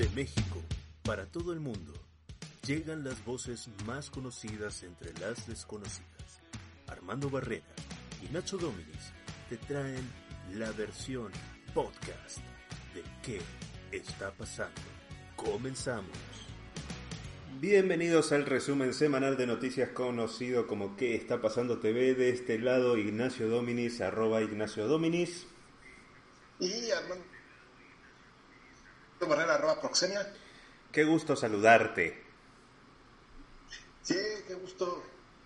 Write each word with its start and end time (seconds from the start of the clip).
De 0.00 0.08
México, 0.16 0.62
para 1.02 1.26
todo 1.26 1.52
el 1.52 1.60
mundo, 1.60 1.92
llegan 2.66 3.04
las 3.04 3.22
voces 3.22 3.68
más 3.84 4.08
conocidas 4.08 4.82
entre 4.82 5.12
las 5.20 5.46
desconocidas. 5.46 6.40
Armando 6.86 7.28
Barrera 7.28 7.66
y 8.22 8.32
Nacho 8.32 8.56
Dominis 8.56 9.12
te 9.50 9.58
traen 9.58 10.10
la 10.54 10.72
versión 10.72 11.30
podcast 11.74 12.38
de 12.94 13.02
¿Qué 13.22 13.42
está 13.94 14.30
pasando? 14.30 14.80
Comenzamos. 15.36 16.16
Bienvenidos 17.60 18.32
al 18.32 18.46
resumen 18.46 18.94
semanal 18.94 19.36
de 19.36 19.46
noticias 19.46 19.90
conocido 19.90 20.66
como 20.66 20.96
¿Qué 20.96 21.14
está 21.14 21.42
pasando 21.42 21.78
TV? 21.78 22.14
De 22.14 22.30
este 22.30 22.58
lado 22.58 22.96
Ignacio 22.96 23.50
Dominis, 23.50 24.00
arroba 24.00 24.40
Ignacio 24.40 24.88
Dominis. 24.88 25.46
Y 26.58 26.90
Armando 26.90 27.39
Barrera, 29.30 29.54
arroba 29.54 29.80
Proxenia. 29.80 30.26
Qué 30.90 31.04
gusto 31.04 31.36
saludarte. 31.36 32.20
Sí, 34.02 34.16
qué 34.48 34.54
gusto. 34.54 35.02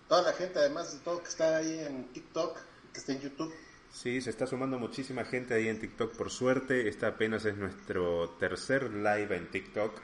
Toda 0.09 0.23
la 0.23 0.33
gente, 0.33 0.59
además 0.59 0.91
de 0.91 0.99
todo 0.99 1.21
que 1.21 1.29
está 1.29 1.57
ahí 1.57 1.79
en 1.79 2.05
TikTok, 2.11 2.57
que 2.91 2.99
está 2.99 3.11
en 3.11 3.21
YouTube. 3.21 3.53
Sí, 3.91 4.21
se 4.21 4.31
está 4.31 4.47
sumando 4.47 4.79
muchísima 4.79 5.23
gente 5.23 5.53
ahí 5.53 5.67
en 5.67 5.79
TikTok 5.79 6.15
por 6.15 6.31
suerte. 6.31 6.89
Esta 6.89 7.07
apenas 7.07 7.45
es 7.45 7.57
nuestro 7.57 8.31
tercer 8.39 8.91
live 8.91 9.35
en 9.35 9.51
TikTok. 9.51 10.01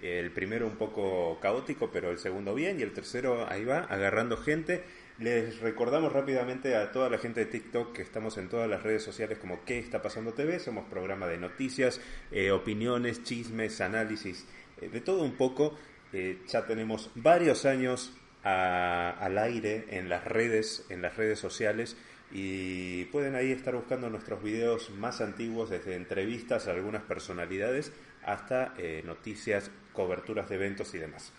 El 0.00 0.30
primero 0.32 0.66
un 0.66 0.76
poco 0.76 1.38
caótico, 1.40 1.90
pero 1.92 2.10
el 2.10 2.18
segundo 2.18 2.54
bien. 2.54 2.78
Y 2.78 2.82
el 2.82 2.92
tercero 2.92 3.46
ahí 3.50 3.64
va, 3.64 3.80
agarrando 3.80 4.36
gente. 4.36 4.84
Les 5.18 5.60
recordamos 5.60 6.12
rápidamente 6.12 6.74
a 6.76 6.90
toda 6.90 7.08
la 7.08 7.18
gente 7.18 7.40
de 7.40 7.46
TikTok 7.46 7.92
que 7.92 8.02
estamos 8.02 8.36
en 8.36 8.48
todas 8.48 8.68
las 8.68 8.82
redes 8.82 9.02
sociales 9.04 9.38
como 9.38 9.64
¿Qué 9.64 9.78
está 9.78 10.02
pasando 10.02 10.32
TV? 10.34 10.58
Somos 10.58 10.86
programa 10.86 11.28
de 11.28 11.38
noticias, 11.38 12.00
eh, 12.32 12.50
opiniones, 12.50 13.22
chismes, 13.22 13.80
análisis, 13.80 14.44
eh, 14.80 14.88
de 14.88 15.00
todo 15.00 15.22
un 15.22 15.36
poco. 15.36 15.78
Eh, 16.12 16.42
ya 16.48 16.66
tenemos 16.66 17.10
varios 17.14 17.64
años 17.64 18.12
a- 18.42 19.10
al 19.20 19.38
aire 19.38 19.84
en 19.90 20.08
las 20.08 20.24
redes, 20.24 20.84
en 20.90 21.00
las 21.00 21.16
redes 21.16 21.38
sociales 21.38 21.96
y 22.32 23.04
pueden 23.06 23.36
ahí 23.36 23.52
estar 23.52 23.76
buscando 23.76 24.10
nuestros 24.10 24.42
videos 24.42 24.90
más 24.90 25.20
antiguos 25.20 25.70
desde 25.70 25.94
entrevistas 25.94 26.66
a 26.66 26.72
algunas 26.72 27.02
personalidades 27.04 27.92
hasta 28.24 28.74
noticias, 29.04 29.70
coberturas 29.92 30.48
de 30.48 30.56
eventos 30.56 30.92
y 30.94 30.98
demás. 30.98 31.32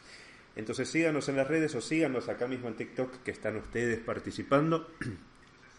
Entonces 0.55 0.89
síganos 0.89 1.27
en 1.29 1.35
las 1.35 1.47
redes 1.47 1.75
o 1.75 1.81
síganos 1.81 2.29
acá 2.29 2.47
mismo 2.47 2.67
en 2.67 2.75
TikTok 2.75 3.23
que 3.23 3.31
están 3.31 3.57
ustedes 3.57 3.99
participando 3.99 4.89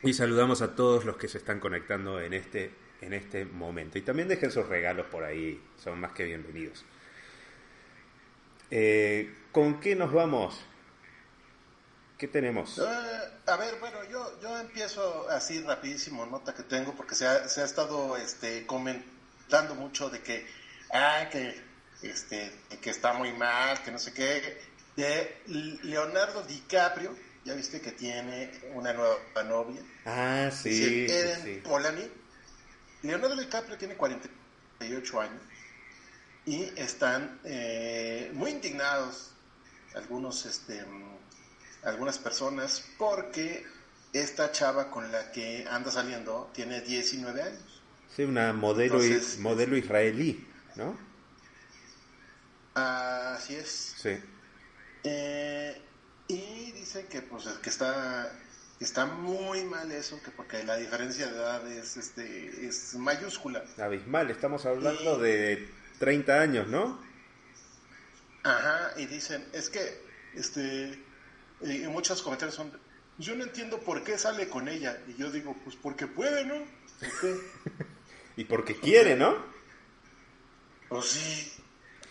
y 0.03 0.13
saludamos 0.13 0.61
a 0.63 0.75
todos 0.75 1.05
los 1.05 1.17
que 1.17 1.29
se 1.29 1.39
están 1.39 1.61
conectando 1.61 2.21
en 2.21 2.35
este, 2.35 2.73
en 3.01 3.15
este 3.15 3.45
momento. 3.45 3.99
Y 3.99 4.03
también 4.03 4.29
dejen 4.29 4.51
sus 4.51 4.69
regalos 4.69 5.07
por 5.07 5.25
ahí, 5.25 5.63
son 5.83 6.01
más 6.01 6.13
que 6.13 6.25
bienvenidos. 6.25 6.85
Eh, 8.71 9.35
¿Con 9.53 9.81
qué 9.81 9.97
nos 9.97 10.13
vamos? 10.13 10.61
¿Qué 12.19 12.29
tenemos? 12.29 12.79
Eh, 12.79 12.83
a 13.47 13.57
ver, 13.57 13.79
bueno, 13.79 13.99
yo, 14.11 14.41
yo 14.41 14.59
empiezo 14.59 15.29
así 15.31 15.63
rapidísimo, 15.63 16.27
nota 16.27 16.55
que 16.55 16.63
tengo, 16.63 16.95
porque 16.95 17.15
se 17.15 17.27
ha, 17.27 17.49
se 17.49 17.61
ha 17.61 17.65
estado 17.65 18.17
este, 18.17 18.67
comentando 18.67 19.75
mucho 19.75 20.11
de 20.11 20.21
que, 20.21 20.47
ah, 20.93 21.29
que, 21.31 21.66
este, 22.03 22.53
que 22.81 22.91
está 22.91 23.13
muy 23.15 23.33
mal, 23.33 23.83
que 23.83 23.91
no 23.91 23.99
sé 23.99 24.13
qué, 24.13 24.59
de 24.97 25.43
Leonardo 25.83 26.43
DiCaprio, 26.43 27.15
ya 27.45 27.55
viste 27.55 27.81
que 27.81 27.93
tiene 27.93 28.51
una 28.75 28.93
nueva 28.93 29.19
novia, 29.45 29.81
Ah, 30.05 30.51
sí, 30.51 31.07
Eden 31.09 31.43
sí. 31.43 31.61
Polani. 31.65 32.09
Leonardo 33.03 33.37
DiCaprio 33.37 33.77
tiene 33.79 33.95
48 33.97 35.21
años 35.21 35.41
y 36.45 36.63
están 36.77 37.41
eh, 37.45 38.31
muy 38.35 38.51
indignados 38.53 39.33
algunos, 39.95 40.45
este, 40.47 40.85
algunas 41.85 42.19
personas 42.19 42.85
porque 42.99 43.65
esta 44.13 44.51
chava 44.53 44.91
con 44.91 45.13
la 45.13 45.31
que 45.31 45.67
anda 45.71 45.91
saliendo 45.91 46.51
tiene 46.55 46.81
19 46.81 47.43
años. 47.43 47.83
Sí, 48.15 48.23
una 48.23 48.53
modelo, 48.53 49.03
Entonces, 49.03 49.39
modelo 49.39 49.77
israelí, 49.77 50.47
¿no? 50.77 50.99
Así 52.77 53.55
es. 53.57 53.95
Sí. 53.97 54.19
Eh, 55.05 55.81
y 56.29 56.73
dice 56.73 57.07
que 57.07 57.23
pues 57.23 57.45
que 57.63 57.71
está 57.71 58.31
está 58.81 59.07
muy 59.07 59.65
mal 59.65 59.91
eso, 59.93 60.21
que 60.23 60.31
porque 60.31 60.63
la 60.65 60.77
diferencia 60.77 61.27
de 61.27 61.37
edad 61.37 61.67
es 61.73 61.97
este 61.97 62.67
es 62.67 62.95
mayúscula. 62.97 63.65
Abismal, 63.79 64.31
estamos 64.31 64.67
hablando 64.67 65.19
Y- 65.19 65.23
de 65.23 65.69
30 65.99 66.41
años, 66.41 66.69
¿no? 66.69 67.01
Ajá, 68.43 68.93
y 68.97 69.07
dicen, 69.07 69.45
es 69.53 69.71
que 69.71 70.03
este 70.35 71.03
y 71.63 71.79
muchos 71.89 72.21
comentarios 72.23 72.55
son 72.57 72.71
yo 73.19 73.35
no 73.35 73.45
entiendo 73.45 73.81
por 73.81 74.05
qué 74.05 74.19
sale 74.19 74.49
con 74.49 74.69
ella 74.69 74.99
y 75.09 75.15
yo 75.15 75.31
digo, 75.31 75.57
pues 75.65 75.77
porque 75.77 76.07
puede, 76.07 76.45
¿no? 76.45 76.57
Y 78.37 78.45
porque 78.45 78.79
quiere, 78.79 79.17
¿no? 79.17 79.35
Pues 80.91 81.07
sí. 81.07 81.53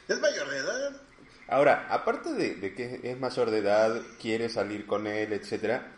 Es 0.08 0.20
mayor 0.20 0.50
de 0.50 0.58
edad. 0.58 1.02
Ahora, 1.48 1.88
aparte 1.90 2.34
de, 2.34 2.56
de 2.56 2.74
que 2.74 3.00
es 3.04 3.20
mayor 3.20 3.52
de 3.52 3.60
edad, 3.60 4.02
quiere 4.20 4.50
salir 4.50 4.86
con 4.86 5.06
él, 5.08 5.32
etcétera, 5.34 5.92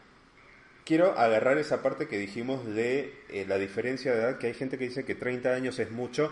quiero 0.85 1.17
agarrar 1.17 1.57
esa 1.57 1.81
parte 1.81 2.07
que 2.07 2.17
dijimos 2.17 2.65
de 2.65 3.23
eh, 3.29 3.45
la 3.47 3.57
diferencia 3.57 4.13
de 4.13 4.19
edad, 4.19 4.37
que 4.39 4.47
hay 4.47 4.53
gente 4.53 4.77
que 4.77 4.85
dice 4.85 5.05
que 5.05 5.15
30 5.15 5.53
años 5.53 5.79
es 5.79 5.91
mucho. 5.91 6.31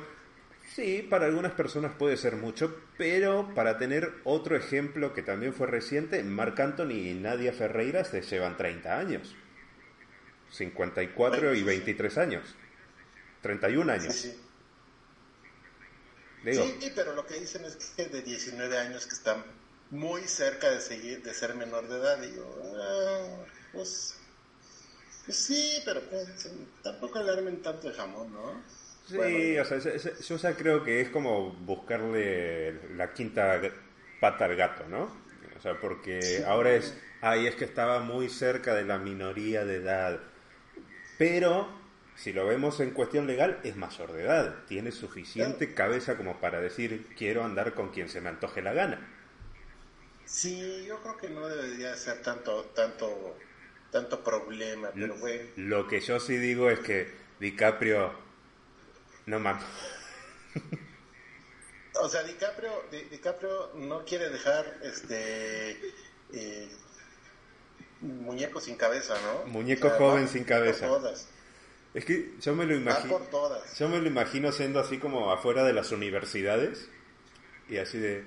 Sí, 0.74 1.06
para 1.10 1.28
algunas 1.28 1.54
personas 1.54 1.94
puede 1.96 2.18
ser 2.18 2.36
mucho, 2.38 2.76
pero 2.98 3.54
para 3.54 3.78
tener 3.78 4.12
otro 4.24 4.56
ejemplo 4.58 5.14
que 5.14 5.22
también 5.22 5.54
fue 5.54 5.68
reciente, 5.68 6.24
Marc 6.24 6.60
Anthony 6.60 6.92
y 6.94 7.14
Nadia 7.14 7.54
Ferreira 7.54 8.04
se 8.04 8.22
llevan 8.22 8.58
30 8.58 8.98
años. 8.98 9.36
54 10.50 11.54
y 11.56 11.64
23 11.64 12.18
años. 12.18 12.56
31 13.42 13.94
Sí, 14.00 14.00
años. 14.00 14.16
sí. 14.16 14.42
Digo, 16.46 16.64
Sí, 16.64 16.92
pero 16.96 17.14
lo 17.14 17.26
que 17.26 17.40
dicen 17.40 17.66
es 17.66 17.76
que 17.96 18.06
de 18.08 18.22
19 18.22 18.78
años 18.78 19.06
que 19.08 19.14
están 19.16 19.44
muy 19.90 20.28
cerca 20.28 20.70
de 20.72 20.82
seguir 20.82 21.22
de 21.24 21.34
ser 21.34 21.56
menor 21.56 21.88
de 21.88 21.98
edad. 21.98 22.22
Y 22.24 22.36
yo, 22.36 22.46
ah, 22.82 23.46
pues, 23.72 24.16
pues 25.26 25.38
sí, 25.38 25.82
pero 25.86 26.02
pues, 26.10 26.50
tampoco 26.84 27.22
le 27.22 27.32
armen 27.32 27.62
tanto 27.62 27.90
de 27.90 27.94
jamón, 27.96 28.32
¿no? 28.34 28.64
Sí, 29.08 29.16
Bueno, 29.16 29.62
o 29.62 29.66
sea, 29.66 29.78
es- 29.78 29.86
es- 29.86 30.28
yo 30.28 30.38
ya 30.38 30.56
creo 30.58 30.84
que 30.84 31.02
es 31.02 31.10
como 31.10 31.52
buscarle 31.54 32.96
la 32.96 33.14
quinta 33.14 33.62
pata 34.20 34.46
al 34.46 34.56
gato, 34.56 34.88
¿no? 34.88 35.04
O 35.56 35.60
sea, 35.62 35.80
porque 35.80 36.44
Sí. 36.44 36.44
ahora 36.46 36.74
es, 36.74 36.98
ay, 37.22 37.46
es 37.48 37.56
que 37.56 37.66
estaba 37.66 38.00
muy 38.00 38.30
cerca 38.30 38.74
de 38.74 38.84
la 38.84 38.98
minoría 38.98 39.64
de 39.66 39.76
edad. 39.78 40.20
Pero, 41.18 41.85
si 42.16 42.34
lo 42.34 42.46
vemos 42.48 42.80
en 42.80 42.92
cuestión 42.92 43.28
legal, 43.28 43.60
es 43.64 43.76
mayor 43.76 44.12
de 44.14 44.24
edad. 44.24 44.56
Tiene 44.68 44.92
suficiente 44.92 45.74
cabeza 45.74 46.18
como 46.18 46.40
para 46.40 46.60
decir, 46.62 47.08
quiero 47.18 47.44
andar 47.44 47.74
con 47.74 47.90
quien 47.92 48.10
se 48.10 48.22
me 48.22 48.30
antoje 48.30 48.62
la 48.62 48.74
gana. 48.74 49.08
sí, 50.26 50.86
yo 50.86 51.02
creo 51.02 51.18
que 51.18 51.30
no 51.30 51.48
debería 51.48 51.96
ser 51.96 52.22
tanto, 52.22 52.66
tanto, 52.76 53.38
tanto 53.92 54.24
problema, 54.24 54.92
pero 55.00 55.16
bueno. 55.18 55.50
Lo 55.56 55.88
que 55.88 56.00
yo 56.02 56.20
sí 56.20 56.38
digo 56.38 56.70
es 56.70 56.80
que 56.80 57.10
DiCaprio, 57.40 58.14
no 59.26 59.40
mames. 59.40 59.64
O 62.02 62.10
sea, 62.10 62.24
DiCaprio, 62.24 62.72
Di- 62.92 63.06
DiCaprio 63.06 63.72
no 63.76 64.04
quiere 64.06 64.30
dejar 64.30 64.80
este 64.84 65.72
eh, 66.34 66.70
muñeco 68.02 68.60
sin 68.62 68.76
cabeza, 68.76 69.16
¿no? 69.22 69.46
Muñeco 69.46 69.88
O 69.88 69.90
sea, 69.90 70.00
joven 70.00 70.28
sin 70.28 70.44
cabeza. 70.44 70.88
Es 71.96 72.04
que 72.04 72.34
yo 72.42 72.54
me 72.54 72.66
lo 72.66 72.76
imagino. 72.76 73.22
Yo 73.80 73.88
me 73.88 74.00
lo 74.00 74.08
imagino 74.08 74.52
siendo 74.52 74.82
así 74.82 75.00
como 75.00 75.32
afuera 75.32 75.64
de 75.64 75.72
las 75.72 75.94
universidades 75.94 76.90
y 77.70 77.78
así 77.78 77.98
de, 77.98 78.26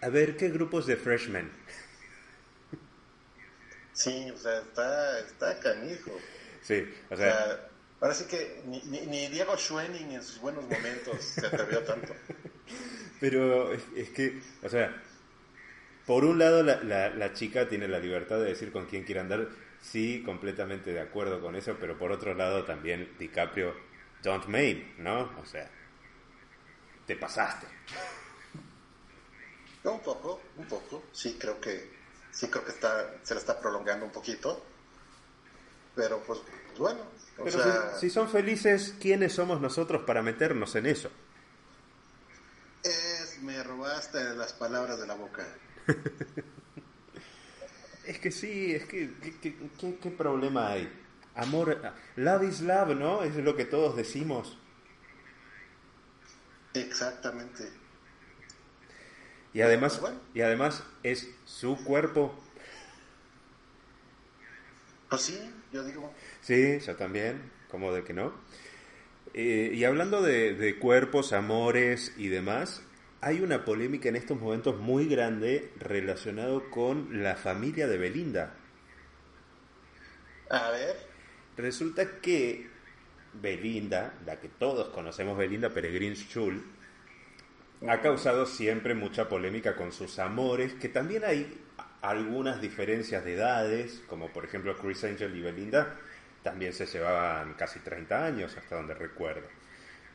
a 0.00 0.08
ver, 0.08 0.36
¿qué 0.36 0.48
grupos 0.48 0.86
de 0.86 0.96
freshmen? 0.96 1.50
Sí, 3.92 4.30
o 4.30 4.38
sea, 4.38 4.58
está, 4.60 5.18
está 5.18 5.58
canijo. 5.58 6.12
Sí, 6.62 6.88
o 7.10 7.14
O 7.14 7.16
sea, 7.16 7.44
sea, 7.44 7.68
ahora 8.00 8.14
sí 8.14 8.26
que 8.26 8.62
ni, 8.66 8.80
ni, 8.82 9.00
ni 9.06 9.26
Diego 9.26 9.56
Schwenning 9.56 10.12
en 10.12 10.22
sus 10.22 10.40
buenos 10.40 10.62
momentos 10.62 11.20
se 11.20 11.44
atrevió 11.44 11.82
tanto. 11.82 12.14
pero 13.20 13.72
es, 13.72 13.82
es 13.96 14.10
que, 14.10 14.40
o 14.62 14.68
sea, 14.68 15.02
por 16.08 16.24
un 16.26 16.40
lado 16.40 16.64
la, 16.64 16.82
la, 16.82 17.10
la 17.10 17.34
chica 17.34 17.68
tiene 17.70 17.88
la 17.88 18.00
libertad 18.00 18.38
de 18.40 18.46
decir 18.46 18.72
con 18.72 18.86
quién 18.88 19.04
quiere 19.04 19.20
andar, 19.22 19.48
sí, 19.80 20.24
completamente 20.26 20.92
de 20.92 21.00
acuerdo 21.00 21.40
con 21.40 21.56
eso, 21.56 21.78
pero 21.80 21.98
por 21.98 22.12
otro 22.12 22.34
lado 22.34 22.64
también 22.66 23.16
DiCaprio, 23.18 23.76
don't 24.22 24.46
maim, 24.48 24.94
¿no? 24.98 25.32
O 25.40 25.46
sea, 25.46 25.70
te 27.06 27.16
pasaste. 27.16 27.66
Un 29.84 30.00
poco, 30.02 30.52
un 30.56 30.66
poco. 30.68 31.08
Sí, 31.12 31.36
creo 31.38 31.60
que 31.60 31.90
sí 32.30 32.48
creo 32.50 32.64
que 32.64 32.70
está 32.72 33.18
se 33.24 33.34
la 33.34 33.40
está 33.40 33.58
prolongando 33.60 34.04
un 34.06 34.12
poquito. 34.12 34.64
Pero 35.94 36.22
pues 36.24 36.40
bueno, 36.78 37.02
o 37.38 37.46
Pero 37.46 37.58
sea, 37.58 37.74
si, 37.74 37.90
si 37.92 38.10
son 38.10 38.28
felices, 38.28 38.94
¿quiénes 39.00 39.32
somos 39.34 39.60
nosotros 39.60 40.02
para 40.06 40.22
meternos 40.22 40.74
en 40.76 40.86
eso? 40.86 41.10
eh, 42.82 43.24
me 43.42 43.62
robaste 43.62 44.34
las 44.34 44.52
palabras 44.52 44.98
de 44.98 45.06
la 45.06 45.14
boca. 45.14 45.46
es 48.06 48.18
que 48.18 48.30
sí, 48.30 48.74
es 48.74 48.84
que 48.84 49.10
¿qué, 49.80 50.10
problema 50.10 50.72
hay? 50.72 50.92
Amor, 51.34 51.80
love 52.16 52.42
is 52.44 52.60
love, 52.60 52.96
¿no? 52.96 53.22
Es 53.22 53.34
lo 53.36 53.56
que 53.56 53.64
todos 53.64 53.96
decimos. 53.96 54.58
Exactamente. 56.74 57.70
Y 59.54 59.62
además, 59.62 60.00
y 60.34 60.40
además 60.40 60.84
es 61.02 61.28
su 61.44 61.82
cuerpo. 61.84 62.38
Pues 65.08 65.22
sí, 65.22 65.38
yo 65.72 65.84
digo. 65.84 66.12
Sí, 66.42 66.78
yo 66.80 66.96
también, 66.96 67.50
como 67.70 67.92
de 67.92 68.04
que 68.04 68.12
no. 68.12 68.32
Eh, 69.34 69.72
y 69.74 69.84
hablando 69.84 70.22
de, 70.22 70.76
cuerpos, 70.80 71.32
amores 71.32 72.14
y 72.16 72.28
demás, 72.28 72.82
hay 73.20 73.40
una 73.40 73.64
polémica 73.64 74.08
en 74.08 74.16
estos 74.16 74.38
momentos 74.40 74.78
muy 74.78 75.06
grande 75.06 75.72
relacionado 75.78 76.70
con 76.70 77.22
la 77.22 77.34
familia 77.36 77.88
de 77.88 77.98
Belinda. 77.98 78.54
A 80.50 80.70
ver. 80.70 80.96
Resulta 81.56 82.20
que 82.20 82.68
Belinda, 83.34 84.14
la 84.24 84.38
que 84.38 84.48
todos 84.48 84.88
conocemos 84.88 85.36
Belinda 85.36 85.70
Peregrin 85.70 86.14
Schul, 86.14 86.64
ha 87.88 88.00
causado 88.00 88.46
siempre 88.46 88.94
mucha 88.94 89.28
polémica 89.28 89.76
con 89.76 89.92
sus 89.92 90.18
amores, 90.18 90.74
que 90.74 90.88
también 90.88 91.24
hay 91.24 91.60
algunas 92.00 92.60
diferencias 92.60 93.24
de 93.24 93.34
edades, 93.34 94.02
como 94.08 94.32
por 94.32 94.44
ejemplo 94.44 94.76
Chris 94.76 95.04
Angel 95.04 95.34
y 95.36 95.42
Belinda, 95.42 95.96
también 96.42 96.72
se 96.72 96.86
llevaban 96.86 97.54
casi 97.54 97.80
30 97.80 98.24
años, 98.24 98.56
hasta 98.56 98.76
donde 98.76 98.94
recuerdo. 98.94 99.46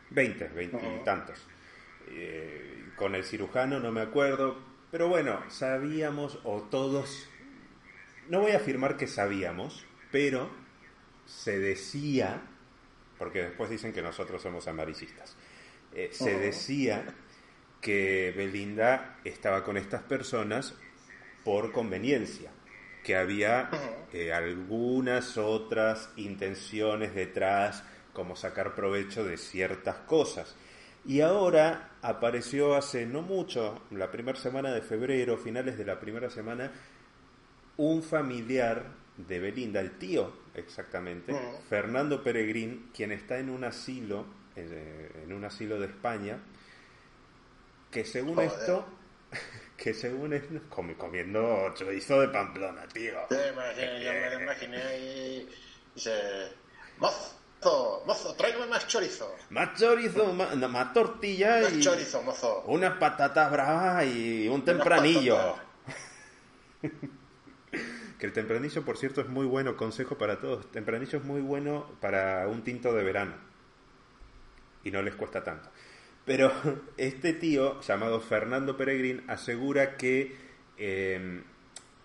20, 0.09 0.47
20 0.49 0.77
y 0.77 1.03
tantos. 1.03 1.45
Eh, 2.07 2.91
con 2.95 3.15
el 3.15 3.23
cirujano 3.23 3.79
no 3.79 3.91
me 3.91 4.01
acuerdo, 4.01 4.57
pero 4.91 5.07
bueno, 5.07 5.43
sabíamos, 5.49 6.39
o 6.43 6.61
todos, 6.63 7.27
no 8.29 8.41
voy 8.41 8.51
a 8.51 8.57
afirmar 8.57 8.97
que 8.97 9.07
sabíamos, 9.07 9.85
pero 10.11 10.49
se 11.25 11.59
decía, 11.59 12.41
porque 13.17 13.43
después 13.43 13.69
dicen 13.69 13.93
que 13.93 14.01
nosotros 14.01 14.41
somos 14.41 14.67
amarillistas, 14.67 15.35
eh, 15.93 16.09
se 16.11 16.37
decía 16.37 17.05
que 17.81 18.33
Belinda 18.35 19.17
estaba 19.23 19.63
con 19.63 19.77
estas 19.77 20.03
personas 20.03 20.75
por 21.43 21.71
conveniencia 21.71 22.51
que 23.03 23.15
había 23.17 23.69
eh, 24.13 24.31
algunas 24.31 25.37
otras 25.37 26.09
intenciones 26.15 27.13
detrás, 27.13 27.83
como 28.13 28.35
sacar 28.35 28.73
provecho 28.73 29.23
de 29.25 29.37
ciertas 29.37 29.97
cosas. 29.97 30.55
Y 31.05 31.21
ahora 31.21 31.91
apareció 32.01 32.75
hace 32.75 33.05
no 33.05 33.21
mucho, 33.21 33.81
la 33.91 34.09
primera 34.09 34.39
semana 34.39 34.73
de 34.73 34.81
febrero, 34.81 35.37
finales 35.37 35.77
de 35.77 35.85
la 35.85 35.99
primera 35.99 36.29
semana, 36.29 36.71
un 37.77 38.03
familiar 38.03 38.85
de 39.17 39.39
Belinda, 39.39 39.79
el 39.79 39.97
tío 39.97 40.43
exactamente, 40.55 41.35
Fernando 41.67 42.23
Peregrín, 42.23 42.89
quien 42.93 43.11
está 43.11 43.37
en 43.39 43.49
un 43.49 43.63
asilo, 43.63 44.25
eh, 44.55 45.23
en 45.23 45.33
un 45.33 45.43
asilo 45.43 45.79
de 45.79 45.87
España, 45.87 46.39
que 47.91 48.05
según 48.05 48.39
esto 48.39 48.85
que 49.77 49.93
según 49.93 50.33
es 50.33 50.43
comiendo 50.69 51.73
chorizo 51.75 52.21
de 52.21 52.29
Pamplona, 52.29 52.87
tío. 52.87 53.19
Sí, 53.29 53.35
yo 53.45 54.13
me 54.13 54.29
lo 54.29 54.41
imaginé 54.41 54.77
ahí. 54.81 55.49
Dice, 55.95 56.11
mozo, 57.63 58.03
mozo, 58.05 58.35
tráigame 58.35 58.67
más 58.67 58.87
chorizo. 58.87 59.35
Más 59.49 59.79
chorizo, 59.79 60.33
más, 60.33 60.93
tortilla 60.93 61.61
más 61.61 61.73
y... 61.73 61.79
chorizo, 61.79 62.21
mozo. 62.23 62.63
Unas 62.67 62.97
patatas 62.97 63.51
bravas 63.51 64.05
y 64.05 64.47
un 64.47 64.63
tempranillo. 64.63 65.55
que 68.19 68.25
el 68.25 68.33
tempranillo, 68.33 68.83
por 68.83 68.97
cierto, 68.97 69.21
es 69.21 69.29
muy 69.29 69.45
bueno, 69.45 69.77
consejo 69.77 70.17
para 70.17 70.39
todos. 70.39 70.69
Tempranillo 70.71 71.19
es 71.19 71.25
muy 71.25 71.41
bueno 71.41 71.89
para 72.01 72.47
un 72.47 72.63
tinto 72.63 72.93
de 72.93 73.03
verano. 73.03 73.33
Y 74.83 74.91
no 74.91 75.01
les 75.01 75.15
cuesta 75.15 75.43
tanto. 75.43 75.69
Pero 76.25 76.51
este 76.97 77.33
tío, 77.33 77.81
llamado 77.81 78.19
Fernando 78.19 78.77
Peregrín, 78.77 79.23
asegura 79.27 79.97
que 79.97 80.35
em, 80.77 81.43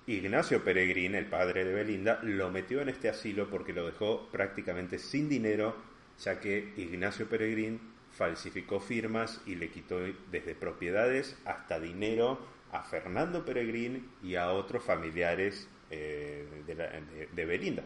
Ignacio 0.08 0.64
Peregrín, 0.64 1.14
el 1.14 1.26
padre 1.26 1.66
de 1.66 1.75
Belinda, 1.75 2.19
lo 2.22 2.49
metió 2.50 2.81
en 2.81 2.88
este 2.88 3.10
asilo 3.10 3.50
porque 3.50 3.75
lo 3.75 3.84
dejó 3.84 4.26
prácticamente 4.32 4.99
sin 4.99 5.28
dinero, 5.28 5.76
ya 6.19 6.40
que 6.40 6.72
Ignacio 6.78 7.28
Peregrín 7.28 7.78
falsificó 8.10 8.81
firmas 8.81 9.43
y 9.44 9.56
le 9.56 9.69
quitó 9.69 10.00
desde 10.31 10.55
propiedades 10.55 11.37
hasta 11.44 11.78
dinero 11.78 12.38
a 12.72 12.82
Fernando 12.84 13.44
Peregrín 13.44 14.08
y 14.22 14.37
a 14.37 14.50
otros 14.50 14.82
familiares 14.82 15.69
eh, 15.90 16.46
de, 16.66 17.44
Belinda 17.44 17.82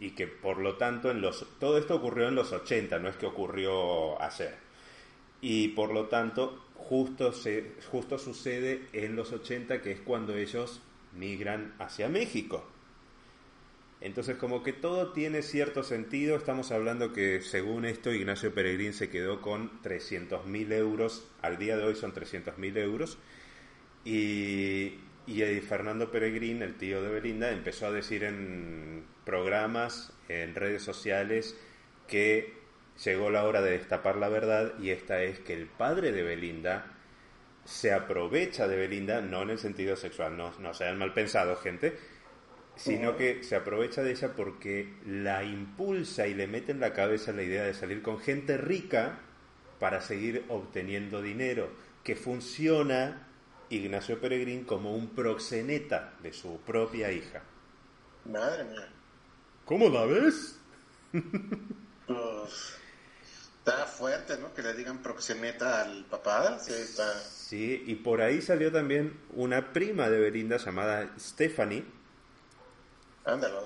y 0.00 0.10
que 0.10 0.26
por 0.26 0.58
lo 0.58 0.76
tanto 0.76 1.12
en 1.12 1.20
los 1.20 1.46
todo 1.60 1.78
esto 1.78 1.94
ocurrió 1.94 2.26
en 2.26 2.34
los 2.34 2.50
80, 2.50 2.98
no 2.98 3.08
es 3.08 3.14
que 3.14 3.26
ocurrió 3.26 4.20
ayer. 4.20 4.56
Y 5.40 5.68
por 5.68 5.92
lo 5.92 6.08
tanto 6.08 6.64
justo 6.92 7.32
se, 7.32 7.72
justo 7.90 8.18
sucede 8.18 8.82
en 8.92 9.16
los 9.16 9.32
80 9.32 9.80
que 9.80 9.92
es 9.92 10.00
cuando 10.00 10.36
ellos 10.36 10.82
migran 11.18 11.74
hacia 11.78 12.10
México. 12.10 12.68
Entonces 14.02 14.36
como 14.36 14.62
que 14.62 14.74
todo 14.74 15.10
tiene 15.12 15.40
cierto 15.40 15.84
sentido, 15.84 16.36
estamos 16.36 16.70
hablando 16.70 17.14
que 17.14 17.40
según 17.40 17.86
esto 17.86 18.12
Ignacio 18.12 18.52
Peregrín 18.52 18.92
se 18.92 19.08
quedó 19.08 19.40
con 19.40 19.80
300.000 19.82 20.72
euros, 20.74 21.26
al 21.40 21.56
día 21.56 21.78
de 21.78 21.84
hoy 21.84 21.94
son 21.94 22.12
300.000 22.12 22.76
euros, 22.76 23.16
y, 24.04 24.98
y 25.26 25.60
Fernando 25.66 26.10
Peregrín, 26.10 26.60
el 26.60 26.74
tío 26.74 27.02
de 27.02 27.08
Belinda, 27.08 27.52
empezó 27.52 27.86
a 27.86 27.90
decir 27.90 28.22
en 28.22 29.04
programas, 29.24 30.12
en 30.28 30.54
redes 30.54 30.82
sociales, 30.82 31.56
que 32.06 32.61
llegó 33.04 33.30
la 33.30 33.44
hora 33.44 33.60
de 33.60 33.72
destapar 33.72 34.16
la 34.16 34.28
verdad 34.28 34.74
y 34.78 34.90
esta 34.90 35.22
es 35.22 35.40
que 35.40 35.54
el 35.54 35.66
padre 35.66 36.12
de 36.12 36.22
Belinda 36.22 36.86
se 37.64 37.92
aprovecha 37.92 38.66
de 38.66 38.76
Belinda, 38.76 39.20
no 39.20 39.42
en 39.42 39.50
el 39.50 39.58
sentido 39.58 39.96
sexual, 39.96 40.36
no, 40.36 40.52
no 40.58 40.74
sean 40.74 40.98
mal 40.98 41.12
pensados, 41.12 41.60
gente, 41.60 41.96
sino 42.74 43.16
que 43.16 43.42
se 43.44 43.56
aprovecha 43.56 44.02
de 44.02 44.12
ella 44.12 44.32
porque 44.34 44.94
la 45.06 45.44
impulsa 45.44 46.26
y 46.26 46.34
le 46.34 46.46
mete 46.46 46.72
en 46.72 46.80
la 46.80 46.92
cabeza 46.92 47.32
la 47.32 47.42
idea 47.42 47.64
de 47.64 47.74
salir 47.74 48.02
con 48.02 48.18
gente 48.18 48.56
rica 48.56 49.20
para 49.78 50.00
seguir 50.00 50.44
obteniendo 50.48 51.22
dinero, 51.22 51.70
que 52.02 52.16
funciona 52.16 53.28
Ignacio 53.68 54.20
Peregrín 54.20 54.64
como 54.64 54.94
un 54.94 55.10
proxeneta 55.10 56.14
de 56.22 56.32
su 56.32 56.60
propia 56.60 57.12
hija. 57.12 57.42
Madre 58.24 58.64
mía. 58.64 58.88
¿Cómo 59.64 59.88
la 59.88 60.04
ves? 60.04 60.58
pues 62.06 62.78
está 63.64 63.86
fuerte, 63.86 64.38
¿no? 64.38 64.52
Que 64.52 64.62
le 64.62 64.74
digan 64.74 65.02
proxeneta 65.02 65.82
al 65.82 66.04
papá. 66.06 66.58
Sí, 66.58 66.72
está... 66.72 67.14
sí, 67.20 67.84
y 67.86 67.94
por 67.94 68.20
ahí 68.20 68.42
salió 68.42 68.72
también 68.72 69.20
una 69.34 69.72
prima 69.72 70.10
de 70.10 70.18
Belinda 70.18 70.56
llamada 70.56 71.14
Stephanie. 71.18 71.84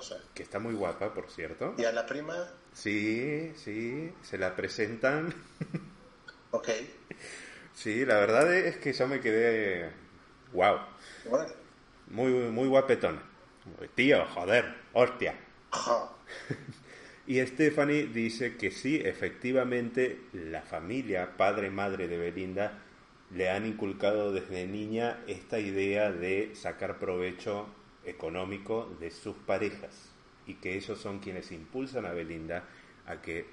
Sea. 0.01 0.17
Que 0.35 0.43
está 0.43 0.59
muy 0.59 0.75
guapa, 0.75 1.15
por 1.15 1.31
cierto. 1.31 1.73
¿Y 1.79 1.85
a 1.85 1.91
la 1.91 2.05
prima? 2.05 2.35
Sí, 2.73 3.51
sí, 3.55 4.13
se 4.21 4.37
la 4.37 4.55
presentan. 4.55 5.33
ok. 6.51 6.69
Sí, 7.73 8.05
la 8.05 8.19
verdad 8.19 8.53
es 8.53 8.77
que 8.77 8.93
yo 8.93 9.07
me 9.07 9.19
quedé. 9.19 9.91
¡Wow! 10.53 10.77
Muy, 12.07 12.31
muy 12.31 12.67
guapetón. 12.67 13.19
Tío, 13.95 14.25
joder, 14.27 14.75
hostia. 14.93 15.35
y 17.27 17.45
Stephanie 17.45 18.07
dice 18.07 18.55
que 18.55 18.71
sí, 18.71 19.01
efectivamente, 19.03 20.21
la 20.31 20.61
familia, 20.61 21.35
padre, 21.35 21.69
madre 21.69 22.07
de 22.07 22.17
Belinda, 22.17 22.79
le 23.35 23.49
han 23.49 23.65
inculcado 23.65 24.31
desde 24.31 24.65
niña 24.65 25.19
esta 25.27 25.59
idea 25.59 26.11
de 26.11 26.55
sacar 26.55 26.99
provecho 26.99 27.67
económico 28.05 28.95
de 29.01 29.11
sus 29.11 29.35
parejas 29.35 30.13
y 30.45 30.55
que 30.55 30.75
ellos 30.75 30.99
son 30.99 31.19
quienes 31.19 31.51
impulsan 31.51 32.05
a 32.05 32.13
Belinda 32.13 32.63
a 33.05 33.21
que 33.21 33.45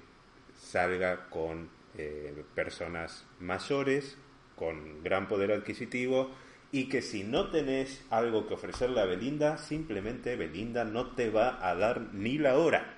salga 0.57 1.29
con 1.29 1.69
eh, 1.97 2.43
personas 2.55 3.25
mayores, 3.41 4.17
con 4.55 5.03
gran 5.03 5.27
poder 5.27 5.51
adquisitivo, 5.51 6.31
y 6.71 6.87
que 6.87 7.01
si 7.01 7.23
no 7.23 7.49
tenés 7.51 8.05
algo 8.09 8.47
que 8.47 8.53
ofrecerle 8.53 9.01
a 9.01 9.05
Belinda, 9.05 9.57
simplemente 9.57 10.37
Belinda 10.37 10.85
no 10.85 11.11
te 11.11 11.29
va 11.29 11.67
a 11.67 11.75
dar 11.75 12.13
ni 12.13 12.37
la 12.37 12.57
hora. 12.57 12.94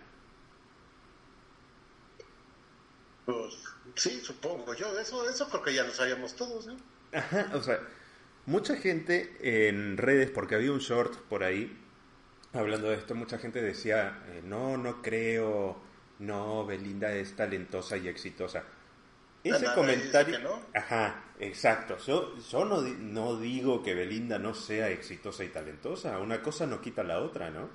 Pues 3.27 3.59
sí, 3.95 4.21
supongo 4.21 4.73
yo, 4.73 4.97
eso, 4.97 5.29
eso 5.29 5.49
creo 5.49 5.61
que 5.61 5.73
ya 5.73 5.83
lo 5.83 5.91
sabíamos 5.91 6.33
todos, 6.33 6.65
¿no? 6.65 6.77
Ajá, 7.11 7.51
o 7.53 7.61
sea, 7.61 7.79
mucha 8.45 8.77
gente 8.77 9.35
en 9.41 9.97
redes, 9.97 10.31
porque 10.31 10.55
había 10.55 10.71
un 10.71 10.79
short 10.79 11.13
por 11.27 11.43
ahí, 11.43 11.77
hablando 12.53 12.89
de 12.89 12.95
esto, 12.95 13.15
mucha 13.15 13.37
gente 13.37 13.61
decía, 13.61 14.23
eh, 14.27 14.41
no, 14.45 14.77
no 14.77 15.01
creo, 15.01 15.77
no, 16.19 16.65
Belinda 16.65 17.13
es 17.13 17.35
talentosa 17.35 17.97
y 17.97 18.07
exitosa 18.07 18.63
ese 19.43 19.65
Nada, 19.65 19.75
comentario... 19.75 20.39
no. 20.39 20.61
Ajá, 20.73 21.23
exacto. 21.39 21.97
Yo, 22.05 22.37
yo 22.37 22.65
no, 22.65 22.81
no 22.81 23.37
digo 23.37 23.83
que 23.83 23.93
Belinda 23.93 24.39
no 24.39 24.53
sea 24.53 24.89
exitosa 24.89 25.43
y 25.43 25.49
talentosa. 25.49 26.19
Una 26.19 26.41
cosa 26.41 26.65
no 26.65 26.81
quita 26.81 27.03
la 27.03 27.19
otra, 27.19 27.49
¿no? 27.49 27.69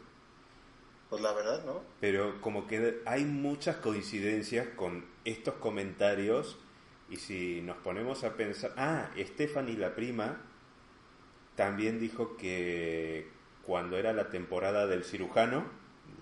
Pues 1.13 1.21
la 1.21 1.35
verdad, 1.35 1.63
¿no? 1.67 1.83
Pero 2.01 2.41
como 2.41 2.67
que 2.67 3.03
hay 3.05 3.27
muchas 3.27 3.77
coincidencias 3.77 4.69
con 4.69 5.05
estos 5.27 5.57
comentarios 5.57 6.57
y 7.11 7.17
si 7.17 7.61
nos 7.61 7.77
ponemos 7.77 8.25
a 8.25 8.33
pensar... 8.33 8.73
Ah, 8.79 9.11
Stephanie 9.19 9.77
la 9.77 9.95
prima 9.95 10.41
también 11.55 12.01
dijo 12.01 12.39
que 12.39 13.29
cuando 13.67 13.99
era 13.99 14.15
la 14.15 14.31
temporada 14.31 14.87
del 14.87 15.05
cirujano, 15.05 15.67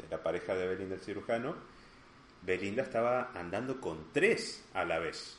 de 0.02 0.08
la 0.08 0.24
pareja 0.24 0.56
de 0.56 0.66
Belinda 0.66 0.96
el 0.96 1.00
cirujano, 1.02 1.54
Belinda 2.42 2.82
estaba 2.82 3.30
andando 3.32 3.80
con 3.80 4.12
tres 4.12 4.66
a 4.74 4.84
la 4.84 4.98
vez. 4.98 5.38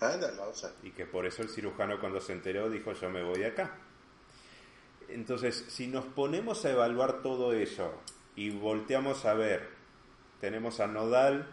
O 0.00 0.54
sea. 0.54 0.72
Y 0.82 0.90
que 0.90 1.06
por 1.06 1.24
eso 1.24 1.42
el 1.42 1.50
cirujano 1.50 2.00
cuando 2.00 2.20
se 2.20 2.32
enteró 2.32 2.68
dijo 2.68 2.94
yo 2.94 3.10
me 3.10 3.22
voy 3.22 3.38
de 3.38 3.46
acá. 3.46 3.78
Entonces, 5.08 5.66
si 5.68 5.86
nos 5.86 6.04
ponemos 6.04 6.64
a 6.64 6.72
evaluar 6.72 7.22
todo 7.22 7.52
eso 7.52 7.92
y 8.40 8.48
volteamos 8.48 9.26
a 9.26 9.34
ver, 9.34 9.68
tenemos 10.40 10.80
a 10.80 10.86
Nodal 10.86 11.46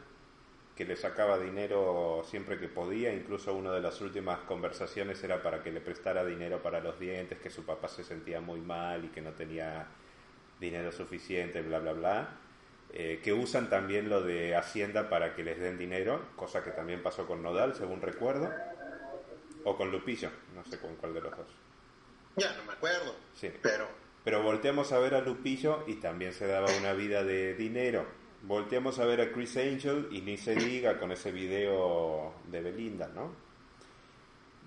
que 0.73 0.85
le 0.85 0.95
sacaba 0.95 1.37
dinero 1.37 2.23
siempre 2.25 2.57
que 2.57 2.69
podía, 2.69 3.13
incluso 3.13 3.53
una 3.53 3.73
de 3.73 3.81
las 3.81 3.99
últimas 3.99 4.39
conversaciones 4.47 5.21
era 5.21 5.43
para 5.43 5.61
que 5.61 5.73
le 5.73 5.81
prestara 5.81 6.23
dinero 6.23 6.63
para 6.63 6.79
los 6.79 6.97
dientes, 6.97 7.39
que 7.39 7.49
su 7.49 7.65
papá 7.65 7.89
se 7.89 8.05
sentía 8.05 8.39
muy 8.39 8.61
mal 8.61 9.03
y 9.03 9.09
que 9.09 9.19
no 9.19 9.31
tenía 9.33 9.87
dinero 10.61 10.93
suficiente, 10.93 11.61
bla, 11.61 11.79
bla, 11.79 11.91
bla. 11.91 12.29
Eh, 12.93 13.19
que 13.21 13.33
usan 13.33 13.69
también 13.69 14.07
lo 14.07 14.21
de 14.21 14.55
Hacienda 14.55 15.09
para 15.09 15.35
que 15.35 15.43
les 15.43 15.59
den 15.59 15.77
dinero, 15.77 16.21
cosa 16.37 16.63
que 16.63 16.71
también 16.71 17.03
pasó 17.03 17.27
con 17.27 17.43
Nodal, 17.43 17.75
según 17.75 18.01
recuerdo, 18.01 18.49
o 19.65 19.75
con 19.75 19.91
Lupillo, 19.91 20.29
no 20.55 20.63
sé 20.63 20.79
con 20.79 20.95
cuál 20.95 21.13
de 21.13 21.19
los 21.19 21.35
dos. 21.35 21.47
Ya 22.37 22.55
no 22.55 22.63
me 22.63 22.71
acuerdo. 22.71 23.13
Sí. 23.35 23.51
Pero, 23.61 23.89
Pero 24.27 24.43
volteamos 24.43 24.91
a 24.91 24.99
ver 24.99 25.15
a 25.15 25.21
Lupillo 25.21 25.85
y 25.87 26.01
también 26.01 26.33
se 26.33 26.47
daba 26.47 26.67
una 26.81 26.91
vida 26.91 27.23
de 27.23 27.53
dinero. 27.53 28.05
Volteamos 28.43 28.99
a 28.99 29.05
ver 29.05 29.21
a 29.21 29.31
Chris 29.31 29.55
Angel 29.55 30.09
y 30.11 30.19
ni 30.19 30.35
se 30.35 30.53
diga 30.53 30.99
con 30.99 31.13
ese 31.13 31.31
video 31.31 32.33
de 32.51 32.59
Belinda, 32.59 33.07
¿no? 33.07 33.31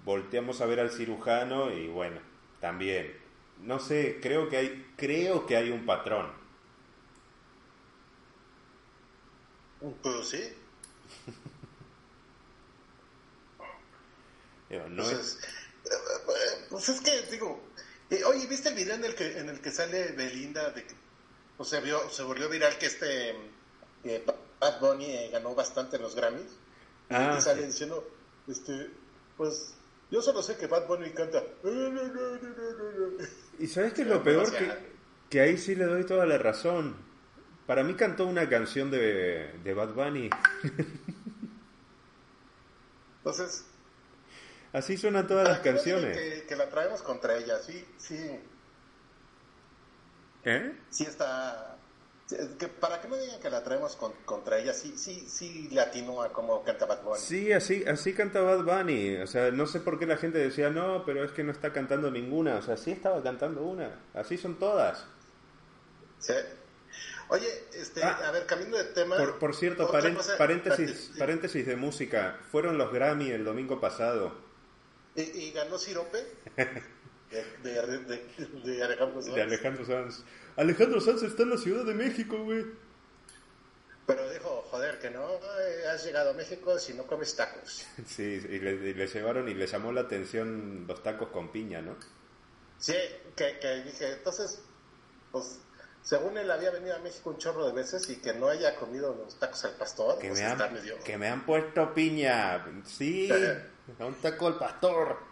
Volteamos 0.06 0.62
a 0.62 0.64
ver 0.64 0.80
al 0.80 0.90
cirujano 0.90 1.70
y 1.70 1.88
bueno, 1.88 2.22
también. 2.58 3.12
No 3.62 3.78
sé, 3.80 4.18
creo 4.22 4.48
que 4.48 4.56
hay, 4.56 4.86
creo 4.96 5.44
que 5.44 5.58
hay 5.58 5.70
un 5.70 5.84
patrón. 5.84 6.32
pues 10.02 10.26
sí. 10.26 10.54
Digo, 14.70 14.88
no 14.88 15.02
es- 15.02 15.10
Entonces, 15.10 15.38
eh, 15.84 16.66
pues 16.70 16.88
es 16.88 17.00
que, 17.02 17.20
digo, 17.30 17.60
eh, 18.10 18.24
oye, 18.24 18.46
¿viste 18.46 18.68
el 18.68 18.74
video 18.74 18.94
en 18.94 19.04
el 19.04 19.14
que, 19.14 19.38
en 19.38 19.48
el 19.48 19.60
que 19.60 19.70
sale 19.70 20.12
Belinda? 20.12 20.70
De 20.70 20.84
que, 20.84 20.94
o 21.58 21.64
sea, 21.64 21.80
vio, 21.80 22.10
se 22.10 22.22
volvió 22.22 22.48
viral 22.48 22.76
que 22.78 22.86
este 22.86 23.30
eh, 24.04 24.24
Bad 24.58 24.80
Bunny 24.80 25.06
eh, 25.06 25.30
ganó 25.32 25.54
bastante 25.54 25.96
en 25.96 26.02
los 26.02 26.14
Grammys. 26.14 26.56
Ah, 27.08 27.36
y 27.38 27.40
sale 27.40 27.62
sí. 27.62 27.66
diciendo, 27.68 28.08
este, 28.46 28.90
pues, 29.36 29.74
yo 30.10 30.20
solo 30.22 30.42
sé 30.42 30.56
que 30.56 30.66
Bad 30.66 30.86
Bunny 30.86 31.10
canta. 31.10 31.42
Y 33.58 33.66
sabes 33.66 33.92
que 33.92 34.02
es 34.02 34.08
lo 34.08 34.22
peor 34.22 34.50
que, 34.50 34.72
que 35.28 35.40
ahí 35.40 35.56
sí 35.56 35.74
le 35.74 35.84
doy 35.84 36.04
toda 36.04 36.26
la 36.26 36.38
razón. 36.38 36.96
Para 37.66 37.84
mí 37.84 37.94
cantó 37.94 38.26
una 38.26 38.48
canción 38.48 38.90
de, 38.90 39.52
de 39.62 39.74
Bad 39.74 39.94
Bunny. 39.94 40.30
Entonces, 43.18 43.66
Así 44.72 44.96
suenan 44.96 45.26
todas 45.26 45.48
las 45.48 45.58
no 45.58 45.62
digan 45.64 45.74
canciones. 45.76 46.16
Que, 46.16 46.46
que 46.46 46.56
la 46.56 46.68
traemos 46.68 47.02
contra 47.02 47.36
ella, 47.36 47.58
sí, 47.58 47.84
sí, 47.98 48.38
¿Eh? 50.44 50.72
sí 50.90 51.04
está. 51.04 51.76
que 52.58 52.68
para 52.68 53.00
que 53.00 53.08
no 53.08 53.16
digan 53.16 53.40
que 53.40 53.50
la 53.50 53.64
traemos 53.64 53.96
con- 53.96 54.12
contra 54.24 54.58
ella, 54.58 54.72
sí, 54.72 54.96
sí, 54.96 55.26
sí 55.28 55.68
le 55.72 55.80
atinó 55.80 56.22
a 56.22 56.32
cómo 56.32 56.62
canta 56.62 56.86
Bad 56.86 57.02
Bunny. 57.02 57.18
Sí, 57.18 57.52
así, 57.52 57.84
así 57.84 58.14
canta 58.14 58.40
Bad 58.40 58.62
Bunny. 58.62 59.16
O 59.16 59.26
sea, 59.26 59.50
no 59.50 59.66
sé 59.66 59.80
por 59.80 59.98
qué 59.98 60.06
la 60.06 60.16
gente 60.16 60.38
decía, 60.38 60.70
no, 60.70 61.04
pero 61.04 61.24
es 61.24 61.32
que 61.32 61.42
no 61.42 61.50
está 61.50 61.72
cantando 61.72 62.08
ninguna. 62.10 62.56
O 62.56 62.62
sea, 62.62 62.76
sí 62.76 62.92
estaba 62.92 63.20
cantando 63.22 63.62
una. 63.64 63.98
Así 64.14 64.38
son 64.38 64.58
todas. 64.60 65.04
Sí. 66.20 66.34
Oye, 67.30 67.48
este, 67.74 68.02
Ah. 68.04 68.20
a 68.26 68.30
ver, 68.30 68.46
cambiando 68.46 68.76
de 68.78 68.84
tema. 68.84 69.16
Por, 69.16 69.38
por 69.40 69.54
cierto, 69.56 69.90
paren- 69.90 70.16
paréntesis, 70.38 71.12
paréntesis 71.18 71.66
de 71.66 71.74
música. 71.76 72.38
Fueron 72.52 72.78
los 72.78 72.92
Grammy 72.92 73.30
el 73.30 73.44
domingo 73.44 73.80
pasado. 73.80 74.48
¿Y, 75.16 75.22
y 75.22 75.50
ganó 75.52 75.78
Sirope? 75.78 76.18
De, 76.56 77.44
de, 77.62 77.98
de, 77.98 78.62
de 78.64 78.82
Alejandro 78.82 79.22
Sanz. 79.22 79.34
De 79.34 79.42
Alejandro 79.42 79.84
Sanz. 79.84 80.24
Alejandro 80.56 81.00
Sanz 81.00 81.22
está 81.22 81.44
en 81.44 81.50
la 81.50 81.58
Ciudad 81.58 81.84
de 81.84 81.94
México, 81.94 82.42
güey. 82.42 82.64
Pero 84.06 84.28
dijo, 84.30 84.66
joder, 84.70 84.98
que 84.98 85.10
no 85.10 85.34
eh, 85.34 85.86
has 85.88 86.04
llegado 86.04 86.30
a 86.30 86.32
México 86.32 86.76
si 86.80 86.94
no 86.94 87.06
comes 87.06 87.36
tacos. 87.36 87.86
Sí, 88.06 88.24
y 88.24 88.58
le, 88.58 89.06
llevaron 89.06 89.48
y 89.48 89.54
le 89.54 89.66
llamó 89.68 89.92
la 89.92 90.00
atención 90.02 90.84
los 90.88 91.02
tacos 91.02 91.28
con 91.28 91.52
piña, 91.52 91.80
¿no? 91.80 91.96
Sí, 92.78 92.96
que, 93.36 93.58
que 93.60 93.82
dije, 93.84 94.12
entonces, 94.14 94.62
pues, 95.30 95.60
según 96.02 96.38
él 96.38 96.50
había 96.50 96.70
venido 96.70 96.96
a 96.96 96.98
México 96.98 97.30
un 97.30 97.38
chorro 97.38 97.66
de 97.66 97.72
veces 97.72 98.08
y 98.10 98.16
que 98.16 98.32
no 98.32 98.48
haya 98.48 98.74
comido 98.74 99.14
los 99.14 99.38
tacos 99.38 99.64
al 99.66 99.76
pastor, 99.76 100.18
Que, 100.18 100.28
pues 100.28 100.40
me 100.40 100.50
está 100.50 100.64
han, 100.64 100.74
medio... 100.74 100.98
que 101.04 101.16
me 101.16 101.28
han 101.28 101.46
puesto 101.46 101.94
piña. 101.94 102.66
Sí, 102.84 103.28
un 103.98 104.14
taco 104.20 104.46
al 104.48 104.58
pastor. 104.58 105.18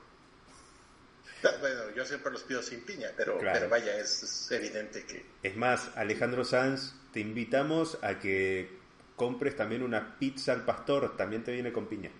Bueno, 1.60 1.90
yo 1.94 2.04
siempre 2.04 2.32
los 2.32 2.42
pido 2.42 2.60
sin 2.62 2.80
piña, 2.80 3.10
pero, 3.16 3.38
Claro. 3.38 3.58
pero 3.60 3.70
vaya, 3.70 3.96
es, 3.96 4.24
es 4.24 4.50
evidente 4.50 5.04
que... 5.06 5.24
Es 5.44 5.56
más, 5.56 5.96
Alejandro 5.96 6.44
Sanz, 6.44 6.94
te 7.12 7.20
invitamos 7.20 7.96
a 8.02 8.18
que 8.18 8.76
compres 9.14 9.54
también 9.54 9.82
una 9.84 10.18
pizza 10.18 10.50
al 10.52 10.64
pastor, 10.64 11.16
también 11.16 11.44
te 11.44 11.52
viene 11.52 11.72
con 11.72 11.86
piña. 11.86 12.10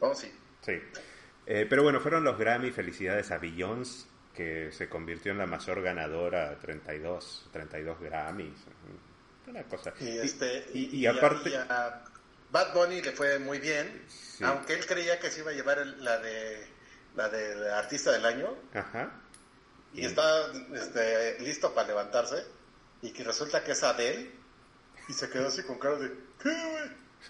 Oh, 0.00 0.14
sí. 0.14 0.30
Sí. 0.64 0.74
Eh, 1.46 1.66
pero 1.68 1.82
bueno, 1.82 1.98
fueron 2.00 2.22
los 2.22 2.38
Grammy, 2.38 2.70
felicidades 2.70 3.30
a 3.32 3.38
Beyoncé, 3.38 4.06
que 4.34 4.70
se 4.70 4.88
convirtió 4.88 5.32
en 5.32 5.38
la 5.38 5.46
mayor 5.46 5.82
ganadora, 5.82 6.56
32, 6.60 7.48
32 7.52 7.98
Grammys. 8.00 8.54
Una 9.48 9.64
cosa. 9.64 9.92
Y, 9.98 10.18
este, 10.18 10.66
y- 10.72 10.96
y 10.98 11.06
aparte- 11.06 11.50
y 11.50 11.54
a 11.54 12.04
Bad 12.50 12.72
Bunny 12.74 13.02
le 13.02 13.12
fue 13.12 13.38
muy 13.38 13.58
bien, 13.58 14.04
Sí. 14.08 14.44
aunque 14.44 14.74
él 14.74 14.86
creía 14.86 15.18
que 15.18 15.30
se 15.30 15.40
iba 15.40 15.50
a 15.50 15.54
llevar 15.54 15.78
el- 15.78 16.02
la 16.04 16.18
de 16.18 16.66
la 17.16 17.28
de 17.28 17.72
artista 17.72 18.12
del 18.12 18.24
año 18.24 18.54
Ajá. 18.74 19.10
y 19.92 20.04
está 20.06 20.52
este, 20.74 21.38
listo 21.40 21.74
para 21.74 21.88
levantarse 21.88 22.44
y 23.02 23.10
que 23.12 23.24
resulta 23.24 23.64
que 23.64 23.72
es 23.72 23.82
Adele 23.82 24.30
y 25.08 25.12
se 25.12 25.28
quedó 25.28 25.48
así 25.48 25.62
con 25.64 25.78
cara 25.78 25.96
de 25.96 26.12
¿qué, 26.42 26.50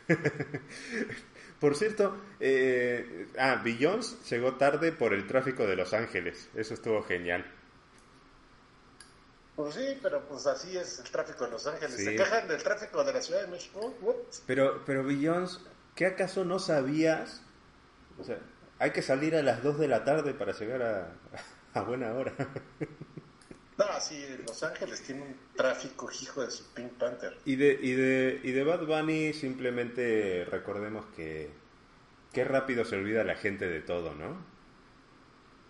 güey? 0.09 0.19
Por 1.61 1.75
cierto, 1.77 2.17
eh, 2.39 3.27
ah, 3.39 3.61
Beyoncé 3.65 4.17
llegó 4.31 4.55
tarde 4.57 4.93
por 4.93 5.13
el 5.15 5.27
tráfico 5.27 5.67
de 5.67 5.75
Los 5.77 5.93
Ángeles. 5.95 6.49
Eso 6.55 6.75
estuvo 6.75 7.03
genial. 7.03 7.45
Pues 9.59 9.75
sí, 9.75 9.99
pero 10.00 10.23
pues 10.29 10.47
así 10.47 10.77
es 10.79 11.00
el 11.00 11.11
tráfico 11.11 11.45
en 11.45 11.50
Los 11.50 11.67
Ángeles. 11.67 11.97
Sí. 11.97 12.05
Se 12.05 12.15
quejan 12.15 12.47
del 12.47 12.62
tráfico 12.62 13.03
de 13.03 13.12
la 13.12 13.21
Ciudad 13.21 13.41
de 13.41 13.49
México. 13.49 13.93
Ups. 14.03 14.45
Pero, 14.47 14.85
pero 14.87 15.03
Beyoncé, 15.03 15.59
¿qué 15.97 16.07
acaso 16.07 16.45
no 16.45 16.61
sabías? 16.61 17.43
O 18.21 18.23
sea, 18.23 18.38
hay 18.79 18.93
que 18.93 19.03
salir 19.03 19.35
a 19.35 19.43
las 19.43 19.65
2 19.65 19.81
de 19.81 19.88
la 19.88 20.05
tarde 20.05 20.33
para 20.33 20.53
llegar 20.53 20.83
a, 20.83 21.12
a 21.75 21.83
buena 21.83 22.12
hora. 22.12 22.35
No, 23.77 23.87
sí, 24.00 24.25
Los 24.47 24.62
Ángeles 24.62 25.03
tiene 25.03 25.23
un 25.23 25.37
tráfico 25.57 26.09
hijo 26.23 26.43
de 26.43 26.53
su 26.53 26.73
Pink 26.73 26.93
Panther. 26.93 27.37
Y 27.45 27.57
de, 27.57 27.77
y 27.83 27.95
de, 27.95 28.41
y 28.45 28.53
de 28.53 28.62
Bad 28.62 28.87
Bunny 28.87 29.33
simplemente 29.33 30.47
recordemos 30.49 31.05
que 31.17 31.50
qué 32.33 32.45
rápido 32.45 32.85
se 32.85 32.95
olvida 32.95 33.25
la 33.25 33.35
gente 33.35 33.67
de 33.67 33.81
todo, 33.81 34.15
¿no? 34.15 34.37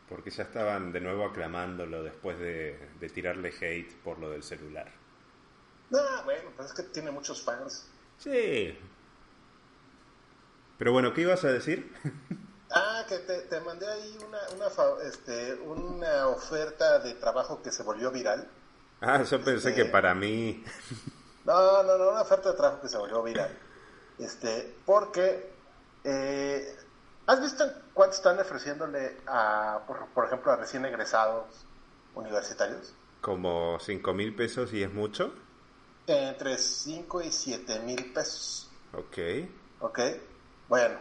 Porque 0.09 0.31
ya 0.31 0.45
estaban 0.45 0.93
de 0.93 1.00
nuevo 1.00 1.27
aclamándolo 1.27 2.03
después 2.03 2.38
de, 2.38 2.79
de 2.99 3.09
tirarle 3.11 3.50
hate 3.61 3.95
por 4.03 4.19
lo 4.19 4.31
del 4.31 4.43
celular. 4.43 4.91
No, 5.91 5.99
bueno, 6.25 6.50
pues 6.57 6.69
es 6.69 6.75
que 6.75 6.83
tiene 6.85 7.11
muchos 7.11 7.43
fans. 7.43 7.87
Sí. 8.19 8.79
Pero 10.79 10.93
bueno, 10.93 11.12
¿qué 11.12 11.23
ibas 11.23 11.45
a 11.45 11.49
decir? 11.53 11.93
Ah, 12.71 13.05
que 13.09 13.19
te, 13.19 13.38
te 13.43 13.61
mandé 13.61 13.87
ahí 13.87 14.19
una, 14.27 14.38
una, 14.55 15.03
este, 15.03 15.55
una 15.55 16.29
oferta 16.29 16.99
de 17.00 17.15
trabajo 17.15 17.62
que 17.62 17.71
se 17.71 17.83
volvió 17.83 18.11
viral. 18.11 18.49
Ah, 19.00 19.23
yo 19.23 19.43
pensé 19.43 19.75
que 19.75 19.83
Este- 19.83 19.93
para 19.93 20.15
mí... 20.15 20.65
No, 21.45 21.83
no, 21.83 21.97
no, 21.97 22.11
una 22.11 22.21
oferta 22.23 22.50
de 22.50 22.57
trabajo 22.57 22.83
que 22.83 22.88
se 22.88 22.99
volvió 22.99 23.23
viral. 23.23 23.57
Este, 24.19 24.75
porque, 24.85 25.50
eh, 26.05 26.77
¿has 27.27 27.41
visto 27.41 27.65
cuánto 27.99 28.14
están 28.14 28.38
ofreciéndole 28.38 29.17
a, 29.26 29.83
por, 29.85 30.07
por 30.11 30.26
ejemplo, 30.26 30.52
a 30.52 30.57
recién 30.57 30.85
egresados 30.85 31.67
universitarios? 32.14 32.95
Como 33.21 33.76
5 33.81 34.14
mil 34.14 34.37
pesos 34.37 34.73
y 34.73 34.85
es 34.85 34.93
mucho. 34.93 35.33
Entre 36.07 36.57
5 36.59 37.23
y 37.23 37.33
7 37.33 37.81
mil 37.81 38.12
pesos. 38.12 38.71
Ok. 38.93 39.19
¿Ok? 39.81 39.99
Bueno, 40.69 40.97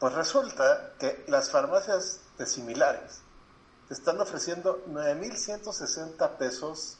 pues 0.00 0.14
resulta 0.14 0.94
que 0.98 1.22
las 1.28 1.52
farmacias 1.52 2.22
de 2.36 2.46
similares 2.46 3.22
te 3.86 3.94
están 3.94 4.20
ofreciendo 4.20 4.84
9.160 4.88 6.38
pesos 6.38 6.98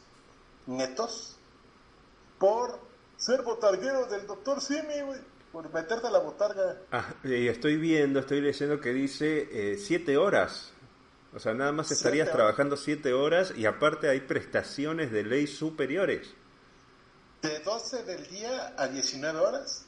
netos 0.67 1.37
por 2.39 2.79
ser 3.17 3.43
botarguero 3.43 4.07
del 4.07 4.25
doctor 4.29 4.61
Simi, 4.61 5.01
güey. 5.01 5.21
Por 5.57 5.73
meterte 5.73 6.07
a 6.07 6.11
la 6.11 6.19
botarga. 6.19 6.83
Ah, 6.93 7.15
y 7.25 7.49
estoy 7.49 7.79
viendo, 7.79 8.21
estoy 8.21 8.43
leyendo 8.43 8.79
que 8.79 8.93
dice 8.93 9.79
7 9.79 10.13
eh, 10.13 10.17
horas. 10.19 10.73
O 11.33 11.39
sea, 11.39 11.55
nada 11.55 11.73
más 11.73 11.91
estarías 11.91 12.31
trabajando 12.31 12.77
7 12.77 13.15
horas 13.15 13.55
y 13.57 13.65
aparte 13.65 14.11
hay 14.11 14.21
prestaciones 14.21 15.11
de 15.11 15.25
ley 15.25 15.47
superiores. 15.47 16.29
De 17.41 17.59
12 17.61 18.03
del 18.03 18.27
día 18.27 18.75
a 18.77 18.89
19 18.89 19.39
horas. 19.39 19.87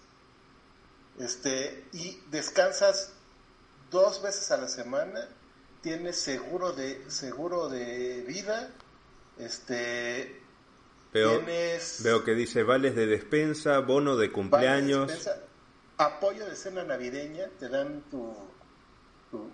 Este, 1.18 1.84
y 1.92 2.18
descansas 2.30 3.12
dos 3.90 4.22
veces 4.22 4.50
a 4.50 4.56
la 4.56 4.68
semana, 4.68 5.28
tienes 5.82 6.16
seguro 6.18 6.72
de 6.72 7.10
seguro 7.10 7.68
de 7.68 8.24
vida, 8.26 8.70
este 9.38 10.40
veo, 11.12 11.42
veo 12.02 12.24
que 12.24 12.34
dice 12.34 12.62
vales 12.62 12.96
de 12.96 13.06
despensa, 13.06 13.80
bono 13.80 14.16
de 14.16 14.32
cumpleaños, 14.32 15.12
apoyo 15.98 16.46
de 16.46 16.56
cena 16.56 16.84
navideña, 16.84 17.48
te 17.58 17.68
dan 17.68 18.02
tu 18.10 18.34
tu, 19.30 19.50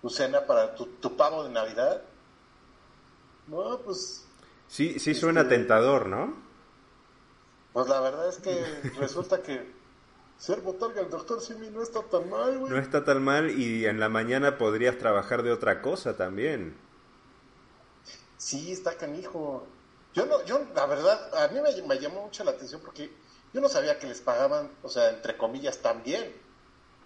tu, 0.00 0.10
cena 0.10 0.46
para 0.46 0.74
tu, 0.74 0.86
tu, 0.86 1.16
pavo 1.16 1.44
de 1.44 1.50
Navidad. 1.50 2.02
No, 3.48 3.78
pues 3.78 4.26
sí 4.68 4.98
sí 4.98 5.14
suena 5.14 5.42
este, 5.42 5.56
tentador, 5.56 6.06
¿no? 6.06 6.36
Pues 7.72 7.88
la 7.88 8.00
verdad 8.00 8.28
es 8.28 8.38
que 8.38 8.64
resulta 8.98 9.42
que 9.42 9.72
ser 10.38 10.60
botarga 10.60 11.00
el 11.00 11.10
doctor 11.10 11.40
Simi 11.40 11.70
no 11.70 11.82
está 11.82 12.02
tan 12.02 12.28
mal, 12.30 12.58
güey. 12.58 12.72
No 12.72 12.78
está 12.78 13.04
tan 13.04 13.22
mal 13.22 13.50
y 13.50 13.86
en 13.86 13.98
la 13.98 14.08
mañana 14.08 14.58
podrías 14.58 14.98
trabajar 14.98 15.42
de 15.42 15.52
otra 15.52 15.82
cosa 15.82 16.16
también. 16.16 16.76
Sí, 18.36 18.72
está 18.72 18.96
canijo. 18.96 19.66
Yo 20.12 20.26
no, 20.26 20.44
yo 20.44 20.60
la 20.74 20.86
verdad, 20.86 21.34
a 21.42 21.48
mí 21.48 21.60
me, 21.60 21.98
llamó 21.98 22.22
mucho 22.22 22.44
la 22.44 22.52
atención 22.52 22.80
porque 22.84 23.10
yo 23.54 23.60
no 23.60 23.68
sabía 23.68 23.98
que 24.00 24.08
les 24.08 24.20
pagaban, 24.20 24.68
o 24.82 24.88
sea, 24.88 25.10
entre 25.10 25.36
comillas, 25.36 25.78
tan 25.78 26.02
bien. 26.02 26.34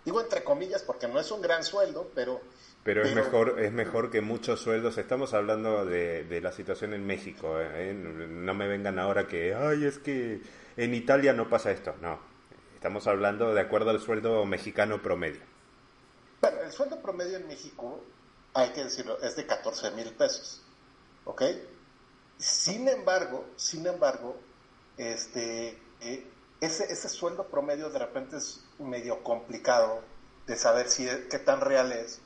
Digo 0.04 0.20
entre 0.22 0.42
comillas 0.42 0.82
porque 0.82 1.06
no 1.06 1.20
es 1.20 1.30
un 1.30 1.42
gran 1.42 1.62
sueldo, 1.62 2.10
pero... 2.14 2.40
Pero, 2.84 3.02
es 3.02 3.14
mejor 3.14 3.60
es 3.60 3.70
mejor 3.70 4.10
que 4.10 4.22
muchos 4.22 4.60
sueldos. 4.60 4.96
Estamos 4.96 5.34
hablando 5.34 5.84
de, 5.84 6.24
de 6.24 6.40
la 6.40 6.52
situación 6.52 6.94
en 6.94 7.06
México. 7.06 7.60
¿eh? 7.60 7.92
No 7.92 8.54
me 8.54 8.66
vengan 8.66 8.98
ahora 8.98 9.26
que, 9.26 9.54
ay, 9.54 9.84
es 9.84 9.98
que 9.98 10.40
en 10.78 10.94
Italia 10.94 11.34
no 11.34 11.50
pasa 11.50 11.70
esto. 11.70 11.94
No, 12.00 12.18
estamos 12.74 13.06
hablando 13.06 13.52
de 13.52 13.60
acuerdo 13.60 13.90
al 13.90 14.00
sueldo 14.00 14.46
mexicano 14.46 15.02
promedio. 15.02 15.42
Bueno, 16.40 16.60
el 16.62 16.72
sueldo 16.72 17.02
promedio 17.02 17.36
en 17.36 17.46
México, 17.46 18.02
hay 18.54 18.70
que 18.70 18.84
decirlo, 18.84 19.20
es 19.20 19.36
de 19.36 19.44
14 19.44 19.90
mil 19.90 20.10
pesos. 20.12 20.62
¿Ok? 21.26 21.42
Sin 22.38 22.88
embargo, 22.88 23.44
sin 23.56 23.86
embargo, 23.86 24.40
este, 24.96 25.76
eh, 26.00 26.26
ese, 26.60 26.92
ese 26.92 27.08
sueldo 27.08 27.46
promedio 27.48 27.90
de 27.90 27.98
repente 27.98 28.36
es 28.36 28.64
medio 28.78 29.22
complicado 29.22 30.02
de 30.46 30.56
saber 30.56 30.88
si 30.88 31.06
qué 31.30 31.38
tan 31.38 31.60
real 31.60 31.92
es, 31.92 32.20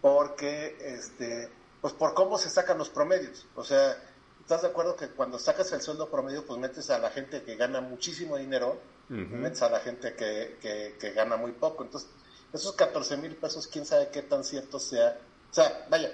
porque, 0.00 0.76
este, 0.80 1.50
pues 1.80 1.94
por 1.94 2.14
cómo 2.14 2.38
se 2.38 2.50
sacan 2.50 2.78
los 2.78 2.90
promedios. 2.90 3.46
O 3.54 3.64
sea, 3.64 3.96
¿Estás 4.42 4.62
de 4.62 4.68
acuerdo 4.68 4.96
que 4.96 5.08
cuando 5.08 5.38
sacas 5.38 5.70
el 5.70 5.80
sueldo 5.80 6.10
promedio, 6.10 6.44
pues 6.44 6.58
metes 6.58 6.90
a 6.90 6.98
la 6.98 7.10
gente 7.10 7.44
que 7.44 7.54
gana 7.54 7.80
muchísimo 7.80 8.36
dinero, 8.36 8.76
metes 9.08 9.62
a 9.62 9.70
la 9.70 9.78
gente 9.78 10.16
que, 10.16 10.58
que, 10.98 11.12
gana 11.12 11.36
muy 11.36 11.52
poco? 11.52 11.84
Entonces, 11.84 12.10
esos 12.52 12.72
14 12.72 13.18
mil 13.18 13.36
pesos, 13.36 13.68
quién 13.68 13.86
sabe 13.86 14.08
qué 14.10 14.22
tan 14.22 14.42
cierto 14.42 14.80
sea. 14.80 15.16
O 15.48 15.54
sea, 15.54 15.86
vaya, 15.88 16.12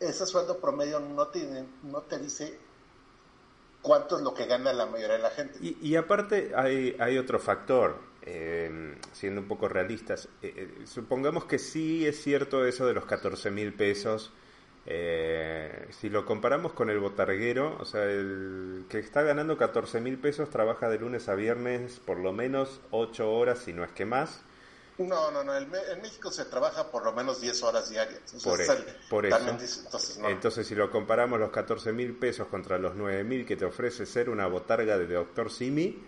ese 0.00 0.26
sueldo 0.26 0.60
promedio 0.60 1.00
no 1.00 1.28
te, 1.28 1.64
no 1.82 2.02
te 2.02 2.18
dice 2.18 2.58
cuánto 3.84 4.16
es 4.16 4.22
lo 4.24 4.34
que 4.34 4.46
gana 4.46 4.72
la 4.72 4.86
mayoría 4.86 5.16
de 5.16 5.22
la 5.22 5.30
gente. 5.30 5.58
Y, 5.60 5.94
aparte 5.94 6.50
hay, 6.56 6.96
hay 6.98 7.18
otro 7.18 7.38
factor, 7.38 7.98
eh, 8.22 8.96
siendo 9.12 9.42
un 9.42 9.46
poco 9.46 9.68
realistas. 9.68 10.28
Eh, 10.42 10.52
eh, 10.56 10.86
supongamos 10.86 11.44
que 11.44 11.60
sí 11.60 12.04
es 12.04 12.20
cierto 12.20 12.66
eso 12.66 12.86
de 12.86 12.94
los 12.94 13.04
14 13.04 13.52
mil 13.52 13.72
pesos 13.72 14.32
eh, 14.86 15.86
si 15.90 16.10
lo 16.10 16.26
comparamos 16.26 16.72
con 16.72 16.90
el 16.90 16.98
botarguero, 16.98 17.76
o 17.80 17.84
sea, 17.84 18.04
el 18.04 18.84
que 18.88 18.98
está 18.98 19.22
ganando 19.22 19.56
14 19.56 20.00
mil 20.00 20.18
pesos 20.18 20.50
trabaja 20.50 20.90
de 20.90 20.98
lunes 20.98 21.28
a 21.28 21.34
viernes 21.34 22.00
por 22.00 22.18
lo 22.18 22.32
menos 22.32 22.80
8 22.90 23.32
horas, 23.32 23.60
si 23.60 23.72
no 23.72 23.84
es 23.84 23.92
que 23.92 24.04
más. 24.04 24.42
No, 24.98 25.30
no, 25.32 25.42
no, 25.42 25.56
en 25.56 25.68
México 26.02 26.30
se 26.30 26.44
trabaja 26.44 26.90
por 26.90 27.04
lo 27.04 27.12
menos 27.12 27.40
10 27.40 27.62
horas 27.64 27.90
diarias. 27.90 28.20
por, 29.08 29.26
eso. 29.26 30.28
entonces, 30.28 30.66
si 30.66 30.74
lo 30.74 30.90
comparamos 30.90 31.40
los 31.40 31.50
14 31.50 31.92
mil 31.92 32.16
pesos 32.16 32.46
contra 32.46 32.78
los 32.78 32.94
9 32.94 33.24
mil 33.24 33.44
que 33.44 33.56
te 33.56 33.64
ofrece 33.64 34.06
ser 34.06 34.30
una 34.30 34.46
botarga 34.46 34.96
de 34.96 35.06
Doctor 35.06 35.50
Simi, 35.50 36.00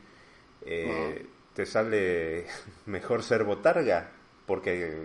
eh, 0.63 1.27
te 1.53 1.67
sale 1.67 2.47
mejor 2.87 3.25
ser 3.25 3.43
botarga 3.43 4.13
porque 4.47 5.05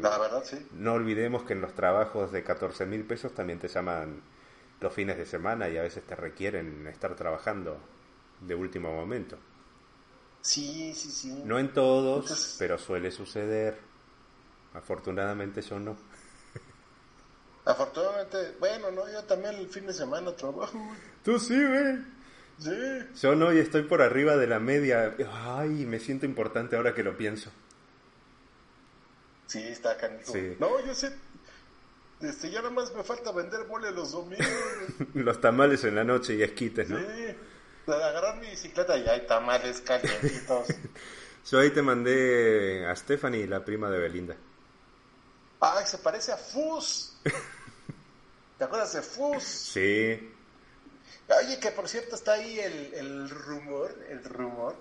no 0.73 0.93
olvidemos 0.93 1.43
que 1.43 1.53
en 1.53 1.61
los 1.61 1.73
trabajos 1.73 2.31
de 2.31 2.43
14 2.43 2.85
mil 2.85 3.03
pesos 3.05 3.33
también 3.33 3.57
te 3.57 3.67
llaman 3.67 4.21
los 4.79 4.93
fines 4.93 5.17
de 5.17 5.25
semana 5.25 5.67
y 5.69 5.77
a 5.77 5.81
veces 5.81 6.03
te 6.03 6.15
requieren 6.15 6.85
estar 6.87 7.15
trabajando 7.15 7.77
de 8.41 8.53
último 8.53 8.93
momento. 8.93 9.37
Sí, 10.41 10.93
sí, 10.95 11.11
sí. 11.11 11.41
No 11.45 11.59
en 11.59 11.73
todos, 11.73 12.55
pero 12.57 12.77
suele 12.77 13.11
suceder. 13.11 13.77
Afortunadamente 14.73 15.61
yo 15.61 15.79
no. 15.79 15.97
Afortunadamente, 17.65 18.55
bueno, 18.59 18.89
no, 18.91 19.11
yo 19.11 19.23
también 19.23 19.55
el 19.55 19.67
fin 19.67 19.85
de 19.85 19.93
semana 19.93 20.35
trabajo. 20.35 20.79
Tú 21.23 21.37
sí, 21.39 21.55
güey. 21.55 21.97
Sí. 22.57 23.21
Yo 23.21 23.35
no 23.35 23.53
y 23.53 23.59
estoy 23.59 23.83
por 23.83 24.01
arriba 24.01 24.35
de 24.37 24.47
la 24.47 24.59
media. 24.59 25.15
Ay, 25.45 25.85
me 25.85 25.99
siento 25.99 26.25
importante 26.25 26.75
ahora 26.75 26.93
que 26.93 27.03
lo 27.03 27.17
pienso. 27.17 27.51
Sí, 29.47 29.59
está 29.59 29.97
canijo. 29.97 30.33
No, 30.59 30.83
yo 30.85 30.93
sé. 30.93 31.11
Este, 32.21 32.51
ya 32.51 32.61
nada 32.61 32.71
más 32.71 32.93
me 32.95 33.03
falta 33.03 33.31
vender 33.31 33.65
mole 33.67 33.91
los 33.91 34.11
domingos. 34.11 34.47
los 35.13 35.41
tamales 35.41 35.83
en 35.83 35.95
la 35.95 36.03
noche 36.03 36.35
y 36.35 36.43
esquites, 36.43 36.89
¿no? 36.89 36.99
Sí. 36.99 37.30
Agarrar 37.95 38.37
mi 38.37 38.49
bicicleta 38.49 38.97
y 38.97 39.07
hay 39.07 39.25
tamales 39.25 39.81
calientitos. 39.81 40.67
yo 41.51 41.59
ahí 41.59 41.71
te 41.71 41.81
mandé 41.81 42.85
a 42.85 42.95
Stephanie, 42.95 43.47
la 43.47 43.63
prima 43.63 43.89
de 43.89 43.99
Belinda. 43.99 44.35
Ay, 45.59 45.85
se 45.85 45.97
parece 45.99 46.31
a 46.31 46.37
Fus. 46.37 47.17
¿Te 48.57 48.63
acuerdas 48.63 48.93
de 48.93 49.01
Fus? 49.01 49.43
Sí. 49.43 50.31
Oye, 51.39 51.59
que 51.59 51.71
por 51.71 51.87
cierto 51.87 52.15
está 52.15 52.33
ahí 52.33 52.59
el, 52.59 52.93
el 52.93 53.29
rumor, 53.29 53.95
el 54.09 54.23
rumor 54.23 54.75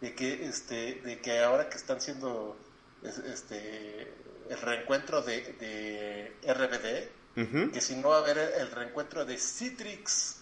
de 0.00 0.14
que 0.14 0.46
este, 0.46 1.00
de 1.04 1.20
que 1.20 1.38
ahora 1.40 1.68
que 1.68 1.76
están 1.76 2.00
siendo 2.00 2.56
este, 3.04 4.12
el 4.48 4.60
reencuentro 4.60 5.22
de, 5.22 6.36
RBD, 6.42 7.72
que 7.72 7.80
si 7.80 7.96
no 7.96 8.10
va 8.10 8.16
a 8.16 8.20
haber 8.20 8.38
el 8.38 8.70
reencuentro 8.70 9.24
de 9.24 9.38
Citrix. 9.38 10.38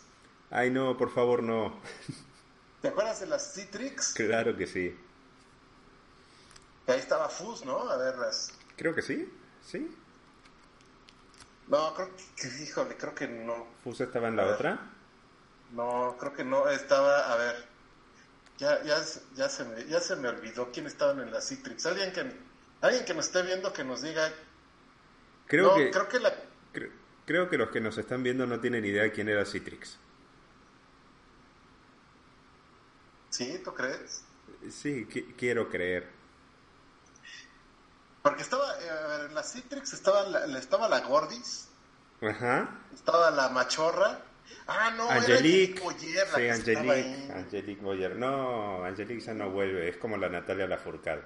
Ay, 0.50 0.70
no, 0.70 0.96
por 0.96 1.12
favor, 1.12 1.42
no. 1.42 1.80
¿Te 2.82 2.88
acuerdas 2.88 3.20
de 3.20 3.26
las 3.26 3.54
Citrix? 3.54 4.14
Claro 4.14 4.56
que 4.56 4.66
sí. 4.66 4.96
Ahí 6.86 6.98
estaba 6.98 7.28
Fus, 7.28 7.64
¿no? 7.64 7.88
A 7.88 7.96
verlas. 7.96 8.52
Creo 8.76 8.94
que 8.94 9.02
sí, 9.02 9.32
sí. 9.64 9.96
No, 11.68 11.94
creo 11.94 12.10
que, 12.36 12.48
híjole, 12.62 12.96
creo 12.96 13.14
que 13.14 13.28
no. 13.28 13.66
¿Fus 13.84 14.00
estaba 14.00 14.28
en 14.28 14.36
la 14.36 14.46
otra? 14.46 14.90
No, 15.72 16.16
creo 16.18 16.32
que 16.32 16.42
no, 16.42 16.68
estaba, 16.68 17.32
a 17.32 17.36
ver, 17.36 17.64
ya, 18.58 18.82
ya, 18.82 18.96
ya, 19.36 19.48
se 19.48 19.64
me, 19.64 19.84
ya 19.86 20.00
se 20.00 20.16
me 20.16 20.28
olvidó 20.28 20.72
quién 20.72 20.86
estaban 20.86 21.20
en 21.20 21.32
la 21.32 21.40
Citrix. 21.40 21.86
Alguien 21.86 22.12
que, 22.12 22.26
Alguien 22.80 23.04
que 23.04 23.14
nos 23.14 23.26
esté 23.26 23.42
viendo 23.42 23.72
que 23.72 23.84
nos 23.84 24.02
diga. 24.02 24.32
Creo 25.46 25.74
que. 25.74 25.90
Creo 25.90 26.08
que, 26.08 26.20
la... 26.20 26.34
creo, 27.26 27.48
que 27.48 27.58
los 27.58 27.70
que 27.70 27.80
nos 27.80 27.98
están 27.98 28.22
viendo 28.22 28.46
no 28.46 28.60
tienen 28.60 28.84
idea 28.84 29.02
de 29.02 29.12
quién 29.12 29.28
era 29.28 29.44
Citrix. 29.44 29.98
¿Sí? 33.30 33.60
¿Tú 33.64 33.72
crees? 33.72 34.24
Sí, 34.70 35.06
quiero 35.36 35.70
creer. 35.70 36.08
Porque 38.22 38.42
estaba. 38.42 38.74
Eh, 38.80 39.26
en 39.28 39.34
la 39.34 39.42
Citrix 39.42 39.94
estaba 39.94 40.24
la, 40.28 40.58
estaba 40.58 40.88
la 40.88 41.00
Gordis. 41.00 41.68
Ajá. 42.20 42.78
Estaba 42.92 43.30
la 43.30 43.48
Machorra. 43.48 44.20
Ah, 44.66 44.92
no, 44.96 45.08
Angelique. 45.08 45.80
Boyer, 45.80 46.26
sí, 46.34 46.48
Angelique. 46.48 47.32
Angelique 47.32 47.82
Boyer. 47.82 48.16
No, 48.16 48.84
Angelique 48.84 49.20
ya 49.20 49.32
no 49.32 49.50
vuelve. 49.50 49.88
Es 49.88 49.96
como 49.96 50.16
la 50.18 50.28
Natalia 50.28 50.66
Lafourcade. 50.66 51.22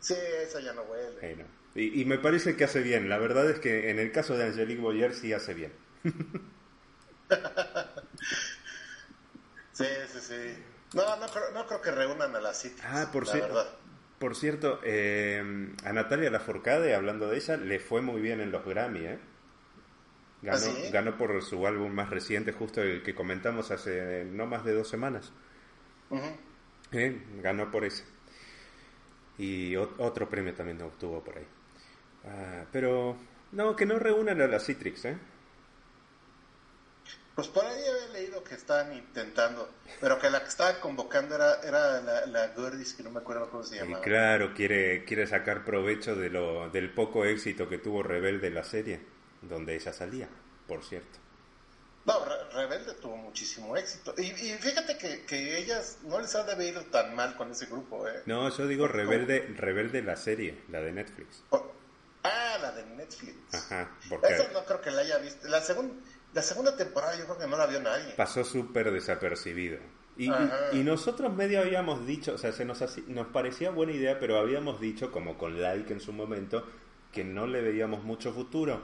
Sí, 0.00 0.14
esa 0.42 0.60
ya 0.60 0.72
no 0.72 0.82
huele. 0.82 1.46
Y, 1.74 2.04
me 2.04 2.18
parece 2.18 2.56
que 2.56 2.64
hace 2.64 2.80
bien. 2.80 3.08
La 3.08 3.16
verdad 3.18 3.48
es 3.48 3.60
que 3.60 3.88
en 3.90 3.98
el 3.98 4.12
caso 4.12 4.36
de 4.36 4.44
Angelique 4.44 4.82
Boyer 4.82 5.14
sí 5.14 5.32
hace 5.32 5.54
bien. 5.54 5.72
sí, 9.72 9.86
sí, 10.12 10.20
sí. 10.20 10.71
No, 10.94 11.16
no 11.16 11.26
creo, 11.26 11.50
no 11.52 11.66
creo 11.66 11.80
que 11.80 11.90
reúnan 11.90 12.34
a 12.36 12.40
la 12.40 12.52
Citrix. 12.52 12.84
Ah, 12.84 13.08
por 13.12 13.26
cierto. 13.26 13.64
Por 14.18 14.36
cierto, 14.36 14.78
eh, 14.84 15.42
a 15.84 15.92
Natalia 15.92 16.30
Lafourcade, 16.30 16.94
hablando 16.94 17.28
de 17.28 17.36
ella, 17.38 17.56
le 17.56 17.80
fue 17.80 18.02
muy 18.02 18.20
bien 18.20 18.40
en 18.40 18.52
los 18.52 18.64
Grammy, 18.64 19.00
¿eh? 19.00 19.18
Ganó, 20.42 20.56
¿Ah, 20.56 20.60
sí? 20.60 20.90
ganó 20.92 21.16
por 21.16 21.42
su 21.42 21.66
álbum 21.66 21.92
más 21.92 22.10
reciente, 22.10 22.52
justo 22.52 22.82
el 22.82 23.02
que 23.02 23.14
comentamos 23.14 23.70
hace 23.70 24.24
no 24.24 24.46
más 24.46 24.64
de 24.64 24.74
dos 24.74 24.88
semanas. 24.88 25.32
¿eh? 26.92 27.22
Ganó 27.40 27.70
por 27.70 27.84
ese. 27.84 28.04
Y 29.38 29.74
otro 29.76 30.28
premio 30.28 30.54
también 30.54 30.80
obtuvo 30.82 31.22
por 31.22 31.38
ahí. 31.38 31.46
Ah, 32.24 32.64
pero, 32.70 33.16
no, 33.52 33.74
que 33.74 33.86
no 33.86 33.98
reúnan 33.98 34.40
a 34.40 34.46
la 34.46 34.60
Citrix, 34.60 35.04
¿eh? 35.06 35.16
Pues 37.34 37.48
por 37.48 37.64
ahí 37.64 37.80
había 37.82 38.08
leído 38.12 38.44
que 38.44 38.54
estaban 38.54 38.92
intentando, 38.92 39.68
pero 40.00 40.18
que 40.18 40.28
la 40.28 40.42
que 40.42 40.48
estaban 40.48 40.76
convocando 40.80 41.34
era, 41.34 41.60
era 41.62 42.00
la, 42.02 42.26
la 42.26 42.48
Gordis, 42.48 42.92
que 42.92 43.02
no 43.02 43.10
me 43.10 43.20
acuerdo 43.20 43.48
cómo 43.48 43.62
se 43.62 43.76
Y 43.76 43.78
llamaba. 43.78 44.02
claro, 44.04 44.52
quiere, 44.54 45.04
quiere 45.06 45.26
sacar 45.26 45.64
provecho 45.64 46.14
de 46.14 46.28
lo, 46.28 46.68
del 46.68 46.92
poco 46.92 47.24
éxito 47.24 47.68
que 47.70 47.78
tuvo 47.78 48.02
Rebelde 48.02 48.50
la 48.50 48.64
serie, 48.64 49.00
donde 49.40 49.74
ella 49.74 49.92
salía, 49.94 50.28
por 50.68 50.84
cierto. 50.84 51.18
No, 52.04 52.24
Re- 52.24 52.50
Rebelde 52.52 52.94
tuvo 52.94 53.16
muchísimo 53.16 53.76
éxito. 53.76 54.12
Y, 54.18 54.24
y 54.24 54.58
fíjate 54.58 54.98
que, 54.98 55.24
que 55.24 55.56
ellas 55.56 55.98
no 56.02 56.20
les 56.20 56.34
ha 56.34 56.42
de 56.44 56.52
haber 56.52 56.68
ido 56.74 56.82
tan 56.86 57.14
mal 57.14 57.36
con 57.36 57.50
ese 57.50 57.64
grupo, 57.66 58.06
¿eh? 58.08 58.22
No, 58.26 58.50
yo 58.54 58.66
digo 58.66 58.88
Rebelde, 58.88 59.54
Rebelde 59.56 60.02
la 60.02 60.16
serie, 60.16 60.58
la 60.68 60.80
de 60.80 60.92
Netflix. 60.92 61.44
Ah, 62.24 62.58
la 62.60 62.72
de 62.72 62.84
Netflix. 62.86 63.36
Ajá, 63.54 63.90
porque 64.08 64.34
Esa 64.34 64.52
no 64.52 64.64
creo 64.64 64.80
que 64.80 64.90
la 64.90 65.00
haya 65.02 65.18
visto. 65.18 65.48
La, 65.48 65.60
segun- 65.62 66.02
la 66.32 66.42
segunda 66.42 66.76
temporada 66.76 67.16
yo 67.16 67.24
creo 67.24 67.38
que 67.38 67.46
no 67.46 67.56
la 67.56 67.66
vio 67.66 67.80
nadie. 67.80 68.14
pasó 68.16 68.44
súper 68.44 68.90
desapercibido. 68.90 69.78
Y, 70.16 70.28
nosotros 70.82 71.32
medio 71.34 71.60
habíamos 71.60 72.06
dicho, 72.06 72.34
o 72.34 72.38
sea, 72.38 72.52
se 72.52 72.64
nos, 72.64 72.82
nos 73.08 73.26
parecía 73.28 73.70
buena 73.70 73.92
idea, 73.92 74.18
pero 74.18 74.38
habíamos 74.38 74.80
dicho, 74.80 75.10
como 75.10 75.38
con 75.38 75.60
like 75.60 75.92
en 75.92 76.00
su 76.00 76.12
momento, 76.12 76.66
que 77.12 77.24
no 77.24 77.46
le 77.46 77.62
veíamos 77.62 78.04
mucho 78.04 78.32
futuro. 78.32 78.82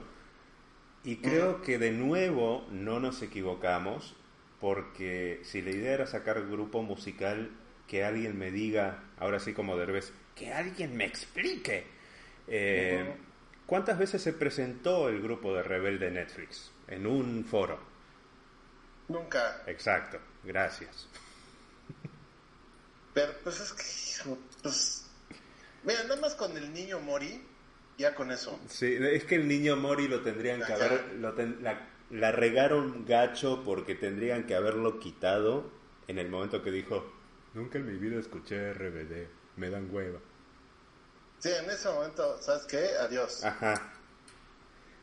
Y 1.03 1.17
creo 1.17 1.61
que 1.61 1.77
de 1.77 1.91
nuevo 1.91 2.67
no 2.71 2.99
nos 2.99 3.21
equivocamos, 3.21 4.15
porque 4.59 5.39
si 5.43 5.61
la 5.61 5.69
idea 5.69 5.93
era 5.93 6.07
sacar 6.07 6.47
grupo 6.47 6.81
musical, 6.81 7.51
que 7.87 8.03
alguien 8.03 8.37
me 8.37 8.51
diga, 8.51 9.03
ahora 9.17 9.39
sí 9.39 9.53
como 9.53 9.77
Derbez, 9.77 10.11
que 10.35 10.51
alguien 10.51 10.95
me 10.95 11.05
explique. 11.05 11.85
Eh. 12.47 13.13
¿Cuántas 13.65 13.99
veces 13.99 14.21
se 14.21 14.33
presentó 14.33 15.09
el 15.09 15.21
grupo 15.21 15.53
de 15.53 15.61
Rebelde 15.63 16.09
Netflix? 16.09 16.71
En 16.89 17.05
un 17.07 17.45
foro. 17.45 17.79
Nunca. 19.07 19.63
Exacto, 19.67 20.19
gracias. 20.43 21.07
Pero 23.13 23.33
pues 23.43 23.59
es 23.59 23.73
que, 23.73 24.29
pues... 24.63 25.05
Mira, 25.83 26.03
nada 26.03 26.19
más 26.19 26.35
con 26.35 26.55
el 26.57 26.73
niño 26.73 26.99
Mori, 26.99 27.41
ya 27.97 28.13
con 28.13 28.31
eso. 28.31 28.59
Sí, 28.67 28.97
es 28.99 29.23
que 29.23 29.35
el 29.35 29.47
niño 29.47 29.75
Mori 29.77 30.07
lo 30.07 30.21
tendrían 30.21 30.61
que 30.63 30.73
haber, 30.73 31.13
lo 31.15 31.33
ten- 31.33 31.63
la, 31.63 31.87
la 32.11 32.31
regaron 32.31 33.05
gacho 33.05 33.63
porque 33.63 33.95
tendrían 33.95 34.45
que 34.45 34.55
haberlo 34.55 34.99
quitado 34.99 35.71
en 36.07 36.19
el 36.19 36.29
momento 36.29 36.61
que 36.61 36.71
dijo, 36.71 37.11
nunca 37.53 37.77
en 37.77 37.85
mi 37.91 37.97
vida 37.97 38.19
escuché 38.19 38.73
RBD, 38.73 39.27
me 39.55 39.69
dan 39.69 39.89
hueva. 39.93 40.19
Sí, 41.39 41.49
en 41.49 41.69
ese 41.69 41.87
momento, 41.89 42.41
¿sabes 42.41 42.63
qué? 42.65 42.89
Adiós. 42.99 43.43
Ajá. 43.45 43.93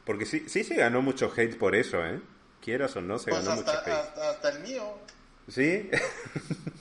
Porque 0.07 0.25
sí, 0.25 0.49
sí 0.49 0.65
se 0.65 0.77
ganó 0.77 1.03
mucho 1.03 1.31
hate 1.37 1.59
por 1.59 1.75
eso, 1.75 2.03
¿eh? 2.07 2.21
Quieras 2.63 2.97
o 2.97 3.03
no, 3.03 3.19
se 3.19 3.31
pues 3.31 3.45
ganó 3.45 3.61
hasta, 3.61 3.73
mucho 3.73 3.83
hate. 3.85 3.93
hasta, 4.01 4.31
hasta 4.31 4.49
el 4.51 4.61
mío. 4.61 4.99
¿Sí? 5.49 5.91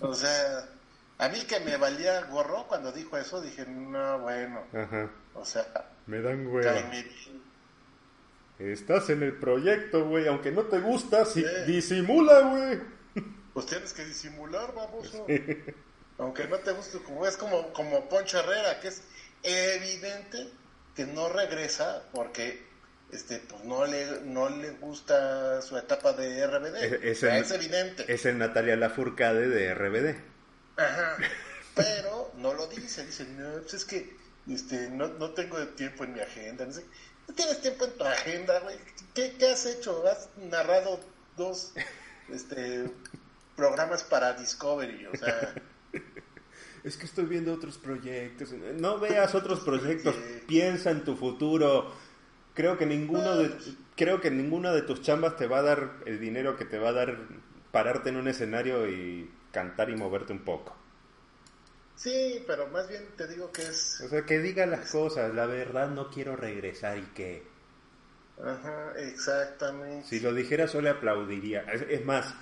O 0.01 0.13
sea, 0.13 0.69
a 1.17 1.27
mí 1.29 1.41
que 1.41 1.59
me 1.59 1.75
valía 1.77 2.21
gorro 2.25 2.65
cuando 2.67 2.91
dijo 2.91 3.17
eso, 3.17 3.41
dije, 3.41 3.65
no, 3.67 4.19
bueno. 4.19 4.63
Ajá. 4.73 5.09
O 5.33 5.43
sea, 5.43 5.65
Me 6.07 6.21
dan 6.21 6.45
mi- 6.49 7.05
Estás 8.59 9.09
en 9.09 9.21
el 9.23 9.33
proyecto, 9.33 10.05
güey, 10.07 10.27
aunque 10.27 10.51
no 10.51 10.63
te 10.63 10.79
gusta, 10.79 11.25
si 11.25 11.41
Sí. 11.41 11.47
disimula, 11.67 12.39
güey. 12.41 12.79
pues 13.53 13.65
tienes 13.65 13.93
que 13.93 14.05
disimular, 14.05 14.73
baboso. 14.73 15.25
Aunque 16.17 16.47
no 16.47 16.57
te 16.57 16.71
guste, 16.71 16.99
como 16.99 17.25
es 17.25 17.35
como, 17.37 17.71
como 17.73 18.07
Poncho 18.09 18.39
Herrera, 18.39 18.79
que 18.79 18.89
es 18.89 19.01
evidente 19.43 20.49
que 20.95 21.05
no 21.05 21.27
regresa 21.29 22.03
porque 22.13 22.65
este 23.11 23.39
pues 23.39 23.63
no 23.63 23.85
le 23.85 24.21
no 24.21 24.49
le 24.49 24.71
gusta 24.71 25.61
su 25.61 25.77
etapa 25.77 26.13
de 26.13 26.45
RBD. 26.45 27.09
Es- 27.11 27.23
el- 27.23 27.31
es 27.37 27.51
evidente. 27.51 28.05
Es 28.13 28.25
el 28.25 28.37
Natalia 28.37 28.75
Lafourcade 28.75 29.47
de 29.47 29.73
RBD. 29.73 30.15
Ajá. 30.77 31.17
Pero 31.75 32.31
no 32.37 32.53
lo 32.53 32.67
dice, 32.67 33.05
dice, 33.05 33.25
no, 33.25 33.61
pues 33.61 33.73
es 33.73 33.85
que 33.85 34.15
este, 34.49 34.89
no, 34.89 35.07
no 35.09 35.31
tengo 35.31 35.57
tiempo 35.69 36.03
en 36.05 36.13
mi 36.13 36.19
agenda. 36.21 36.65
No, 36.65 36.71
sé. 36.71 36.85
¿No 37.27 37.33
tienes 37.33 37.59
tiempo 37.61 37.85
en 37.85 37.91
tu 37.97 38.03
agenda, 38.05 38.59
güey? 38.59 38.77
¿Qué, 39.13 39.35
qué 39.37 39.49
has 39.51 39.65
hecho? 39.65 40.07
Has 40.07 40.29
narrado 40.37 40.99
dos 41.35 41.73
este, 42.29 42.85
programas 43.55 44.03
para 44.03 44.33
Discovery, 44.33 45.05
o 45.07 45.17
sea, 45.17 45.53
Es 46.83 46.97
que 46.97 47.05
estoy 47.07 47.25
viendo 47.25 47.51
otros 47.51 47.79
proyectos. 47.79 48.51
No 48.51 48.99
veas 48.99 49.33
otros 49.33 49.61
proyectos. 49.61 50.13
Sí. 50.15 50.43
Piensa 50.47 50.91
en 50.91 51.03
tu 51.03 51.15
futuro. 51.17 51.91
Creo 52.55 52.77
que 52.77 52.85
ninguno 52.87 53.35
de 53.37 53.51
creo 53.95 54.19
que 54.21 54.31
ninguna 54.31 54.71
de 54.71 54.81
tus 54.81 55.01
chambas 55.03 55.37
te 55.37 55.47
va 55.47 55.59
a 55.59 55.61
dar 55.61 55.91
el 56.07 56.19
dinero 56.19 56.55
que 56.57 56.65
te 56.65 56.79
va 56.79 56.89
a 56.89 56.93
dar 56.93 57.17
pararte 57.71 58.09
en 58.09 58.17
un 58.17 58.27
escenario 58.27 58.89
y 58.89 59.29
cantar 59.51 59.89
y 59.91 59.95
moverte 59.95 60.33
un 60.33 60.39
poco. 60.43 60.75
sí, 61.95 62.43
pero 62.47 62.67
más 62.67 62.87
bien 62.87 63.15
te 63.17 63.27
digo 63.27 63.51
que 63.51 63.63
es... 63.63 64.01
O 64.01 64.07
sea, 64.07 64.25
que 64.25 64.39
diga 64.39 64.65
las 64.65 64.89
cosas. 64.89 65.33
La 65.33 65.47
verdad 65.47 65.89
no 65.89 66.09
quiero 66.09 66.37
regresar 66.37 66.97
y 66.97 67.07
que 67.07 67.43
Ajá, 68.37 68.93
exactamente. 68.95 70.07
si 70.09 70.19
lo 70.21 70.33
dijera 70.33 70.65
yo 70.67 70.79
le 70.81 70.89
aplaudiría. 70.89 71.61
Es, 71.63 71.81
es 71.89 72.05
más, 72.05 72.33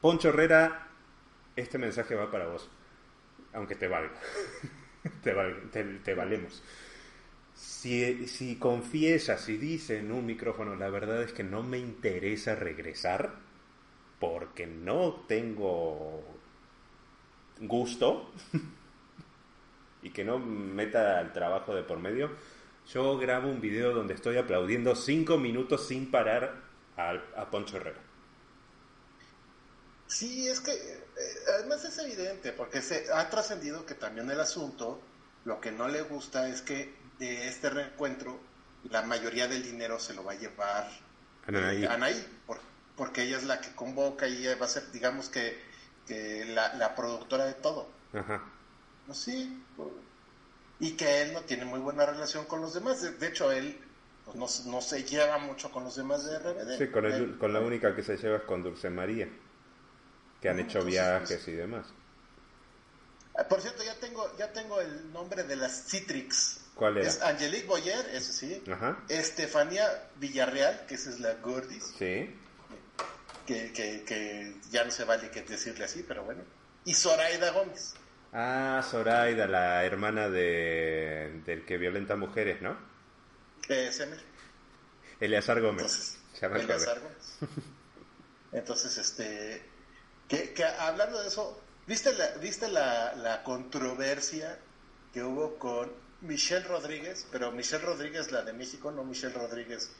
Poncho 0.00 0.28
Herrera, 0.28 0.88
este 1.56 1.78
mensaje 1.78 2.14
va 2.14 2.30
para 2.30 2.46
vos. 2.48 2.70
Aunque 3.54 3.76
te 3.76 3.88
valga. 3.88 4.14
te, 5.22 5.32
val- 5.34 5.70
te, 5.70 5.84
te 5.84 6.14
valemos. 6.14 6.62
Si, 7.54 8.26
si 8.26 8.56
confiesas 8.56 9.48
y 9.48 9.56
dice 9.56 9.98
en 9.98 10.10
un 10.10 10.26
micrófono, 10.26 10.74
la 10.74 10.90
verdad 10.90 11.22
es 11.22 11.32
que 11.32 11.44
no 11.44 11.62
me 11.62 11.78
interesa 11.78 12.54
regresar 12.54 13.34
porque 14.18 14.66
no 14.66 15.24
tengo 15.28 16.22
gusto 17.60 18.32
y 20.02 20.10
que 20.10 20.24
no 20.24 20.38
meta 20.38 21.20
el 21.20 21.32
trabajo 21.32 21.74
de 21.74 21.82
por 21.82 21.98
medio, 21.98 22.30
yo 22.92 23.16
grabo 23.18 23.48
un 23.48 23.60
video 23.60 23.92
donde 23.92 24.14
estoy 24.14 24.36
aplaudiendo 24.36 24.94
cinco 24.96 25.38
minutos 25.38 25.86
sin 25.86 26.10
parar 26.10 26.62
a, 26.96 27.10
a 27.36 27.50
Poncho 27.50 27.76
Herrera. 27.76 28.00
Sí, 30.06 30.46
es 30.48 30.60
que 30.60 30.72
eh, 30.72 31.04
además 31.54 31.84
es 31.84 31.98
evidente, 31.98 32.52
porque 32.52 32.82
se 32.82 33.12
ha 33.12 33.28
trascendido 33.30 33.86
que 33.86 33.94
también 33.94 34.30
el 34.30 34.40
asunto, 34.40 35.00
lo 35.44 35.60
que 35.60 35.72
no 35.72 35.88
le 35.88 36.02
gusta 36.02 36.48
es 36.48 36.60
que 36.60 36.94
de 37.18 37.48
este 37.48 37.70
reencuentro 37.70 38.40
la 38.90 39.02
mayoría 39.02 39.48
del 39.48 39.62
dinero 39.62 39.98
se 39.98 40.14
lo 40.14 40.24
va 40.24 40.32
a 40.32 40.36
llevar 40.36 40.90
Anaí. 41.46 41.84
eh, 41.84 41.88
Anaí, 41.88 42.40
por- 42.46 42.60
porque 42.96 43.22
ella 43.22 43.38
es 43.38 43.44
la 43.44 43.60
que 43.60 43.74
convoca 43.74 44.26
y 44.28 44.38
ella 44.46 44.56
va 44.56 44.66
a 44.66 44.68
ser, 44.68 44.90
digamos 44.92 45.28
que, 45.28 45.58
que 46.06 46.44
la, 46.46 46.74
la 46.74 46.94
productora 46.94 47.46
de 47.46 47.54
todo. 47.54 47.88
Ajá. 48.12 48.42
Pues 49.06 49.18
sí, 49.18 49.62
pues, 49.76 49.88
y 50.80 50.92
que 50.92 51.22
él 51.22 51.32
no 51.32 51.40
tiene 51.42 51.64
muy 51.64 51.80
buena 51.80 52.04
relación 52.06 52.44
con 52.46 52.60
los 52.60 52.74
demás. 52.74 53.00
De, 53.02 53.12
de 53.12 53.26
hecho, 53.28 53.50
él 53.52 53.78
pues, 54.24 54.36
no, 54.36 54.46
se- 54.48 54.68
no 54.68 54.80
se 54.82 55.02
lleva 55.04 55.38
mucho 55.38 55.70
con 55.72 55.84
los 55.84 55.96
demás 55.96 56.24
de 56.24 56.38
RBD. 56.38 56.78
Sí, 56.78 56.88
con, 56.90 57.06
el- 57.06 57.12
Él- 57.12 57.38
con 57.38 57.52
la 57.52 57.60
única 57.60 57.94
que 57.96 58.02
se 58.02 58.16
lleva 58.16 58.36
es 58.38 58.42
con 58.42 58.62
Dulce 58.62 58.90
María, 58.90 59.28
que 60.42 60.48
han 60.50 60.58
Ah, 60.58 60.60
hecho 60.62 60.78
entonces, 60.80 60.92
viajes 60.92 61.28
pues- 61.28 61.48
y 61.48 61.52
demás. 61.52 61.86
Ah, 63.36 63.44
Por 63.48 63.60
cierto, 63.60 63.82
ya 63.82 63.94
tengo, 63.98 64.36
ya 64.36 64.52
tengo 64.52 64.80
el 64.80 65.12
nombre 65.12 65.42
de 65.44 65.56
las 65.56 65.86
Citrix. 65.88 66.60
¿Cuál 66.74 66.98
era? 66.98 67.06
Es 67.08 67.22
Angelique 67.22 67.66
Boyer, 67.66 68.06
eso 68.12 68.32
sí. 68.32 68.62
Ajá. 68.70 68.98
Estefanía 69.08 70.08
Villarreal, 70.16 70.86
que 70.86 70.94
esa 70.96 71.10
es 71.10 71.20
la 71.20 71.34
Gordis, 71.34 71.94
Sí. 71.98 72.34
que, 73.46 73.72
que, 73.72 74.02
que 74.04 74.56
ya 74.70 74.84
no 74.84 74.90
se 74.90 75.04
vale 75.04 75.30
que 75.30 75.42
decirle 75.42 75.84
así, 75.84 76.02
pero 76.06 76.24
bueno. 76.24 76.42
Y 76.84 76.94
Zoraida 76.94 77.50
Gómez. 77.52 77.94
Ah, 78.32 78.82
Zoraida, 78.88 79.46
la 79.46 79.84
hermana 79.84 80.28
de, 80.28 81.42
del 81.46 81.64
que 81.64 81.78
violenta 81.78 82.16
mujeres, 82.16 82.60
¿no? 82.60 82.76
Eh, 83.68 83.90
Semer. 83.92 84.20
Eleazar 85.20 85.60
Gómez. 85.60 86.18
Entonces. 86.34 86.62
Eleazar 86.64 87.00
Gómez. 87.00 87.38
Entonces, 88.52 88.98
este, 88.98 89.62
que, 90.28 90.52
que 90.52 90.64
hablando 90.64 91.20
de 91.22 91.28
eso, 91.28 91.60
¿viste 91.86 92.12
la, 92.14 92.28
viste 92.38 92.68
la, 92.68 93.14
la 93.14 93.42
controversia 93.42 94.58
que 95.12 95.22
hubo 95.22 95.56
con 95.58 95.92
Michelle 96.24 96.66
Rodríguez? 96.66 97.26
Pero 97.30 97.52
Michelle 97.52 97.84
Rodríguez, 97.84 98.32
la 98.32 98.42
de 98.42 98.52
México, 98.52 98.90
no 98.90 99.04
Michelle 99.04 99.34
Rodríguez, 99.34 99.90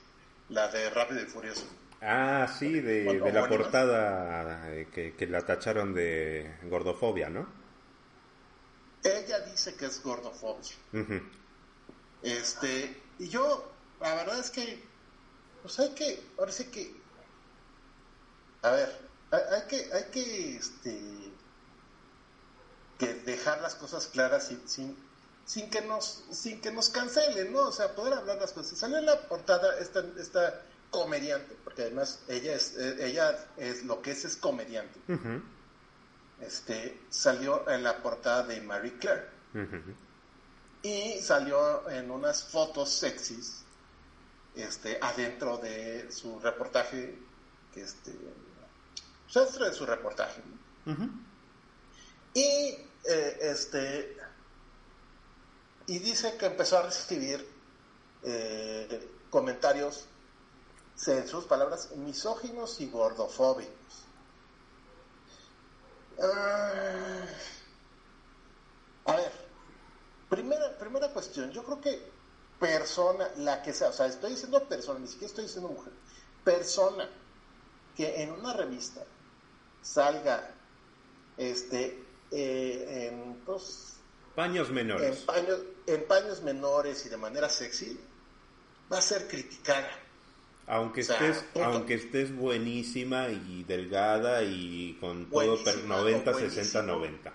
la 0.49 0.69
de 0.69 0.91
Rápido 0.91 1.23
y 1.23 1.27
Furioso. 1.27 1.67
Ah, 2.01 2.47
sí, 2.59 2.81
de, 2.81 3.21
de 3.21 3.33
la 3.33 3.49
portada 3.49 4.71
eh, 4.71 4.89
que, 4.93 5.15
que, 5.15 5.27
la 5.27 5.41
tacharon 5.41 5.95
de 5.95 6.59
gordofobia, 6.65 7.31
¿no? 7.31 7.47
Ella 9.03 9.41
dice 9.41 9.75
que 9.75 9.87
es 9.87 10.03
gordofobia. 10.03 10.73
Este, 12.23 13.03
y 13.19 13.29
yo, 13.29 13.73
la 14.01 14.15
verdad 14.17 14.39
es 14.39 14.51
que, 14.51 14.83
pues 15.63 15.79
hay 15.79 15.91
que, 15.91 16.23
ahora 16.39 16.53
sí 16.53 16.65
que, 16.67 16.95
a 18.63 18.71
ver, 18.71 18.99
hay, 19.31 19.63
que, 19.69 19.93
hay 19.93 20.05
que, 20.11 20.57
este, 20.57 21.01
que 22.99 23.15
dejar 23.27 23.61
las 23.61 23.75
cosas 23.75 24.07
claras 24.07 24.49
sin, 24.49 24.67
sin, 24.69 24.97
sin 25.45 25.71
que 25.71 25.81
nos, 25.83 26.25
sin 26.31 26.61
que 26.61 26.71
nos 26.71 26.89
cancelen, 26.89 27.53
¿no? 27.53 27.69
O 27.69 27.73
sea, 27.73 27.95
poder 27.95 28.15
hablar 28.15 28.39
las 28.39 28.53
cosas. 28.53 28.79
Salió 28.79 28.99
en 28.99 29.07
la 29.07 29.21
portada 29.29 29.79
esta, 29.79 30.05
esta 30.19 30.63
comediante, 30.91 31.57
porque 31.65 31.83
además 31.83 32.21
ella 32.29 32.55
es, 32.55 32.77
eh, 32.77 33.07
ella 33.07 33.37
es 33.57 33.85
lo 33.85 34.01
que 34.01 34.13
es 34.13 34.25
es 34.25 34.37
comediante. 34.37 35.01
Este 36.41 37.01
salió 37.11 37.69
en 37.69 37.83
la 37.83 38.03
portada 38.03 38.45
de 38.45 38.61
Marie 38.61 38.99
Claire 38.99 39.29
y 40.83 41.19
salió 41.21 41.89
en 41.91 42.11
unas 42.11 42.45
fotos 42.45 42.91
sexys, 42.91 43.63
este, 44.55 44.99
adentro 45.01 45.59
de 45.59 46.11
su 46.13 46.39
reportaje, 46.41 47.19
que 47.73 47.83
este, 47.83 48.13
pues, 49.33 49.47
dentro 49.47 49.65
de 49.65 49.73
su 49.73 49.87
reportaje. 49.87 50.43
Y 52.35 52.77
eh, 53.05 53.39
este 53.41 54.17
y 55.87 55.99
dice 55.99 56.37
que 56.37 56.47
empezó 56.47 56.79
a 56.79 56.83
recibir 56.83 57.47
eh, 58.23 59.11
comentarios 59.31 60.07
en 61.07 61.29
sus 61.29 61.45
palabras, 61.45 61.91
misóginos 61.97 62.81
y 62.81 62.89
gordofóbicos. 62.89 63.75
Ah, 66.23 67.27
a 69.07 69.17
ver, 69.17 69.33
primera, 70.31 70.79
primera 70.79 71.13
cuestión, 71.13 71.51
yo 71.51 71.65
creo 71.65 71.81
que 71.81 72.13
persona, 72.59 73.29
la 73.37 73.63
que 73.63 73.75
sea, 73.75 73.89
o 73.89 73.93
sea, 73.93 74.07
estoy 74.07 74.31
diciendo 74.31 74.63
persona, 74.67 75.01
ni 75.01 75.09
siquiera 75.09 75.27
estoy 75.27 75.45
diciendo 75.45 75.69
mujer, 75.69 75.93
persona 76.45 77.09
que 77.97 78.23
en 78.23 78.33
una 78.33 78.53
revista 78.55 79.05
salga 79.83 80.51
este 81.37 82.03
eh, 82.31 83.11
en 83.11 83.43
pues, 83.45 83.84
paños 84.35 84.71
menores 84.71 85.21
en 85.21 85.27
paños, 85.27 85.61
en 85.87 86.05
paños 86.07 86.43
menores 86.43 87.07
y 87.07 87.09
de 87.09 87.17
manera 87.17 87.49
sexy 87.49 87.99
va 88.93 88.99
a 88.99 89.03
ser 89.03 89.29
criticada 89.29 89.91
aunque 90.67 91.03
estés, 91.03 91.45
aunque 91.55 91.95
estés 91.95 92.35
buenísima 92.35 93.29
y 93.29 93.65
delgada 93.65 94.43
y 94.43 94.97
con 95.01 95.29
todo 95.29 95.59
90, 95.87 96.35
60, 96.35 96.83
90. 96.83 97.33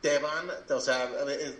Te 0.00 0.18
van, 0.18 0.50
o 0.68 0.80
sea, 0.80 1.10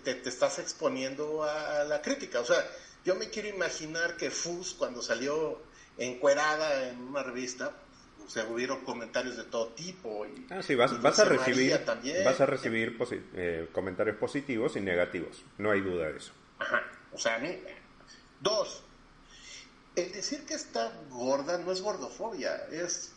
te, 0.02 0.14
te, 0.14 0.28
estás 0.28 0.59
exponiendo 0.59 1.44
a 1.44 1.85
la 1.85 2.02
crítica. 2.02 2.40
O 2.40 2.44
sea, 2.44 2.68
yo 3.04 3.14
me 3.14 3.30
quiero 3.30 3.48
imaginar 3.48 4.16
que 4.16 4.30
Fus, 4.30 4.74
cuando 4.74 5.00
salió 5.00 5.59
encuerada 5.96 6.88
en 6.88 7.00
una 7.00 7.22
revista, 7.22 7.72
o 8.24 8.28
sea, 8.28 8.44
hubieron 8.44 8.84
comentarios 8.84 9.37
de 9.37 9.44
todo 9.44 9.68
tipo. 9.68 10.26
Y, 10.26 10.46
ah, 10.50 10.62
sí, 10.62 10.74
vas, 10.74 11.00
vas 11.02 11.18
a 11.18 11.24
recibir, 11.24 11.78
vas 12.24 12.40
a 12.40 12.46
recibir 12.46 12.96
eh, 13.34 13.68
comentarios 13.72 14.16
positivos 14.16 14.76
y 14.76 14.80
negativos. 14.80 15.44
No 15.58 15.70
hay 15.70 15.80
duda 15.80 16.10
de 16.10 16.16
eso. 16.16 16.32
Ajá. 16.58 16.82
O 17.12 17.18
sea, 17.18 17.38
mí, 17.38 17.60
dos, 18.40 18.82
el 19.96 20.12
decir 20.12 20.44
que 20.44 20.54
está 20.54 20.92
gorda 21.10 21.58
no 21.58 21.70
es 21.70 21.80
gordofobia, 21.80 22.66
es, 22.70 23.12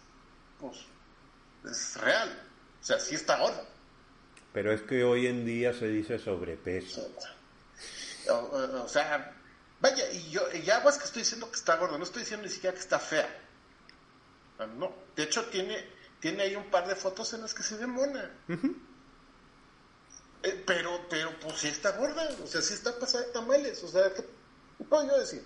pues, 0.60 0.86
es 1.66 1.98
real. 2.02 2.44
O 2.82 2.84
sea, 2.84 3.00
sí 3.00 3.16
está 3.16 3.38
gorda. 3.38 3.64
Pero 4.54 4.72
es 4.72 4.82
que 4.82 5.04
hoy 5.04 5.28
en 5.28 5.46
día 5.46 5.74
se 5.74 5.88
dice 5.88 6.20
sobrepeso. 6.20 7.10
O, 8.30 8.88
sea, 8.88 9.34
vaya, 9.80 10.12
y 10.12 10.30
yo 10.30 10.42
ya 10.64 10.84
pues 10.84 10.98
que 10.98 11.06
estoy 11.06 11.22
diciendo 11.22 11.50
que 11.50 11.56
está 11.56 11.78
gorda, 11.78 11.98
no 11.98 12.04
estoy 12.04 12.22
diciendo 12.24 12.46
ni 12.46 12.52
siquiera 12.52 12.74
que 12.74 12.82
está 12.82 13.00
fea. 13.00 13.30
No, 14.66 14.92
de 15.16 15.24
hecho 15.24 15.46
tiene, 15.46 15.88
tiene 16.20 16.44
ahí 16.44 16.56
un 16.56 16.70
par 16.72 16.88
de 16.88 16.96
fotos 16.96 17.34
en 17.34 17.42
las 17.42 17.54
que 17.54 17.64
se 17.64 17.78
ve 17.78 17.86
mona. 17.86 18.32
Eh, 20.44 20.64
pero, 20.66 21.02
pero 21.10 21.30
pues 21.40 21.58
sí 21.58 21.68
está 21.68 21.98
gorda, 21.98 22.28
o 22.44 22.48
sea, 22.48 22.62
sí 22.62 22.74
está 22.74 22.98
pasada 22.98 23.26
de 23.26 23.32
tamales, 23.32 23.84
o 23.84 23.88
sea, 23.88 24.14
¿qué 24.14 24.24
puedo 24.84 25.08
yo 25.08 25.20
decir? 25.20 25.44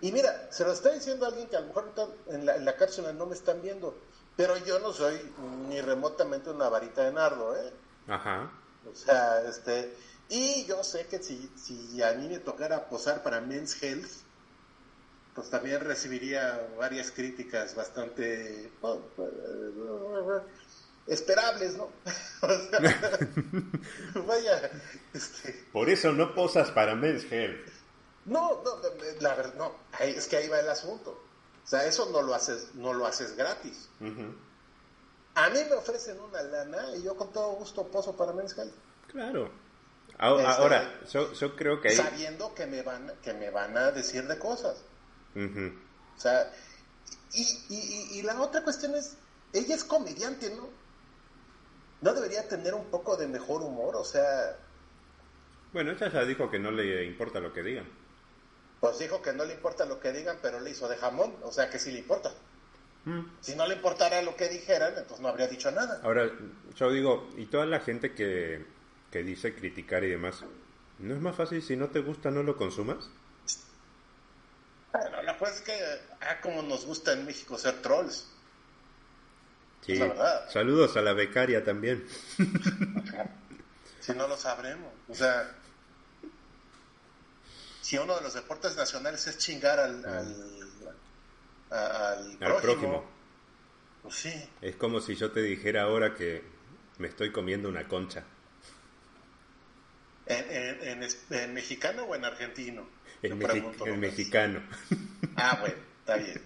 Y 0.00 0.12
mira, 0.12 0.52
se 0.52 0.64
lo 0.64 0.72
está 0.72 0.92
diciendo 0.92 1.26
alguien 1.26 1.48
que 1.48 1.56
a 1.56 1.60
lo 1.60 1.66
mejor 1.66 1.92
en 2.28 2.46
la, 2.46 2.54
en 2.54 2.64
la 2.64 2.76
cápsula 2.76 3.12
no 3.12 3.26
me 3.26 3.34
están 3.34 3.60
viendo, 3.60 3.98
pero 4.36 4.56
yo 4.58 4.78
no 4.78 4.92
soy 4.92 5.20
ni 5.68 5.80
remotamente 5.80 6.50
una 6.50 6.68
varita 6.68 7.02
de 7.02 7.12
nardo, 7.12 7.56
¿eh? 7.56 7.72
Ajá. 8.06 8.52
O 8.88 8.94
sea, 8.94 9.42
este, 9.42 9.96
y 10.28 10.64
yo 10.66 10.84
sé 10.84 11.06
que 11.06 11.20
si, 11.20 11.50
si 11.56 12.00
a 12.02 12.12
mí 12.12 12.28
me 12.28 12.38
tocara 12.38 12.88
posar 12.88 13.24
para 13.24 13.40
Men's 13.40 13.82
Health, 13.82 14.08
pues 15.38 15.50
también 15.50 15.80
recibiría 15.82 16.68
varias 16.76 17.12
críticas 17.12 17.76
bastante 17.76 18.72
oh, 18.82 19.00
esperables, 21.06 21.76
¿no? 21.76 21.90
vaya, 24.26 24.68
este... 25.14 25.64
Por 25.72 25.90
eso 25.90 26.12
no 26.12 26.34
posas 26.34 26.72
para 26.72 26.96
Men's 26.96 27.24
Health. 27.30 27.68
No, 28.24 28.64
no, 28.64 28.78
la 29.20 29.34
verdad, 29.36 29.54
no, 29.54 29.76
es 30.00 30.26
que 30.26 30.38
ahí 30.38 30.48
va 30.48 30.58
el 30.58 30.68
asunto. 30.68 31.12
O 31.64 31.66
sea, 31.68 31.86
eso 31.86 32.10
no 32.10 32.20
lo 32.20 32.34
haces, 32.34 32.74
no 32.74 32.92
lo 32.92 33.06
haces 33.06 33.36
gratis. 33.36 33.88
A 35.36 35.50
mí 35.50 35.60
me 35.70 35.76
ofrecen 35.76 36.18
una 36.18 36.42
lana 36.42 36.96
y 36.96 37.04
yo 37.04 37.16
con 37.16 37.32
todo 37.32 37.52
gusto 37.52 37.86
poso 37.86 38.16
para 38.16 38.32
Men's 38.32 38.56
Claro. 39.06 39.52
Este, 40.08 40.16
ahora, 40.18 41.00
yo, 41.08 41.54
creo 41.54 41.80
que 41.80 41.90
Sabiendo 41.90 42.52
que 42.56 42.66
me 42.66 42.82
van, 42.82 43.12
que 43.22 43.34
me 43.34 43.50
van 43.50 43.78
a 43.78 43.92
decir 43.92 44.26
de 44.26 44.36
cosas. 44.36 44.82
O 45.36 46.20
sea, 46.20 46.52
y, 47.32 47.42
y, 47.68 48.18
y, 48.18 48.22
la 48.22 48.40
otra 48.40 48.62
cuestión 48.62 48.94
es, 48.94 49.16
ella 49.52 49.74
es 49.74 49.84
comediante, 49.84 50.50
¿no? 50.54 50.68
¿No 52.00 52.14
debería 52.14 52.48
tener 52.48 52.74
un 52.74 52.86
poco 52.86 53.16
de 53.16 53.28
mejor 53.28 53.62
humor? 53.62 53.96
O 53.96 54.04
sea... 54.04 54.56
Bueno, 55.72 55.92
ella 55.92 56.08
ya 56.10 56.24
dijo 56.24 56.50
que 56.50 56.58
no 56.58 56.70
le 56.70 57.04
importa 57.04 57.40
lo 57.40 57.52
que 57.52 57.62
digan. 57.62 57.86
Pues 58.80 58.98
dijo 58.98 59.20
que 59.22 59.32
no 59.32 59.44
le 59.44 59.54
importa 59.54 59.84
lo 59.84 60.00
que 60.00 60.12
digan, 60.12 60.38
pero 60.40 60.60
le 60.60 60.70
hizo 60.70 60.88
de 60.88 60.96
jamón, 60.96 61.34
o 61.42 61.52
sea 61.52 61.68
que 61.68 61.78
sí 61.78 61.90
le 61.90 61.98
importa. 61.98 62.32
Mm. 63.04 63.22
Si 63.40 63.56
no 63.56 63.66
le 63.66 63.74
importara 63.74 64.22
lo 64.22 64.36
que 64.36 64.48
dijeran, 64.48 64.94
entonces 64.96 65.20
no 65.20 65.28
habría 65.28 65.48
dicho 65.48 65.70
nada. 65.70 66.00
Ahora, 66.02 66.30
yo 66.76 66.90
digo, 66.90 67.28
y 67.36 67.46
toda 67.46 67.66
la 67.66 67.80
gente 67.80 68.14
que, 68.14 68.64
que 69.10 69.22
dice 69.22 69.54
criticar 69.54 70.04
y 70.04 70.10
demás, 70.10 70.44
¿no 70.98 71.14
es 71.14 71.20
más 71.20 71.36
fácil 71.36 71.62
si 71.62 71.76
no 71.76 71.88
te 71.88 72.00
gusta 72.00 72.30
no 72.30 72.42
lo 72.42 72.56
consumas? 72.56 73.10
Bueno, 74.92 75.22
la 75.22 75.36
cosa 75.36 75.52
es 75.52 75.60
que, 75.60 75.78
ah, 76.20 76.40
como 76.40 76.62
nos 76.62 76.86
gusta 76.86 77.12
en 77.12 77.26
México 77.26 77.58
ser 77.58 77.82
trolls. 77.82 78.26
Sí, 79.84 79.94
la 79.96 80.08
verdad. 80.08 80.50
saludos 80.50 80.96
a 80.96 81.02
la 81.02 81.12
becaria 81.12 81.64
también. 81.64 82.06
si 84.00 84.12
no 84.12 84.26
lo 84.26 84.36
sabremos, 84.36 84.92
o 85.08 85.14
sea 85.14 85.54
si 87.88 87.96
uno 87.96 88.16
de 88.16 88.20
los 88.20 88.34
deportes 88.34 88.76
nacionales 88.76 89.26
es 89.28 89.38
chingar 89.38 89.80
al, 89.80 90.04
al, 91.70 92.36
próximo, 92.38 93.02
pues 94.02 94.14
sí. 94.14 94.50
Es 94.60 94.76
como 94.76 95.00
si 95.00 95.16
yo 95.16 95.32
te 95.32 95.40
dijera 95.40 95.84
ahora 95.84 96.14
que 96.14 96.44
me 96.98 97.08
estoy 97.08 97.32
comiendo 97.32 97.66
una 97.66 97.88
concha. 97.88 98.24
¿En, 100.26 101.02
en, 101.30 101.54
mexicano 101.54 102.02
o 102.02 102.14
en 102.14 102.26
argentino? 102.26 102.86
En, 103.22 104.00
mexicano. 104.00 104.62
Ah, 105.36 105.58
bueno, 105.60 105.76
está 106.00 106.16
bien. 106.16 106.40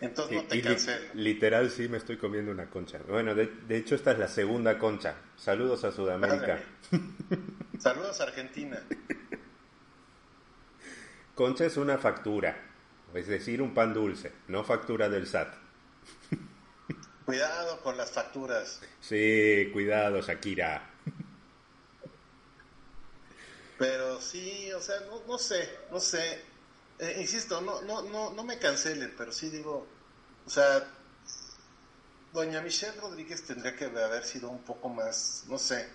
Entonces 0.00 0.36
no 0.36 0.44
te 0.44 1.14
literal 1.14 1.70
sí 1.70 1.88
me 1.88 1.96
estoy 1.96 2.18
comiendo 2.18 2.52
una 2.52 2.68
concha. 2.68 2.98
Bueno, 3.08 3.34
de, 3.34 3.46
de, 3.46 3.76
hecho 3.78 3.94
esta 3.94 4.12
es 4.12 4.18
la 4.18 4.28
segunda 4.28 4.78
concha. 4.78 5.16
Saludos 5.36 5.84
a 5.84 5.92
Sudamérica. 5.92 6.60
Saludos 7.78 8.20
a 8.20 8.24
Argentina. 8.24 8.78
Concha 11.34 11.66
es 11.66 11.76
una 11.76 11.98
factura, 11.98 12.56
es 13.12 13.26
decir, 13.26 13.60
un 13.60 13.74
pan 13.74 13.92
dulce, 13.92 14.32
no 14.48 14.64
factura 14.64 15.10
del 15.10 15.26
SAT. 15.26 15.54
Cuidado 17.26 17.82
con 17.82 17.96
las 17.96 18.10
facturas. 18.10 18.80
Sí, 19.00 19.68
cuidado, 19.72 20.22
Shakira. 20.22 20.95
Pero 23.78 24.20
sí, 24.20 24.72
o 24.72 24.80
sea, 24.80 25.00
no, 25.00 25.22
no 25.26 25.38
sé, 25.38 25.68
no 25.90 26.00
sé. 26.00 26.40
Eh, 26.98 27.18
insisto, 27.20 27.60
no, 27.60 27.82
no, 27.82 28.02
no, 28.02 28.32
no 28.32 28.44
me 28.44 28.58
cancelen, 28.58 29.14
pero 29.16 29.32
sí 29.32 29.50
digo, 29.50 29.86
o 30.46 30.50
sea, 30.50 30.82
doña 32.32 32.62
Michelle 32.62 32.98
Rodríguez 33.00 33.44
tendría 33.44 33.76
que 33.76 33.84
haber 33.84 34.24
sido 34.24 34.48
un 34.48 34.62
poco 34.62 34.88
más, 34.88 35.44
no 35.48 35.58
sé. 35.58 35.88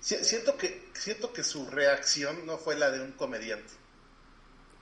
Siento 0.00 0.56
que, 0.56 0.88
siento 0.94 1.32
que 1.32 1.44
su 1.44 1.70
reacción 1.70 2.44
no 2.44 2.58
fue 2.58 2.76
la 2.76 2.90
de 2.90 3.00
un 3.00 3.12
comediante. 3.12 3.72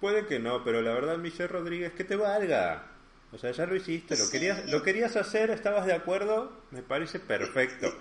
Puede 0.00 0.26
que 0.26 0.38
no, 0.38 0.64
pero 0.64 0.80
la 0.80 0.94
verdad, 0.94 1.18
Michelle 1.18 1.48
Rodríguez, 1.48 1.92
que 1.92 2.04
te 2.04 2.16
valga. 2.16 2.86
O 3.30 3.38
sea, 3.38 3.52
ya 3.52 3.66
lo 3.66 3.76
hiciste, 3.76 4.16
lo 4.16 4.30
querías, 4.30 4.66
lo 4.70 4.82
querías 4.82 5.14
hacer, 5.16 5.50
estabas 5.50 5.86
de 5.86 5.92
acuerdo, 5.92 6.50
me 6.70 6.82
parece 6.82 7.20
perfecto. 7.20 7.92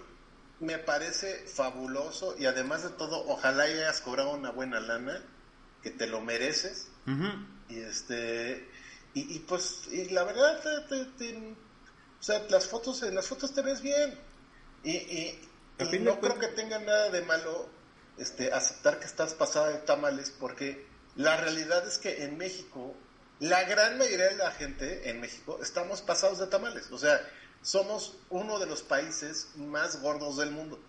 Me 0.60 0.78
parece 0.78 1.46
fabuloso 1.48 2.36
y 2.38 2.46
además 2.46 2.84
de 2.84 2.90
todo, 2.90 3.26
ojalá 3.28 3.64
hayas 3.64 4.02
cobrado 4.02 4.32
una 4.32 4.52
buena 4.52 4.80
lana, 4.80 5.24
que 5.82 5.90
te 5.92 6.08
lo 6.08 6.22
mereces. 6.22 6.90
Y 7.70 7.80
este 7.80 8.70
y, 9.14 9.40
pues 9.40 9.88
y 9.92 10.10
la 10.10 10.24
verdad 10.24 10.60
o 12.20 12.24
sea, 12.24 12.44
las 12.50 12.68
fotos 12.68 13.02
en 13.04 13.16
las 13.16 13.28
fotos 13.28 13.54
te 13.54 13.62
ves 13.62 13.82
bien. 13.82 14.18
Y, 14.84 14.92
y, 14.92 15.50
no 16.02 16.20
creo 16.20 16.38
que 16.38 16.48
tenga 16.48 16.80
nada 16.80 17.10
de 17.10 17.22
malo 17.22 17.70
este 18.18 18.54
aceptar 18.54 19.00
que 19.00 19.06
estás 19.06 19.34
pasada 19.34 19.70
de 19.70 19.78
tamales 19.80 20.30
porque 20.30 20.86
la 21.16 21.38
realidad 21.38 21.88
es 21.88 21.98
que 21.98 22.24
en 22.24 22.38
México 22.38 22.96
la 23.40 23.64
gran 23.64 23.98
mayoría 23.98 24.28
de 24.28 24.36
la 24.36 24.52
gente 24.52 25.10
en 25.10 25.22
México 25.22 25.60
estamos 25.62 26.02
pasados 26.02 26.40
de 26.40 26.48
tamales. 26.48 26.92
O 26.92 26.98
sea, 26.98 27.20
somos 27.62 28.18
uno 28.30 28.60
de 28.60 28.66
los 28.66 28.82
países 28.82 29.50
más 29.56 30.02
gordos 30.02 30.38
del 30.38 30.52
mundo. 30.52 30.80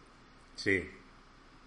Sí. 0.56 0.88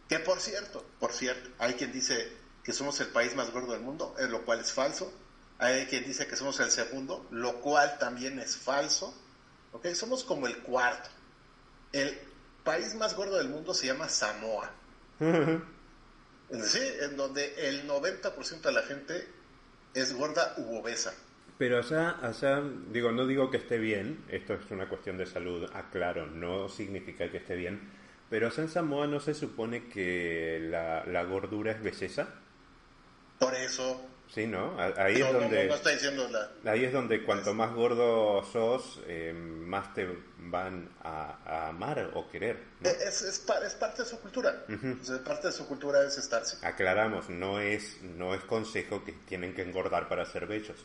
Que 0.08 0.20
por 0.20 0.40
cierto, 0.40 0.86
por 1.00 1.12
cierto, 1.12 1.50
hay 1.60 1.74
quien 1.74 1.92
dice 1.92 2.32
que 2.64 2.74
somos 2.74 3.00
el 3.02 3.08
país 3.08 3.36
más 3.36 3.52
gordo 3.52 3.74
del 3.74 3.82
mundo, 3.82 4.16
eh, 4.20 4.28
lo 4.28 4.46
cual 4.46 4.60
es 4.60 4.72
falso. 4.72 5.12
Hay 5.60 5.86
quien 5.88 6.04
dice 6.06 6.28
que 6.28 6.36
somos 6.36 6.60
el 6.60 6.72
segundo, 6.72 7.26
lo 7.32 7.60
cual 7.62 7.98
también 8.00 8.40
es 8.40 8.58
falso. 8.58 9.14
¿Ok? 9.72 9.88
Somos 9.94 10.24
como 10.24 10.48
el 10.48 10.58
cuarto. 10.60 11.10
El 11.92 12.20
país 12.64 12.96
más 12.96 13.16
gordo 13.16 13.38
del 13.38 13.50
mundo 13.50 13.74
se 13.74 13.88
llama 13.88 14.10
Samoa. 14.10 14.72
sí, 15.20 16.80
en 17.02 17.18
donde 17.18 17.70
el 17.70 17.88
90% 17.88 18.62
de 18.62 18.72
la 18.72 18.84
gente 18.84 19.28
es 19.94 20.14
gorda 20.14 20.56
u 20.58 20.78
obesa. 20.78 21.14
Pero 21.58 21.78
allá, 21.78 22.18
allá, 22.22 22.64
digo, 22.92 23.12
no 23.12 23.28
digo 23.28 23.52
que 23.52 23.58
esté 23.58 23.78
bien, 23.78 24.24
esto 24.30 24.54
es 24.54 24.72
una 24.72 24.90
cuestión 24.90 25.18
de 25.18 25.26
salud, 25.26 25.70
aclaro, 25.74 26.26
no 26.28 26.68
significa 26.68 27.30
que 27.30 27.38
esté 27.38 27.56
bien, 27.56 27.80
pero 28.30 28.48
allá 28.48 28.64
en 28.64 28.70
Samoa 28.70 29.08
no 29.08 29.20
se 29.20 29.34
supone 29.34 29.88
que 29.88 30.60
la, 30.70 31.06
la 31.06 31.24
gordura 31.24 31.72
es 31.72 31.82
belleza. 31.82 32.28
Por 33.38 33.54
eso, 33.54 34.02
Sí, 34.34 34.48
¿no? 34.48 34.76
Ahí 34.98 35.22
es 35.22 35.32
donde... 35.32 35.72
Ahí 36.66 36.86
es 36.86 36.92
donde 36.92 37.24
cuanto 37.24 37.54
más 37.54 37.72
gordo 37.74 38.44
sos, 38.44 39.00
eh, 39.06 39.32
más 39.32 39.94
te 39.94 40.08
van 40.40 40.90
a, 41.04 41.68
amar 41.70 42.12
o 42.16 42.28
querer. 42.32 42.58
Es, 42.82 43.22
es, 43.22 43.40
parte 43.40 44.02
de 44.02 44.10
su 44.10 44.20
cultura. 44.20 44.66
parte 45.24 45.48
de 45.48 45.54
su 45.54 45.68
cultura 45.68 46.04
es 46.04 46.18
estarse. 46.18 46.66
Aclaramos, 46.66 47.30
no 47.30 47.60
es, 47.60 48.02
no 48.02 48.34
es 48.34 48.44
consejo 48.46 49.04
que 49.04 49.12
tienen 49.12 49.54
que 49.54 49.62
engordar 49.62 50.10
para 50.10 50.26
ser 50.26 50.48
bellos. 50.48 50.84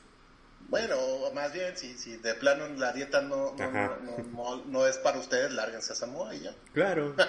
Bueno, 0.69 0.97
más 1.35 1.53
bien, 1.53 1.77
si, 1.77 1.97
si 1.97 2.17
de 2.19 2.35
plano 2.35 2.69
la 2.77 2.93
dieta 2.93 3.23
no, 3.23 3.55
no, 3.57 4.65
no, 4.67 4.87
es 4.87 4.99
para 4.99 5.19
ustedes, 5.19 5.51
lárguense 5.53 5.93
a 5.93 5.97
Samoa 5.97 6.35
y 6.35 6.41
ya. 6.41 6.55
Claro. 6.73 7.15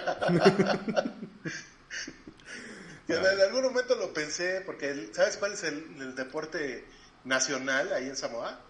En 3.10 3.40
algún 3.40 3.64
momento 3.64 3.96
lo 3.96 4.12
pensé, 4.12 4.62
porque 4.64 5.10
¿sabes 5.12 5.36
cuál 5.36 5.54
es 5.54 5.64
el, 5.64 6.14
deporte 6.14 6.86
nacional 7.24 7.92
ahí 7.92 8.08
en 8.08 8.16
Samoa? 8.16 8.60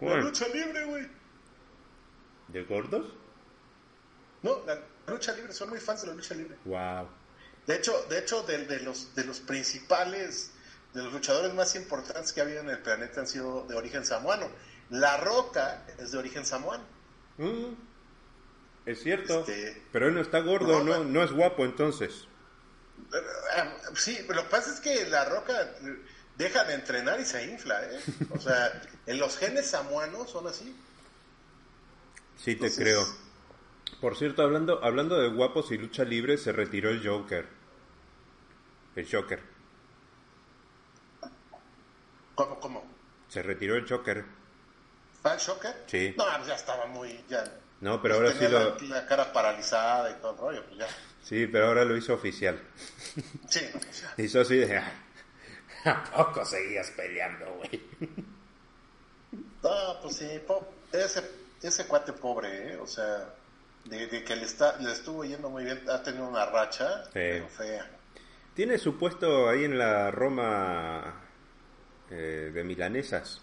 La 0.00 0.16
lucha 0.16 0.48
libre, 0.48 0.86
güey. 0.86 1.06
¿De 2.48 2.64
gordos? 2.64 3.12
No, 4.42 4.62
la 4.64 4.80
lucha 5.06 5.34
libre, 5.34 5.52
son 5.52 5.68
muy 5.68 5.80
fans 5.80 6.02
de 6.02 6.08
la 6.08 6.14
lucha 6.14 6.34
libre. 6.34 6.56
Wow. 6.64 7.08
De 7.66 7.76
hecho, 7.76 8.06
de 8.08 8.18
hecho, 8.20 8.42
de, 8.44 8.80
los 8.80 9.14
de 9.14 9.24
los 9.24 9.40
principales, 9.40 10.52
de 10.94 11.02
los 11.02 11.12
luchadores 11.12 11.54
más 11.54 11.74
importantes 11.74 12.32
que 12.32 12.40
ha 12.40 12.44
habido 12.44 12.60
en 12.60 12.70
el 12.70 12.78
planeta 12.78 13.20
han 13.20 13.26
sido 13.26 13.64
de 13.68 13.74
origen 13.74 14.04
samoano. 14.04 14.48
La 14.90 15.16
Roca 15.18 15.84
es 15.98 16.12
de 16.12 16.18
origen 16.18 16.44
samoano. 16.44 16.84
Mm. 17.36 17.74
es 18.86 19.02
cierto. 19.02 19.40
Este, 19.40 19.82
pero 19.92 20.08
él 20.08 20.14
no 20.14 20.20
está 20.20 20.40
gordo, 20.40 20.82
no, 20.82 21.04
no 21.04 21.22
es 21.22 21.30
guapo 21.30 21.64
entonces. 21.64 22.26
Sí, 23.94 24.18
pero 24.26 24.40
lo 24.40 24.42
que 24.44 24.50
pasa 24.50 24.72
es 24.72 24.80
que 24.80 25.08
la 25.08 25.24
roca 25.24 25.54
deja 26.36 26.64
de 26.64 26.74
entrenar 26.74 27.20
y 27.20 27.24
se 27.24 27.44
infla, 27.46 27.82
¿eh? 27.84 28.00
O 28.30 28.38
sea, 28.38 28.82
en 29.06 29.18
los 29.18 29.36
genes 29.36 29.66
samuanos 29.66 30.30
son 30.30 30.46
así. 30.46 30.74
Sí, 32.36 32.56
te 32.56 32.74
creo. 32.74 33.06
Por 34.00 34.16
cierto, 34.16 34.42
hablando, 34.42 34.84
hablando 34.84 35.18
de 35.18 35.28
guapos 35.28 35.72
y 35.72 35.78
lucha 35.78 36.04
libre, 36.04 36.38
se 36.38 36.52
retiró 36.52 36.90
el 36.90 37.06
Joker. 37.06 37.46
El 38.94 39.10
Joker. 39.10 39.40
¿Cómo, 42.38 42.60
cómo? 42.60 42.84
Se 43.26 43.42
retiró 43.42 43.74
el 43.74 43.88
Joker. 43.88 44.24
¿Ah, 45.24 45.34
el 45.34 45.40
Joker? 45.40 45.74
Sí. 45.86 46.14
No, 46.16 46.24
pues 46.36 46.46
ya 46.46 46.54
estaba 46.54 46.86
muy... 46.86 47.24
Ya, 47.28 47.42
no, 47.80 48.00
pero 48.00 48.14
ahora 48.14 48.32
sí 48.32 48.46
lo... 48.46 48.76
La, 48.78 49.06
cara 49.06 49.32
paralizada 49.32 50.08
y 50.08 50.14
todo 50.20 50.30
el 50.30 50.38
rollo, 50.38 50.64
pues 50.66 50.78
ya. 50.78 50.86
Sí, 51.24 51.48
pero 51.48 51.66
ahora 51.66 51.84
lo 51.84 51.96
hizo 51.96 52.14
oficial. 52.14 52.62
Sí, 53.48 53.68
Hizo 54.18 54.42
así 54.42 54.54
de... 54.54 54.80
¿A 55.84 56.04
poco 56.04 56.44
seguías 56.44 56.92
peleando, 56.92 57.54
güey? 57.54 57.82
No, 59.60 60.00
pues 60.00 60.16
sí, 60.16 60.40
ese, 60.92 61.30
ese 61.60 61.86
cuate 61.88 62.12
pobre, 62.12 62.74
¿eh? 62.74 62.76
O 62.76 62.86
sea, 62.86 63.34
de, 63.86 64.22
que 64.22 64.36
le, 64.36 64.44
está, 64.44 64.76
le 64.78 64.92
estuvo 64.92 65.24
yendo 65.24 65.50
muy 65.50 65.64
bien, 65.64 65.82
ha 65.90 66.00
tenido 66.04 66.28
una 66.28 66.46
racha 66.46 67.02
pero 67.12 67.48
fea. 67.48 67.90
Tiene 68.54 68.78
su 68.78 68.96
puesto 68.96 69.48
ahí 69.48 69.64
en 69.64 69.76
la 69.76 70.12
Roma 70.12 71.27
eh, 72.10 72.50
de 72.52 72.64
milanesas. 72.64 73.40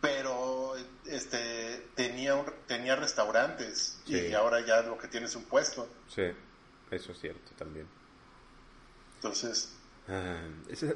Pero 0.00 0.74
este 1.06 1.88
tenía 1.94 2.34
un, 2.34 2.46
tenía 2.66 2.96
restaurantes 2.96 4.00
y 4.06 4.32
ahora 4.32 4.64
ya 4.64 4.82
lo 4.82 4.96
que 4.96 5.08
tiene 5.08 5.26
es 5.26 5.36
un 5.36 5.44
puesto. 5.44 5.88
Sí, 6.08 6.22
eso 6.90 7.12
es 7.12 7.20
cierto 7.20 7.52
también. 7.56 7.86
Entonces, 9.16 9.74
ah, 10.08 10.40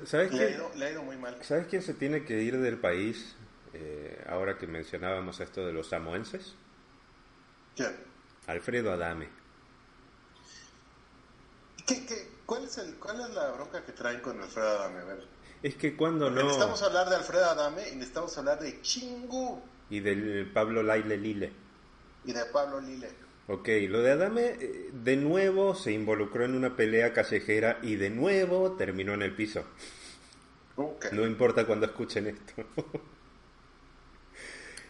¿sabes 0.07 0.33
le, 0.33 0.45
ha 0.87 0.91
ido, 0.91 1.03
muy 1.03 1.17
mal. 1.19 1.37
¿Sabes 1.45 1.67
quién 1.67 1.83
se 1.83 1.93
tiene 1.93 2.25
que 2.25 2.41
ir 2.41 2.59
del 2.59 2.79
país 2.79 3.35
eh, 3.75 4.25
ahora 4.29 4.57
que 4.57 4.67
mencionábamos 4.67 5.41
esto 5.41 5.67
de 5.67 5.73
los 5.73 5.89
samoenses? 5.89 6.55
¿Quién? 7.77 7.95
Alfredo 8.47 8.93
Adame. 8.93 9.29
¿Qué, 11.87 12.07
qué, 12.07 12.31
cuál, 12.47 12.65
es 12.65 12.79
el, 12.79 12.95
¿Cuál 12.95 13.21
es 13.21 13.31
la 13.35 13.51
bronca 13.51 13.85
que 13.85 13.93
traen 13.93 14.21
con 14.21 14.41
Alfredo 14.41 14.69
Adame? 14.69 15.01
A 15.01 15.05
ver. 15.05 15.27
Es 15.65 15.77
que 15.77 15.97
cuando 15.97 16.29
no... 16.29 16.43
Necesitamos 16.43 16.83
hablar 16.83 17.09
de 17.09 17.17
Alfredo 17.17 17.47
Adame 17.47 17.89
y 17.89 17.95
necesitamos 17.95 18.37
hablar 18.37 18.61
de 18.61 18.83
Chingu. 18.83 19.63
Y 19.89 20.01
del 20.01 20.51
Pablo 20.53 20.83
Laile 20.83 21.17
Lile. 21.17 21.53
Y 22.27 22.33
de 22.33 22.45
Pablo 22.45 22.83
Lile. 22.83 23.09
Ok, 23.49 23.69
lo 23.89 24.03
de 24.03 24.13
Adame 24.13 24.57
eh, 24.61 24.91
de 24.93 25.17
nuevo 25.17 25.75
se 25.75 25.93
involucró 25.93 26.45
en 26.45 26.55
una 26.55 26.77
pelea 26.77 27.15
callejera 27.15 27.79
y 27.81 27.97
de 27.97 28.11
nuevo 28.11 28.73
terminó 28.73 29.15
en 29.15 29.23
el 29.23 29.35
piso. 29.35 29.65
No 31.13 31.25
importa 31.25 31.65
cuando 31.65 31.87
escuchen 31.87 32.27
esto. 32.27 32.63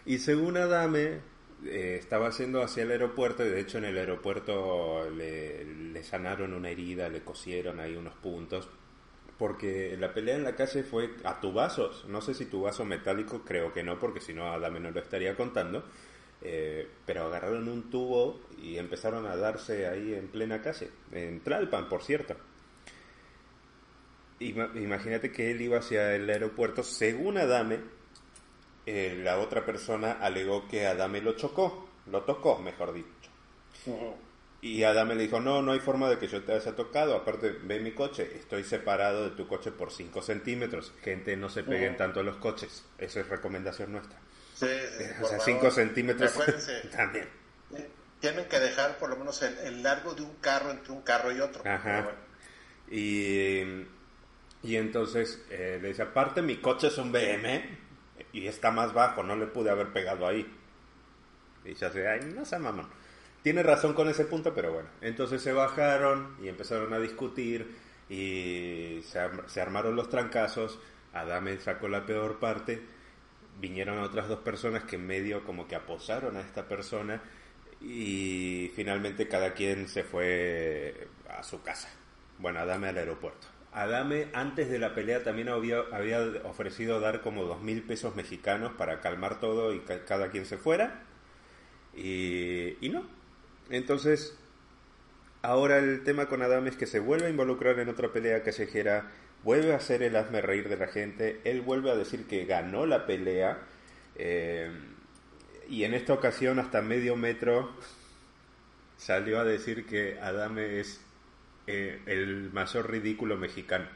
y 0.07 0.19
según 0.19 0.57
Adame, 0.57 1.21
eh, 1.67 1.99
estaba 2.01 2.27
haciendo 2.27 2.65
hacia 2.65 2.83
el 2.83 2.91
aeropuerto 2.91 3.45
y 3.45 3.49
de 3.49 3.61
hecho 3.61 3.79
en 3.79 3.85
el 3.85 3.97
aeropuerto 3.97 5.09
le, 5.09 5.65
le 5.65 6.03
sanaron 6.03 6.53
una 6.53 6.71
herida, 6.71 7.09
le 7.09 7.23
cosieron 7.23 7.79
ahí 7.79 7.95
unos 7.95 8.15
puntos 8.17 8.69
porque 9.39 9.97
la 9.99 10.15
pelea 10.15 10.37
en 10.37 10.45
la 10.45 10.57
calle 10.57 10.83
fue 10.83 11.11
a 11.25 11.41
tubazos. 11.41 12.05
No 12.09 12.21
sé 12.21 12.35
si 12.35 12.47
tubazo 12.47 12.85
metálico, 12.85 13.43
creo 13.45 13.73
que 13.73 13.83
no, 13.83 13.99
porque 13.99 14.21
si 14.21 14.33
no 14.33 14.53
Adame 14.53 14.81
no 14.81 14.91
lo 14.91 15.01
estaría 15.01 15.37
contando. 15.37 15.85
Eh, 16.43 16.87
pero 17.07 17.25
agarraron 17.25 17.69
un 17.69 17.91
tubo 17.91 18.39
y 18.63 18.77
empezaron 18.77 19.27
a 19.27 19.35
darse 19.35 19.87
ahí 19.87 20.13
en 20.13 20.29
plena 20.29 20.61
calle, 20.61 20.91
en 21.13 21.41
Tlalpan, 21.41 21.89
por 21.89 22.03
cierto. 22.03 22.37
Imagínate 24.41 25.33
que 25.33 25.51
él 25.53 25.63
iba 25.63 25.79
hacia 25.79 26.15
el 26.15 26.29
aeropuerto, 26.29 26.83
según 26.83 27.39
Adame, 27.39 27.81
eh, 28.85 29.19
la 29.23 29.39
otra 29.39 29.65
persona 29.65 30.13
alegó 30.13 30.69
que 30.69 30.87
Adame 30.87 31.23
lo 31.23 31.33
chocó, 31.33 31.89
lo 32.11 32.23
tocó, 32.25 32.59
mejor 32.59 32.93
dicho. 32.93 33.31
Y 34.65 34.83
Adame 34.83 35.15
le 35.15 35.25
dijo, 35.25 35.41
no, 35.41 35.61
no 35.61 35.73
hay 35.73 35.81
forma 35.81 36.09
de 36.09 36.17
que 36.17 36.27
yo 36.27 36.43
te 36.43 36.55
haya 36.55 36.75
tocado, 36.75 37.15
aparte 37.15 37.55
ve 37.65 37.81
mi 37.81 37.93
coche, 37.93 38.31
estoy 38.35 38.65
separado 38.65 39.29
de 39.29 39.37
tu 39.37 39.47
coche 39.47 39.71
por 39.71 39.93
5 39.93 40.23
centímetros, 40.23 40.95
gente 41.03 41.37
no 41.37 41.51
se 41.51 41.65
peguen 41.65 41.99
tanto 41.99 42.21
a 42.21 42.23
los 42.23 42.37
coches, 42.37 42.83
esa 42.97 43.21
es 43.21 43.29
recomendación 43.29 43.93
nuestra. 43.93 44.19
Sí, 44.55 44.67
o 45.21 45.29
sea, 45.29 45.39
5 45.39 45.71
centímetros 45.71 46.33
también. 46.97 47.29
Tienen 48.21 48.47
que 48.47 48.59
dejar 48.59 48.97
por 48.97 49.11
lo 49.11 49.17
menos 49.17 49.43
el, 49.43 49.83
largo 49.83 50.15
de 50.15 50.23
un 50.23 50.35
carro 50.37 50.71
entre 50.71 50.95
un 50.95 51.03
carro 51.03 51.31
y 51.31 51.41
otro. 51.41 51.63
Ajá. 51.67 52.13
Y, 52.91 53.61
y 54.63 54.77
entonces 54.77 55.45
eh, 55.51 55.79
le 55.83 55.89
dice, 55.89 56.01
aparte 56.01 56.41
mi 56.41 56.57
coche 56.57 56.87
es 56.87 56.97
un 56.97 57.13
BM 57.13 57.63
y 58.33 58.47
está 58.47 58.71
más 58.71 58.95
bajo, 58.95 59.23
no 59.23 59.37
le 59.37 59.47
pude 59.47 59.69
haber 59.69 59.93
pegado 59.93 60.27
ahí. 60.27 60.51
Y 61.67 61.75
ya 61.75 61.93
se, 61.93 62.09
ay, 62.09 62.21
no 62.35 62.47
sé, 62.47 62.59
mamón 62.59 63.04
tiene 63.45 63.63
razón 63.63 63.93
con 63.93 64.09
ese 64.09 64.25
punto, 64.25 64.55
pero 64.55 64.73
bueno. 64.73 64.89
Entonces 65.03 65.43
se 65.43 65.53
bajaron 65.53 66.35
y 66.43 66.49
empezaron 66.49 66.95
a 66.95 66.99
discutir 66.99 67.77
y 68.09 69.03
se, 69.03 69.61
armaron 69.61 69.95
los 69.95 70.09
trancazos. 70.09 70.81
Adame 71.13 71.59
sacó 71.61 71.89
la 71.89 72.07
peor 72.07 72.41
parte, 72.41 72.83
vinieron 73.61 73.99
otras 73.99 74.29
dos 74.29 74.41
personas 74.41 74.85
que 74.85 74.97
medio 74.97 75.45
como 75.45 75.69
que 75.69 75.77
aposaron 75.77 76.39
a 76.39 76.41
esta 76.41 76.67
persona 76.67 77.23
y 77.83 78.73
finalmente 78.75 79.29
cada 79.29 79.53
quien 79.53 79.89
se 79.89 80.05
fue 80.05 81.07
a 81.29 81.43
su 81.43 81.61
casa. 81.61 81.91
Bueno, 82.39 82.61
Adame 82.61 82.89
al 82.89 82.97
aeropuerto. 82.97 83.47
Adame 83.73 84.29
antes 84.33 84.71
de 84.71 84.79
la 84.79 84.95
pelea 84.95 85.23
también 85.23 85.51
había, 85.51 85.83
ofrecido 86.45 86.99
dar 86.99 87.21
como 87.21 87.45
dos 87.45 87.61
mil 87.61 87.83
pesos 87.83 88.17
mexicanos 88.17 88.73
para 88.73 89.03
calmar 89.03 89.39
todo 89.39 89.75
y 89.75 89.81
que 89.81 90.03
cada 90.05 90.31
quien 90.31 90.47
se 90.47 90.57
fuera. 90.57 91.03
Y 91.95 92.89
no. 92.91 93.05
Entonces, 93.71 94.37
ahora 95.43 95.79
el 95.79 96.05
tema 96.05 96.27
con 96.29 96.43
Adame 96.43 96.71
es 96.71 96.77
que 96.77 96.87
se 96.87 97.01
vuelve 97.01 97.27
a 97.27 97.31
involucrar 97.31 97.79
en 97.79 97.89
otra 97.89 98.13
pelea 98.13 98.43
callejera, 98.43 99.11
vuelve 99.43 99.73
a 99.73 99.77
hacer 99.77 100.03
el 100.03 100.17
hazme 100.17 100.41
reír 100.41 100.69
de 100.69 100.77
la 100.77 100.89
gente, 100.89 101.41
él 101.45 101.61
vuelve 101.61 101.91
a 101.91 101.97
decir 101.97 102.27
que 102.27 102.45
ganó 102.45 102.87
la 102.87 103.07
pelea. 103.07 103.59
Eh, 104.17 104.71
y 105.69 105.85
en 105.85 105.95
esta 105.95 106.13
ocasión 106.13 106.59
hasta 106.59 106.83
medio 106.83 107.17
metro 107.17 107.71
salió 108.97 109.41
a 109.41 109.45
decir 109.45 109.87
que 109.87 110.21
Adame 110.21 110.81
es 110.81 111.01
eh, 111.67 112.03
el 112.07 112.53
mayor 112.53 112.91
ridículo 112.91 113.37
mexicano. 113.37 113.89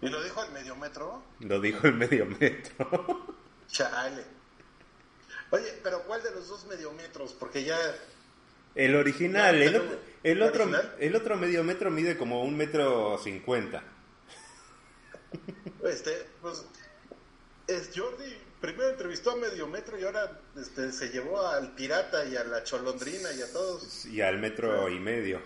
¿Y 0.00 0.08
lo 0.08 0.22
dijo 0.22 0.42
el 0.42 0.50
medio 0.50 0.74
metro? 0.74 1.22
Lo 1.40 1.60
dijo 1.60 1.86
el 1.86 1.94
medio 1.94 2.26
metro. 2.26 3.36
Chale. 3.68 4.24
Oye, 5.50 5.80
pero 5.82 6.02
¿cuál 6.02 6.22
de 6.22 6.32
los 6.32 6.48
dos 6.48 6.66
medio 6.66 6.92
metros? 6.92 7.32
Porque 7.34 7.62
ya... 7.62 7.78
El 8.74 8.94
original, 8.96 9.60
el, 9.60 9.76
otro, 9.76 9.98
el, 10.22 10.42
otro, 10.42 10.70
el 10.98 11.16
otro 11.16 11.36
medio 11.36 11.62
metro 11.64 11.90
mide 11.90 12.16
como 12.16 12.42
un 12.42 12.56
metro 12.56 13.18
cincuenta. 13.18 13.82
Este, 15.82 16.26
pues, 16.40 16.64
es 17.66 17.90
Jordi 17.92 18.36
primero 18.62 18.90
entrevistó 18.90 19.32
a 19.32 19.36
medio 19.36 19.66
metro 19.66 19.98
y 19.98 20.04
ahora 20.04 20.40
este, 20.56 20.92
se 20.92 21.08
llevó 21.08 21.46
al 21.46 21.74
pirata 21.74 22.24
y 22.24 22.36
a 22.36 22.44
la 22.44 22.62
cholondrina 22.62 23.30
y 23.32 23.42
a 23.42 23.52
todos. 23.52 24.06
Y 24.06 24.22
al 24.22 24.38
metro 24.38 24.88
y 24.88 25.00
medio. 25.00 25.42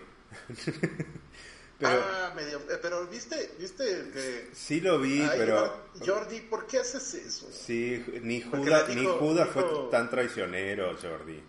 pero, 1.79 2.03
ah, 2.05 2.33
medio, 2.35 2.59
eh, 2.69 2.77
pero 2.79 3.07
viste, 3.07 3.55
viste 3.59 3.83
que... 4.13 4.49
Sí 4.53 4.79
lo 4.79 4.99
vi, 4.99 5.27
pero... 5.35 5.87
Jordi, 6.05 6.41
¿por 6.41 6.67
qué 6.67 6.79
haces 6.79 7.15
eso? 7.15 7.49
Sí, 7.51 8.05
ni 8.21 8.41
Judas, 8.41 8.87
ni 8.89 9.05
Judas 9.05 9.49
fue 9.49 9.63
tan 9.89 10.09
traicionero, 10.09 10.95
Jordi. 11.01 11.41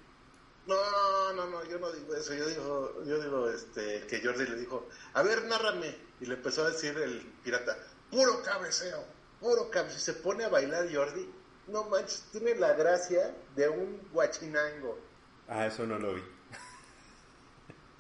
No, 0.69 1.33
no, 1.33 1.47
no, 1.47 1.65
yo 1.65 1.79
no 1.79 1.91
digo 1.91 2.15
eso, 2.15 2.35
yo 2.35 2.47
digo, 2.47 3.03
yo 3.07 3.23
digo 3.23 3.49
este, 3.49 4.07
que 4.07 4.21
Jordi 4.23 4.45
le 4.45 4.57
dijo, 4.57 4.87
a 5.15 5.23
ver, 5.23 5.47
nárrame, 5.47 5.97
y 6.21 6.27
le 6.27 6.35
empezó 6.35 6.67
a 6.67 6.71
decir 6.71 6.95
el 6.99 7.23
pirata, 7.43 7.75
puro 8.11 8.43
cabeceo, 8.43 9.03
puro 9.41 9.71
cabeceo, 9.71 9.99
se 9.99 10.13
pone 10.13 10.45
a 10.45 10.51
bailar 10.51 10.95
Jordi, 10.95 11.27
no 11.69 11.85
manches, 11.85 12.27
tiene 12.33 12.55
la 12.57 12.75
gracia 12.75 13.35
de 13.57 13.67
un 13.67 14.11
guachinango. 14.13 14.99
Ah, 15.49 15.67
eso 15.67 15.87
no 15.87 15.99
lo 15.99 16.17
vi. 16.17 16.23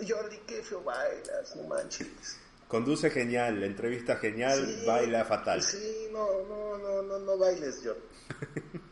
Jordi, 0.07 0.37
qué 0.47 0.62
feo 0.62 0.83
bailas, 0.83 1.57
no 1.57 1.62
manches. 1.69 2.39
Conduce 2.69 3.09
genial, 3.09 3.61
la 3.61 3.66
entrevista 3.66 4.16
genial, 4.16 4.85
baila 4.87 5.25
fatal. 5.25 5.62
Sí, 5.62 6.09
no, 6.12 6.43
no, 6.43 6.77
no, 6.77 7.03
no, 7.03 7.19
no 7.19 7.39
bailes, 7.39 7.81
Jordi. 7.83 8.79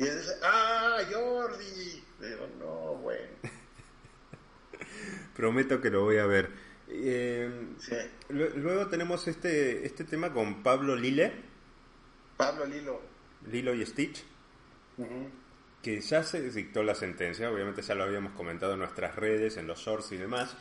y 0.00 0.04
dice, 0.04 0.32
ah, 0.42 0.98
Jordi. 1.12 2.02
Digo, 2.20 2.48
no, 2.58 2.94
bueno. 3.02 3.28
Prometo 5.36 5.78
que 5.82 5.90
lo 5.90 6.04
voy 6.04 6.16
a 6.16 6.24
ver. 6.24 6.50
Eh, 6.88 7.50
sí. 7.78 7.96
Luego 8.30 8.86
tenemos 8.88 9.28
este, 9.28 9.84
este 9.84 10.04
tema 10.04 10.32
con 10.32 10.62
Pablo 10.62 10.96
Lille 10.96 11.32
Pablo 12.38 12.64
Lilo. 12.64 13.02
Lilo 13.50 13.74
y 13.74 13.84
Stitch. 13.84 14.24
Que 15.82 16.00
ya 16.00 16.22
se 16.22 16.50
dictó 16.50 16.82
la 16.82 16.94
sentencia, 16.94 17.50
obviamente 17.50 17.82
ya 17.82 17.94
lo 17.94 18.04
habíamos 18.04 18.32
comentado 18.32 18.72
en 18.72 18.78
nuestras 18.78 19.16
redes, 19.16 19.58
en 19.58 19.66
los 19.66 19.80
shorts 19.80 20.12
y 20.12 20.16
demás. 20.16 20.56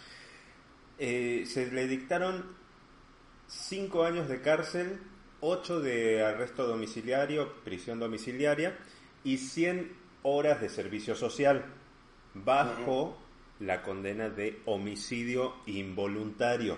Eh, 0.97 1.45
se 1.45 1.71
le 1.71 1.87
dictaron 1.87 2.57
cinco 3.47 4.03
años 4.03 4.27
de 4.27 4.41
cárcel, 4.41 4.99
ocho 5.39 5.79
de 5.79 6.25
arresto 6.25 6.67
domiciliario, 6.67 7.63
prisión 7.63 7.99
domiciliaria 7.99 8.77
y 9.23 9.37
100 9.37 9.91
horas 10.23 10.61
de 10.61 10.69
servicio 10.69 11.15
social 11.15 11.65
bajo 12.33 13.17
la 13.59 13.81
condena 13.81 14.29
de 14.29 14.61
homicidio 14.65 15.55
involuntario. 15.65 16.77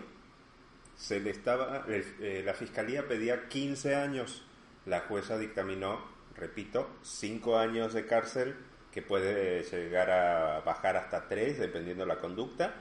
Se 0.95 1.19
le 1.19 1.31
estaba, 1.31 1.85
eh, 1.87 2.43
la 2.45 2.53
fiscalía 2.53 3.07
pedía 3.07 3.47
15 3.47 3.95
años 3.95 4.43
la 4.85 5.01
jueza 5.01 5.37
dictaminó, 5.37 6.01
repito, 6.35 6.89
cinco 7.03 7.57
años 7.57 7.93
de 7.93 8.05
cárcel 8.05 8.55
que 8.91 9.01
puede 9.01 9.63
llegar 9.63 10.09
a 10.09 10.59
bajar 10.61 10.97
hasta 10.97 11.27
tres 11.27 11.59
dependiendo 11.59 12.03
de 12.03 12.07
la 12.07 12.19
conducta, 12.19 12.73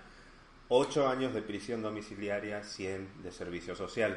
ocho 0.68 1.08
años 1.08 1.34
de 1.34 1.42
prisión 1.42 1.82
domiciliaria, 1.82 2.64
100 2.64 3.22
de 3.22 3.32
servicio 3.32 3.76
social. 3.76 4.16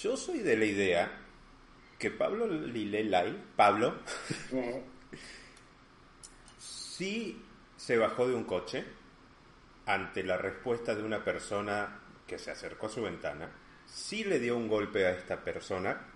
Yo 0.00 0.16
soy 0.16 0.38
de 0.38 0.56
la 0.56 0.64
idea 0.64 1.23
que 2.04 2.10
Pablo 2.10 2.46
Lilelay, 2.46 3.42
Pablo, 3.56 3.94
sí 6.58 7.42
se 7.78 7.96
bajó 7.96 8.28
de 8.28 8.34
un 8.34 8.44
coche 8.44 8.84
ante 9.86 10.22
la 10.22 10.36
respuesta 10.36 10.94
de 10.94 11.02
una 11.02 11.24
persona 11.24 12.00
que 12.26 12.38
se 12.38 12.50
acercó 12.50 12.88
a 12.88 12.90
su 12.90 13.00
ventana, 13.00 13.50
sí 13.86 14.22
le 14.22 14.38
dio 14.38 14.54
un 14.54 14.68
golpe 14.68 15.06
a 15.06 15.12
esta 15.12 15.42
persona 15.42 16.08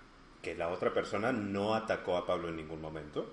que 0.43 0.55
la 0.55 0.68
otra 0.68 0.93
persona 0.93 1.32
no 1.32 1.74
atacó 1.74 2.18
a 2.18 2.26
Pablo 2.26 2.51
en 2.51 2.57
ningún 2.57 2.82
momento. 2.82 3.32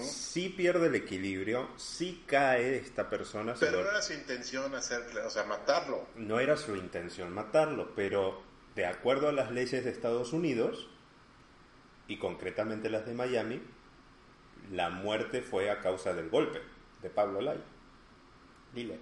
Si 0.00 0.50
pierde 0.50 0.86
el 0.86 0.94
equilibrio, 0.94 1.70
si 1.76 2.22
cae 2.24 2.76
esta 2.76 3.10
persona. 3.10 3.56
Pero 3.58 3.82
no 3.82 3.90
era 3.90 4.02
su 4.02 4.12
intención 4.12 4.72
hacerle, 4.76 5.22
o 5.22 5.30
sea, 5.30 5.42
matarlo. 5.42 6.06
No 6.14 6.38
era 6.38 6.56
su 6.56 6.76
intención 6.76 7.34
matarlo, 7.34 7.96
pero 7.96 8.42
de 8.76 8.86
acuerdo 8.86 9.28
a 9.28 9.32
las 9.32 9.50
leyes 9.50 9.82
de 9.84 9.90
Estados 9.90 10.32
Unidos, 10.32 10.88
y 12.08 12.18
concretamente 12.18 12.90
las 12.90 13.06
de 13.06 13.14
Miami, 13.14 13.60
la 14.70 14.90
muerte 14.90 15.42
fue 15.42 15.70
a 15.70 15.80
causa 15.80 16.14
del 16.14 16.28
golpe 16.28 16.60
de 17.02 17.10
Pablo 17.10 17.40
Lai. 17.40 17.58
Dile. 18.74 18.98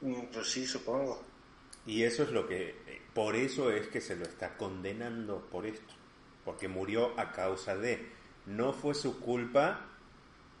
Mm, 0.00 0.26
pues 0.32 0.50
sí, 0.50 0.66
supongo. 0.66 1.22
Y 1.86 2.02
eso 2.02 2.22
es 2.22 2.30
lo 2.30 2.46
que 2.46 3.02
por 3.14 3.36
eso 3.36 3.70
es 3.70 3.86
que 3.86 4.00
se 4.00 4.16
lo 4.16 4.24
está 4.24 4.56
condenando 4.56 5.46
por 5.50 5.66
esto, 5.66 5.94
porque 6.44 6.68
murió 6.68 7.18
a 7.18 7.32
causa 7.32 7.76
de. 7.76 8.10
No 8.46 8.72
fue 8.72 8.94
su 8.94 9.20
culpa 9.20 9.86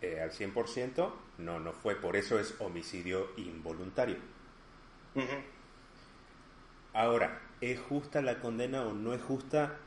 eh, 0.00 0.20
al 0.20 0.30
100%, 0.30 1.12
no, 1.38 1.58
no 1.58 1.72
fue, 1.72 1.96
por 1.96 2.16
eso 2.16 2.38
es 2.38 2.54
homicidio 2.60 3.30
involuntario. 3.36 4.16
Ahora, 6.92 7.40
¿es 7.60 7.80
justa 7.80 8.22
la 8.22 8.40
condena 8.40 8.82
o 8.82 8.92
no 8.92 9.14
es 9.14 9.22
justa? 9.22 9.78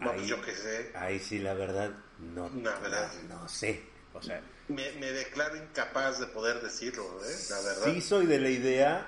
No, 0.00 0.08
pues 0.08 0.22
ahí, 0.22 0.28
yo 0.28 0.42
qué 0.42 0.54
sé. 0.54 0.92
Ahí 0.94 1.18
sí, 1.18 1.38
la 1.38 1.54
verdad, 1.54 1.92
no. 2.18 2.50
La 2.62 2.78
verdad. 2.78 3.10
No, 3.28 3.48
sé. 3.48 3.82
O 4.12 4.22
sea, 4.22 4.42
me, 4.68 4.92
me, 4.92 5.12
declaro 5.12 5.56
incapaz 5.56 6.20
de 6.20 6.26
poder 6.26 6.60
decirlo, 6.62 7.04
¿eh? 7.24 7.36
La 7.50 7.60
verdad. 7.60 7.84
Sí 7.84 8.00
soy 8.00 8.26
de 8.26 8.40
la 8.40 8.48
idea 8.48 9.06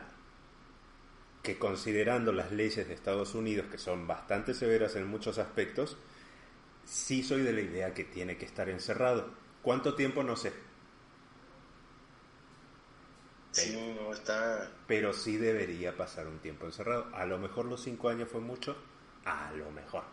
que 1.42 1.58
considerando 1.58 2.32
las 2.32 2.52
leyes 2.52 2.86
de 2.88 2.94
Estados 2.94 3.34
Unidos, 3.34 3.66
que 3.70 3.78
son 3.78 4.06
bastante 4.06 4.52
severas 4.54 4.96
en 4.96 5.06
muchos 5.06 5.38
aspectos, 5.38 5.96
sí 6.84 7.22
soy 7.22 7.42
de 7.42 7.52
la 7.52 7.60
idea 7.60 7.94
que 7.94 8.04
tiene 8.04 8.36
que 8.36 8.44
estar 8.44 8.68
encerrado. 8.68 9.30
¿Cuánto 9.62 9.94
tiempo? 9.94 10.22
No 10.22 10.36
sé. 10.36 10.52
Sí, 13.52 13.94
no 13.98 14.12
está. 14.12 14.70
Pero 14.86 15.12
sí 15.12 15.36
debería 15.36 15.96
pasar 15.96 16.26
un 16.26 16.38
tiempo 16.38 16.66
encerrado. 16.66 17.08
A 17.14 17.24
lo 17.24 17.38
mejor 17.38 17.64
los 17.64 17.82
cinco 17.82 18.08
años 18.08 18.28
fue 18.30 18.40
mucho, 18.40 18.76
a 19.24 19.50
lo 19.52 19.70
mejor. 19.70 20.04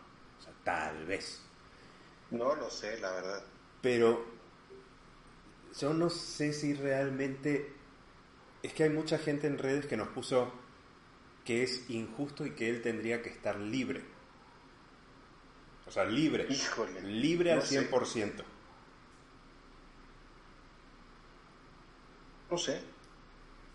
Tal 0.66 1.06
vez. 1.06 1.40
No 2.32 2.56
lo 2.56 2.68
sé, 2.68 2.98
la 2.98 3.12
verdad. 3.12 3.44
Pero 3.80 4.26
yo 5.78 5.94
no 5.94 6.10
sé 6.10 6.52
si 6.52 6.74
realmente... 6.74 7.72
Es 8.64 8.72
que 8.72 8.82
hay 8.82 8.90
mucha 8.90 9.16
gente 9.16 9.46
en 9.46 9.58
redes 9.58 9.86
que 9.86 9.96
nos 9.96 10.08
puso 10.08 10.52
que 11.44 11.62
es 11.62 11.88
injusto 11.88 12.44
y 12.44 12.50
que 12.56 12.68
él 12.68 12.82
tendría 12.82 13.22
que 13.22 13.28
estar 13.28 13.56
libre. 13.60 14.02
O 15.86 15.92
sea, 15.92 16.04
libre. 16.04 16.48
Híjole. 16.50 17.00
Libre 17.00 17.52
al 17.52 17.62
100%. 17.62 18.42
No 22.50 22.58
sé. 22.58 22.82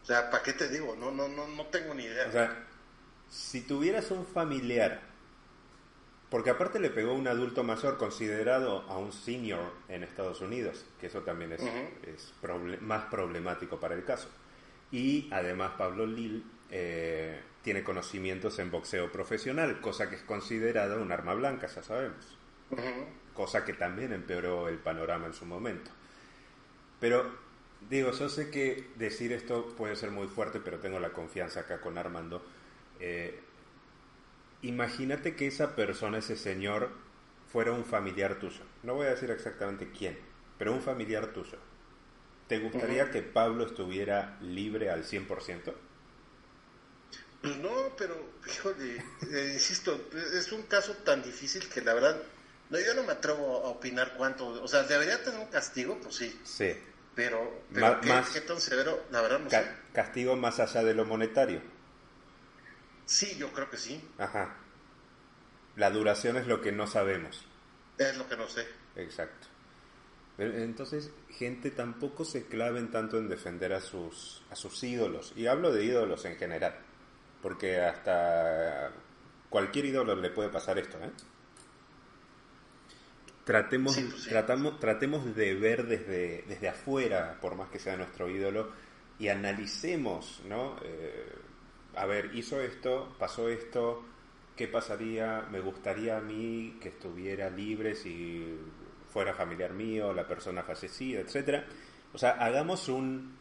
O 0.03 0.05
sea, 0.05 0.29
¿para 0.29 0.43
qué 0.43 0.51
te 0.51 0.67
digo? 0.67 0.93
No, 0.97 1.09
no, 1.09 1.29
no, 1.29 1.47
no 1.47 1.67
tengo 1.67 1.93
ni 1.93 2.03
idea. 2.03 2.27
O 2.27 2.31
sea, 2.33 2.67
si 3.29 3.61
tuvieras 3.61 4.11
un 4.11 4.25
familiar, 4.25 5.10
porque 6.31 6.49
aparte 6.49 6.79
le 6.79 6.89
pegó 6.89 7.13
un 7.13 7.27
adulto 7.27 7.61
mayor 7.61 7.97
considerado 7.97 8.83
a 8.87 8.97
un 8.97 9.11
senior 9.11 9.73
en 9.89 10.01
Estados 10.03 10.39
Unidos, 10.39 10.85
que 11.01 11.07
eso 11.07 11.23
también 11.23 11.51
es, 11.51 11.61
es 12.07 12.33
más 12.79 13.03
problemático 13.11 13.81
para 13.81 13.95
el 13.95 14.05
caso. 14.05 14.29
Y 14.93 15.27
además 15.29 15.73
Pablo 15.77 16.05
Lil 16.05 16.45
eh, 16.69 17.37
tiene 17.61 17.83
conocimientos 17.83 18.59
en 18.59 18.71
boxeo 18.71 19.11
profesional, 19.11 19.81
cosa 19.81 20.09
que 20.09 20.15
es 20.15 20.21
considerada 20.21 20.95
un 20.95 21.11
arma 21.11 21.33
blanca, 21.33 21.67
ya 21.67 21.83
sabemos. 21.83 22.37
Cosa 23.33 23.65
que 23.65 23.73
también 23.73 24.13
empeoró 24.13 24.69
el 24.69 24.77
panorama 24.77 25.27
en 25.27 25.33
su 25.33 25.45
momento. 25.45 25.91
Pero 27.01 27.29
digo, 27.89 28.11
yo 28.11 28.29
sé 28.29 28.49
que 28.49 28.87
decir 28.95 29.33
esto 29.33 29.67
puede 29.75 29.97
ser 29.97 30.11
muy 30.11 30.27
fuerte, 30.27 30.61
pero 30.61 30.79
tengo 30.79 30.97
la 30.97 31.09
confianza 31.09 31.59
acá 31.59 31.81
con 31.81 31.97
Armando. 31.97 32.41
Eh, 33.01 33.37
imagínate 34.61 35.35
que 35.35 35.47
esa 35.47 35.75
persona, 35.75 36.19
ese 36.19 36.35
señor, 36.35 36.91
fuera 37.51 37.71
un 37.71 37.85
familiar 37.85 38.39
tuyo. 38.39 38.61
No 38.83 38.95
voy 38.95 39.07
a 39.07 39.11
decir 39.11 39.29
exactamente 39.31 39.91
quién, 39.91 40.17
pero 40.57 40.73
un 40.73 40.81
familiar 40.81 41.33
tuyo. 41.33 41.57
¿Te 42.47 42.59
gustaría 42.59 43.11
que 43.11 43.21
Pablo 43.21 43.65
estuviera 43.65 44.37
libre 44.41 44.89
al 44.89 45.05
100%? 45.05 45.73
Pues 47.41 47.57
no, 47.57 47.71
pero, 47.97 48.15
híjole, 48.45 49.03
eh, 49.31 49.51
insisto, 49.53 50.09
es 50.35 50.51
un 50.51 50.63
caso 50.63 50.93
tan 50.97 51.23
difícil 51.23 51.67
que 51.69 51.81
la 51.81 51.93
verdad, 51.93 52.21
no, 52.69 52.79
yo 52.79 52.93
no 52.93 53.03
me 53.03 53.13
atrevo 53.13 53.65
a 53.65 53.69
opinar 53.69 54.13
cuánto, 54.15 54.47
o 54.47 54.67
sea, 54.67 54.83
debería 54.83 55.23
tener 55.23 55.39
un 55.39 55.47
castigo, 55.47 55.97
pues 56.01 56.15
sí. 56.15 56.39
Sí. 56.43 56.75
Pero, 57.15 57.63
pero 57.73 57.99
¿qué, 58.01 58.41
tan 58.41 58.59
severo? 58.59 59.05
La 59.11 59.21
verdad 59.21 59.39
no 59.39 59.49
sé. 59.49 59.65
¿Castigo 59.93 60.35
más 60.35 60.59
allá 60.59 60.83
de 60.83 60.93
lo 60.93 61.05
monetario? 61.05 61.61
Sí, 63.11 63.35
yo 63.37 63.51
creo 63.51 63.69
que 63.69 63.75
sí. 63.75 64.01
Ajá. 64.17 64.55
La 65.75 65.89
duración 65.89 66.37
es 66.37 66.47
lo 66.47 66.61
que 66.61 66.71
no 66.71 66.87
sabemos. 66.87 67.43
Es 67.97 68.17
lo 68.17 68.25
que 68.29 68.37
no 68.37 68.47
sé. 68.47 68.65
Exacto. 68.95 69.47
Entonces, 70.37 71.11
gente 71.29 71.71
tampoco 71.71 72.23
se 72.23 72.45
claven 72.45 72.89
tanto 72.89 73.17
en 73.17 73.27
defender 73.27 73.73
a 73.73 73.81
sus, 73.81 74.43
a 74.49 74.55
sus 74.55 74.81
ídolos. 74.85 75.33
Y 75.35 75.47
hablo 75.47 75.73
de 75.73 75.83
ídolos 75.83 76.23
en 76.23 76.37
general. 76.37 76.73
Porque 77.41 77.81
hasta 77.81 78.93
cualquier 79.49 79.87
ídolo 79.87 80.15
le 80.15 80.29
puede 80.29 80.47
pasar 80.47 80.79
esto, 80.79 80.97
¿eh? 81.03 81.11
Tratemos, 83.43 83.99
pues 83.99 84.23
tratamos, 84.23 84.79
tratemos 84.79 85.35
de 85.35 85.53
ver 85.55 85.85
desde, 85.85 86.45
desde 86.47 86.69
afuera, 86.69 87.37
por 87.41 87.55
más 87.55 87.69
que 87.69 87.79
sea 87.79 87.97
nuestro 87.97 88.29
ídolo, 88.29 88.71
y 89.19 89.27
analicemos, 89.27 90.41
¿no? 90.47 90.77
Eh, 90.81 91.35
a 91.95 92.05
ver, 92.05 92.31
hizo 92.35 92.61
esto, 92.61 93.15
pasó 93.19 93.49
esto, 93.49 94.03
¿qué 94.55 94.67
pasaría? 94.67 95.47
Me 95.51 95.59
gustaría 95.59 96.17
a 96.17 96.21
mí 96.21 96.77
que 96.81 96.89
estuviera 96.89 97.49
libre 97.49 97.95
si 97.95 98.57
fuera 99.11 99.33
familiar 99.33 99.73
mío, 99.73 100.13
la 100.13 100.27
persona 100.27 100.63
fallecida, 100.63 101.19
etcétera. 101.19 101.65
O 102.13 102.17
sea, 102.17 102.31
hagamos 102.31 102.87
un, 102.87 103.37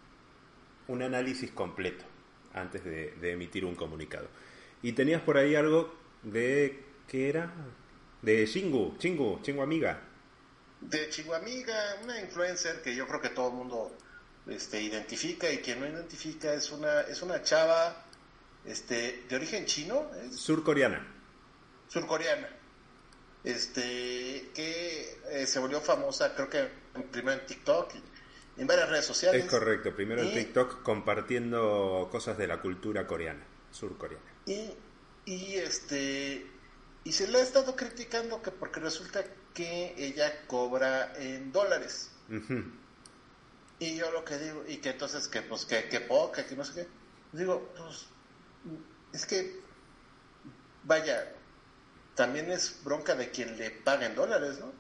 un 0.89 1.03
análisis 1.03 1.51
completo 1.53 2.05
antes 2.55 2.85
de, 2.85 3.33
emitir 3.33 3.65
un 3.65 3.75
comunicado. 3.75 4.29
Y 4.83 4.93
tenías 4.93 5.23
por 5.23 5.37
ahí 5.37 5.55
algo 5.55 5.95
de, 6.23 6.85
¿qué 7.07 7.29
era? 7.29 7.53
De 8.23 8.47
Chingu, 8.47 8.97
Chingu, 8.99 9.41
Chingu 9.43 9.63
Amiga. 9.63 10.01
De 10.81 11.09
Chingu 11.11 11.35
Amiga, 11.35 11.97
una 12.03 12.21
influencer 12.21 12.83
que 12.83 12.95
yo 12.95 13.07
creo 13.07 13.21
que 13.21 13.29
todo 13.31 13.49
el 13.49 13.55
mundo 13.55 13.97
este, 14.49 14.83
identifica 14.83 15.51
y 15.51 15.59
quien 15.59 15.81
no 15.81 15.87
identifica 15.87 16.53
es 16.53 16.71
una, 16.73 17.03
es 17.03 17.23
una 17.23 17.43
chava 17.43 18.05
este, 18.65 19.25
de 19.29 19.37
origen 19.37 19.67
chino. 19.67 20.11
Surcoreana. 20.33 21.07
Surcoreana. 21.89 22.49
Este, 23.43 24.51
que 24.55 25.19
eh, 25.31 25.47
se 25.47 25.59
volvió 25.59 25.81
famosa, 25.81 26.35
creo 26.35 26.51
que 26.51 26.69
primero 27.11 27.41
en 27.41 27.47
TikTok, 27.47 27.95
en 28.59 28.67
varias 28.67 28.91
redes 28.91 29.07
sociales. 29.07 29.45
Es 29.45 29.51
correcto, 29.51 29.95
primero 29.95 30.23
en 30.23 30.35
TikTok 30.35 30.83
compartiendo 30.83 32.09
cosas 32.13 32.37
de 32.37 32.47
la 32.47 32.61
cultura 32.61 33.07
coreana, 33.07 33.43
surcoreana. 33.71 34.25
Y, 34.45 34.75
y 35.25 35.55
este 35.55 36.47
y 37.03 37.13
se 37.13 37.29
le 37.29 37.39
ha 37.39 37.43
estado 37.43 37.75
criticando 37.77 38.43
que 38.43 38.51
porque 38.51 38.81
resulta 38.81 39.25
que 39.55 39.95
ella 39.97 40.47
cobra 40.47 41.15
en 41.17 41.51
dólares. 41.51 42.11
Y 43.79 43.97
yo 43.97 44.11
lo 44.11 44.25
que 44.25 44.37
digo, 44.39 44.65
y 44.69 44.77
que 44.77 44.91
entonces 44.91 45.27
que 45.29 45.41
pues 45.41 45.65
que, 45.65 45.89
que 45.89 46.01
poca, 46.01 46.47
que 46.47 46.55
no 46.55 46.65
sé 46.65 46.75
qué. 46.75 46.89
Digo, 47.33 47.73
pues 47.77 48.07
es 49.13 49.27
que, 49.27 49.61
vaya, 50.85 51.33
también 52.15 52.51
es 52.51 52.81
bronca 52.85 53.15
de 53.15 53.31
quien 53.31 53.57
le 53.57 53.71
paga 53.71 54.07
en 54.07 54.15
dólares, 54.15 54.59
¿no? 54.61 54.73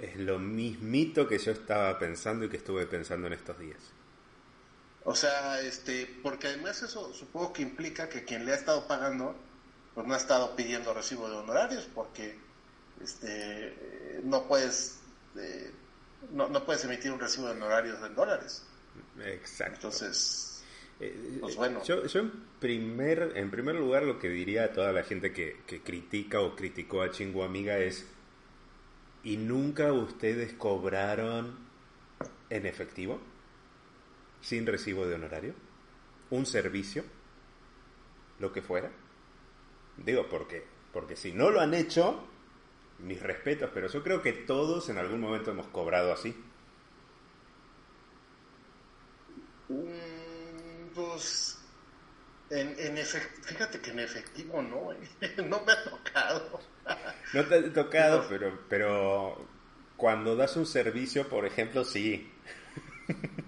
Es 0.00 0.16
lo 0.16 0.38
mismito 0.38 1.26
que 1.28 1.38
yo 1.38 1.52
estaba 1.52 1.98
pensando 1.98 2.44
y 2.44 2.48
que 2.48 2.56
estuve 2.56 2.86
pensando 2.86 3.26
en 3.26 3.32
estos 3.32 3.58
días. 3.58 3.78
O 5.04 5.14
sea, 5.14 5.60
este, 5.60 6.18
porque 6.22 6.48
además 6.48 6.82
eso 6.82 7.12
supongo 7.12 7.52
que 7.52 7.62
implica 7.62 8.08
que 8.08 8.24
quien 8.24 8.46
le 8.46 8.52
ha 8.52 8.56
estado 8.56 8.86
pagando, 8.86 9.36
pues 9.94 10.06
no 10.06 10.14
ha 10.14 10.16
estado 10.16 10.56
pidiendo 10.56 10.94
recibo 10.94 11.28
de 11.28 11.36
honorarios, 11.36 11.88
porque 11.94 12.38
este, 13.02 14.20
no 14.24 14.48
puedes, 14.48 14.98
eh, 15.36 15.70
no, 16.32 16.48
no 16.48 16.64
puedes 16.64 16.84
emitir 16.84 17.12
un 17.12 17.20
recibo 17.20 17.46
de 17.46 17.52
honorarios 17.52 17.98
en 18.04 18.14
dólares. 18.14 18.62
Exacto. 19.20 19.74
Entonces, 19.74 20.53
eh, 21.06 21.38
pues 21.40 21.56
bueno. 21.56 21.82
Yo, 21.84 22.06
yo, 22.06 22.20
en, 22.20 22.32
primer, 22.60 23.32
en 23.36 23.50
primer 23.50 23.74
lugar 23.76 24.04
lo 24.04 24.18
que 24.18 24.28
diría 24.28 24.64
a 24.64 24.72
toda 24.72 24.92
la 24.92 25.02
gente 25.02 25.32
que, 25.32 25.58
que 25.66 25.82
critica 25.82 26.40
o 26.40 26.56
criticó 26.56 27.02
a 27.02 27.10
Chingu 27.10 27.42
Amiga 27.42 27.78
es, 27.78 28.06
¿y 29.22 29.36
nunca 29.36 29.92
ustedes 29.92 30.52
cobraron 30.54 31.58
en 32.50 32.66
efectivo? 32.66 33.20
¿Sin 34.40 34.66
recibo 34.66 35.06
de 35.06 35.14
honorario? 35.14 35.54
¿Un 36.30 36.46
servicio? 36.46 37.04
Lo 38.38 38.52
que 38.52 38.62
fuera. 38.62 38.90
Digo, 39.96 40.28
¿por 40.28 40.48
qué? 40.48 40.64
Porque 40.92 41.16
si 41.16 41.32
no 41.32 41.50
lo 41.50 41.60
han 41.60 41.74
hecho, 41.74 42.24
mis 42.98 43.22
respetos, 43.22 43.70
pero 43.72 43.88
yo 43.88 44.02
creo 44.02 44.22
que 44.22 44.32
todos 44.32 44.88
en 44.88 44.98
algún 44.98 45.20
momento 45.20 45.50
hemos 45.50 45.66
cobrado 45.68 46.12
así. 46.12 46.34
Pues 50.94 51.58
en, 52.50 52.74
en 52.78 52.96
fíjate 53.42 53.80
que 53.80 53.90
en 53.90 54.00
efectivo 54.00 54.62
no, 54.62 54.90
no 55.44 55.60
me 55.64 55.72
ha 55.72 55.84
tocado. 55.84 56.60
no 57.32 57.44
te 57.44 57.54
ha 57.54 57.72
tocado, 57.72 58.26
pero, 58.28 58.60
pero 58.68 59.48
cuando 59.96 60.36
das 60.36 60.56
un 60.56 60.66
servicio, 60.66 61.28
por 61.28 61.46
ejemplo, 61.46 61.84
sí. 61.84 62.30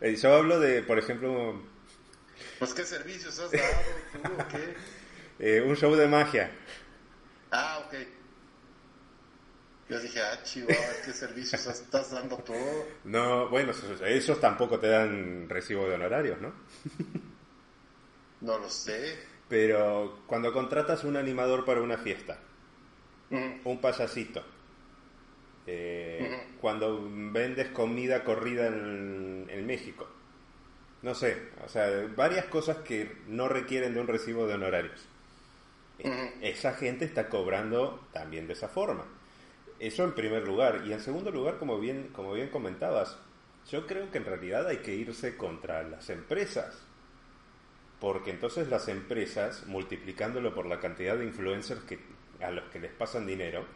Eh, 0.00 0.14
yo 0.14 0.32
hablo 0.32 0.60
de, 0.60 0.84
por 0.84 0.96
ejemplo... 0.96 1.60
Pues 2.60 2.72
qué 2.72 2.84
servicios 2.84 3.36
has 3.40 3.50
dado 3.50 3.64
tú 4.12 4.32
o 4.32 4.46
qué? 4.46 4.76
Eh, 5.40 5.60
un 5.60 5.74
show 5.74 5.92
de 5.96 6.06
magia. 6.06 6.52
Ah, 7.50 7.84
ok. 7.84 7.94
Yo 9.88 9.98
dije, 9.98 10.20
ah, 10.20 10.42
chihuahua, 10.42 10.76
¿qué 11.04 11.12
servicios 11.12 11.66
estás 11.66 12.10
dando 12.10 12.36
todo? 12.38 12.86
No, 13.04 13.48
bueno, 13.48 13.72
esos 14.04 14.40
tampoco 14.40 14.78
te 14.78 14.88
dan 14.88 15.48
recibo 15.48 15.88
de 15.88 15.94
honorarios, 15.94 16.40
¿no? 16.40 16.52
no 18.42 18.58
lo 18.58 18.68
sé. 18.68 19.16
Pero 19.48 20.20
cuando 20.26 20.52
contratas 20.52 21.04
un 21.04 21.16
animador 21.16 21.64
para 21.64 21.80
una 21.80 21.96
fiesta, 21.96 22.38
un 23.30 23.80
payasito, 23.80 24.44
eh, 25.66 26.48
cuando 26.60 27.08
vendes 27.32 27.68
comida 27.68 28.24
corrida 28.24 28.66
en, 28.66 29.46
en 29.48 29.66
México, 29.66 30.06
no 31.00 31.14
sé, 31.14 31.50
o 31.64 31.68
sea, 31.68 31.88
varias 32.14 32.46
cosas 32.46 32.78
que 32.78 33.16
no 33.26 33.48
requieren 33.48 33.94
de 33.94 34.00
un 34.00 34.06
recibo 34.06 34.46
de 34.46 34.54
honorarios. 34.54 35.06
Esa 36.40 36.74
gente 36.74 37.04
está 37.04 37.28
cobrando 37.28 38.06
también 38.12 38.46
de 38.46 38.52
esa 38.52 38.68
forma. 38.68 39.04
Eso 39.78 40.04
en 40.04 40.14
primer 40.14 40.46
lugar. 40.46 40.82
Y 40.86 40.92
en 40.92 41.00
segundo 41.00 41.30
lugar, 41.30 41.58
como 41.58 41.78
bien, 41.78 42.08
como 42.12 42.32
bien 42.32 42.48
comentabas, 42.48 43.18
yo 43.70 43.86
creo 43.86 44.10
que 44.10 44.18
en 44.18 44.24
realidad 44.24 44.66
hay 44.66 44.78
que 44.78 44.94
irse 44.94 45.36
contra 45.36 45.82
las 45.82 46.10
empresas. 46.10 46.82
Porque 48.00 48.30
entonces 48.30 48.68
las 48.68 48.88
empresas, 48.88 49.66
multiplicándolo 49.66 50.54
por 50.54 50.66
la 50.66 50.80
cantidad 50.80 51.16
de 51.16 51.24
influencers 51.24 51.82
que, 51.82 51.98
a 52.40 52.50
los 52.50 52.64
que 52.70 52.78
les 52.78 52.92
pasan 52.92 53.26
dinero, 53.26 53.66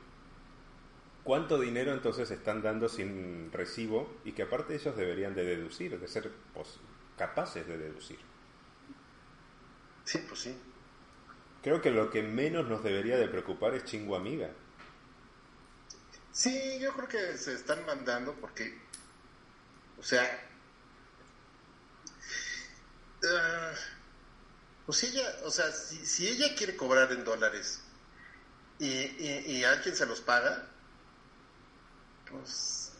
¿cuánto 1.24 1.59
dinero 1.59 1.92
entonces 1.92 2.30
están 2.30 2.62
dando 2.62 2.88
sin 2.88 3.50
recibo 3.53 4.12
y 4.24 4.32
que 4.32 4.42
aparte 4.42 4.74
ellos 4.74 4.96
deberían 4.96 5.34
de 5.34 5.44
deducir, 5.44 5.98
de 5.98 6.09
ser 6.09 6.30
pues, 6.55 6.78
capaces 7.16 7.66
de 7.66 7.78
deducir? 7.78 8.18
Sí, 10.05 10.18
pues 10.28 10.40
sí. 10.40 10.57
Creo 11.62 11.80
que 11.80 11.90
lo 11.90 12.11
que 12.11 12.22
menos 12.22 12.68
nos 12.68 12.82
debería 12.82 13.16
de 13.16 13.28
preocupar 13.28 13.74
es 13.74 13.84
chingo 13.84 14.16
amiga. 14.16 14.50
Sí, 16.33 16.78
yo 16.80 16.93
creo 16.95 17.09
que 17.09 17.37
se 17.37 17.53
están 17.55 17.85
mandando 17.85 18.35
porque, 18.35 18.78
o 19.99 20.03
sea, 20.03 20.24
uh, 23.22 23.76
pues 24.87 25.03
ella, 25.05 25.41
o 25.45 25.51
sea, 25.51 25.70
si, 25.72 26.26
ella 26.28 26.55
quiere 26.57 26.74
cobrar 26.76 27.12
en 27.12 27.24
dólares 27.24 27.83
y, 28.78 29.62
alguien 29.64 29.95
se 29.95 30.07
los 30.07 30.22
paga, 30.22 30.66
pues, 32.30 32.93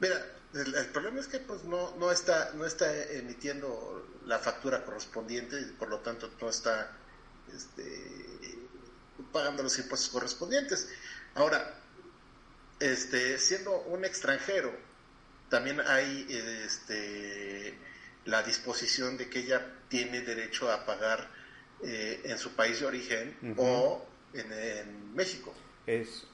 mira, 0.00 0.26
El, 0.54 0.86
problema 0.88 1.20
es 1.20 1.28
que 1.28 1.38
pues 1.38 1.64
no, 1.64 1.94
no 1.96 2.10
está 2.10 2.52
no 2.54 2.64
está 2.66 2.92
emitiendo 3.12 4.04
la 4.26 4.38
factura 4.40 4.84
correspondiente 4.84 5.60
y 5.60 5.64
por 5.66 5.88
lo 5.88 6.00
tanto 6.00 6.30
no 6.40 6.48
está 6.48 6.96
este, 7.54 8.69
pagando 9.32 9.62
los 9.62 9.78
impuestos 9.78 10.10
correspondientes. 10.10 10.88
Ahora, 11.34 11.78
este, 12.78 13.38
siendo 13.38 13.80
un 13.82 14.04
extranjero, 14.04 14.72
también 15.48 15.80
hay 15.80 16.26
este, 16.64 17.74
la 18.24 18.42
disposición 18.42 19.16
de 19.16 19.28
que 19.28 19.40
ella 19.40 19.74
tiene 19.88 20.20
derecho 20.20 20.70
a 20.70 20.84
pagar 20.86 21.28
eh, 21.82 22.20
en 22.24 22.38
su 22.38 22.54
país 22.54 22.80
de 22.80 22.86
origen 22.86 23.54
o 23.56 24.06
en, 24.32 25.14
México. 25.14 25.54
Es, 25.86 26.26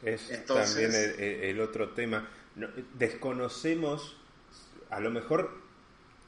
también 0.46 0.92
el, 1.18 1.60
otro 1.60 1.90
tema. 1.90 2.28
desconocemos, 2.94 4.16
a 4.90 5.00
lo 5.00 5.10
mejor... 5.10 5.65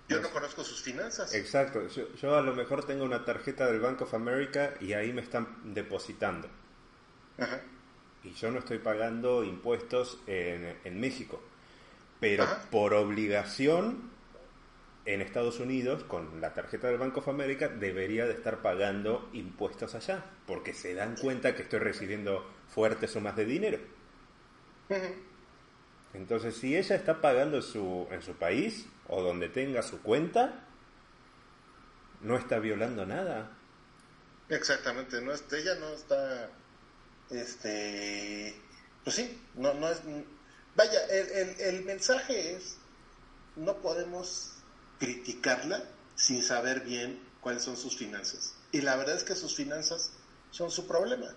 Yo 0.09 0.21
no 0.21 0.31
conozco 0.31 0.65
sus 0.65 0.81
finanzas. 0.81 1.35
Exacto, 1.35 1.87
yo, 1.89 2.37
a 2.37 2.41
lo 2.41 2.55
mejor 2.55 2.85
tengo 2.85 3.05
una 3.05 3.25
tarjeta 3.25 3.67
del 3.67 3.81
Bank 3.81 4.01
of 4.01 4.15
America 4.15 4.75
y 4.81 4.95
ahí 4.95 5.13
me 5.13 5.21
están 5.21 5.75
depositando. 5.75 6.49
Y 8.25 8.33
yo 8.33 8.51
no 8.51 8.59
estoy 8.59 8.79
pagando 8.79 9.45
impuestos 9.45 10.19
en, 10.27 10.99
México. 10.99 11.41
Pero 12.21 12.47
por 12.71 12.95
obligación 12.95 14.11
en 15.05 15.21
Estados 15.21 15.61
Unidos, 15.61 16.05
con 16.05 16.41
la 16.41 16.55
tarjeta 16.55 16.89
del 16.89 16.99
Bank 16.99 17.17
of 17.19 17.29
America, 17.29 17.69
debería 17.69 18.27
de 18.27 18.33
estar 18.33 18.61
pagando 18.61 19.29
impuestos 19.35 19.95
allá, 19.95 20.25
porque 20.47 20.73
se 20.73 20.95
dan 20.95 21.17
cuenta 21.17 21.55
que 21.55 21.63
estoy 21.63 21.79
recibiendo 21.81 22.45
fuertes 22.67 23.13
sumas 23.13 23.37
de 23.37 23.45
dinero. 23.45 23.79
Entonces, 26.19 26.57
si 26.57 26.77
ella 26.77 26.97
está 26.97 27.21
pagando 27.21 27.59
en 27.59 27.63
su, 27.63 28.09
en 28.11 28.23
su 28.23 28.35
país 28.35 28.87
o 29.07 29.23
donde 29.23 29.49
tenga 29.49 29.85
su 29.85 30.03
cuenta, 30.03 30.65
no 32.23 32.37
está 32.37 32.59
violando 32.59 33.07
nada. 33.07 33.57
Exactamente, 34.49 35.21
no 35.21 35.33
ella 35.33 35.75
no 35.77 35.91
está, 35.91 36.51
este, 37.31 38.61
pues 39.05 39.15
sí, 39.15 39.41
no, 39.55 39.75
no 39.75 39.89
es, 39.89 40.01
vaya, 40.75 41.05
el, 41.05 41.29
el, 41.29 41.61
el 41.61 41.85
mensaje 41.85 42.57
es, 42.57 42.79
no 43.55 43.77
podemos 43.77 44.55
criticarla 44.99 45.85
sin 46.17 46.43
saber 46.43 46.81
bien 46.81 47.21
cuáles 47.41 47.63
son 47.63 47.77
sus 47.77 47.97
finanzas. 47.97 48.57
Y 48.73 48.81
la 48.81 48.97
verdad 48.97 49.15
es 49.15 49.23
que 49.23 49.37
sus 49.37 49.55
finanzas 49.55 50.11
son 50.51 50.73
su 50.73 50.89
problema. 50.89 51.33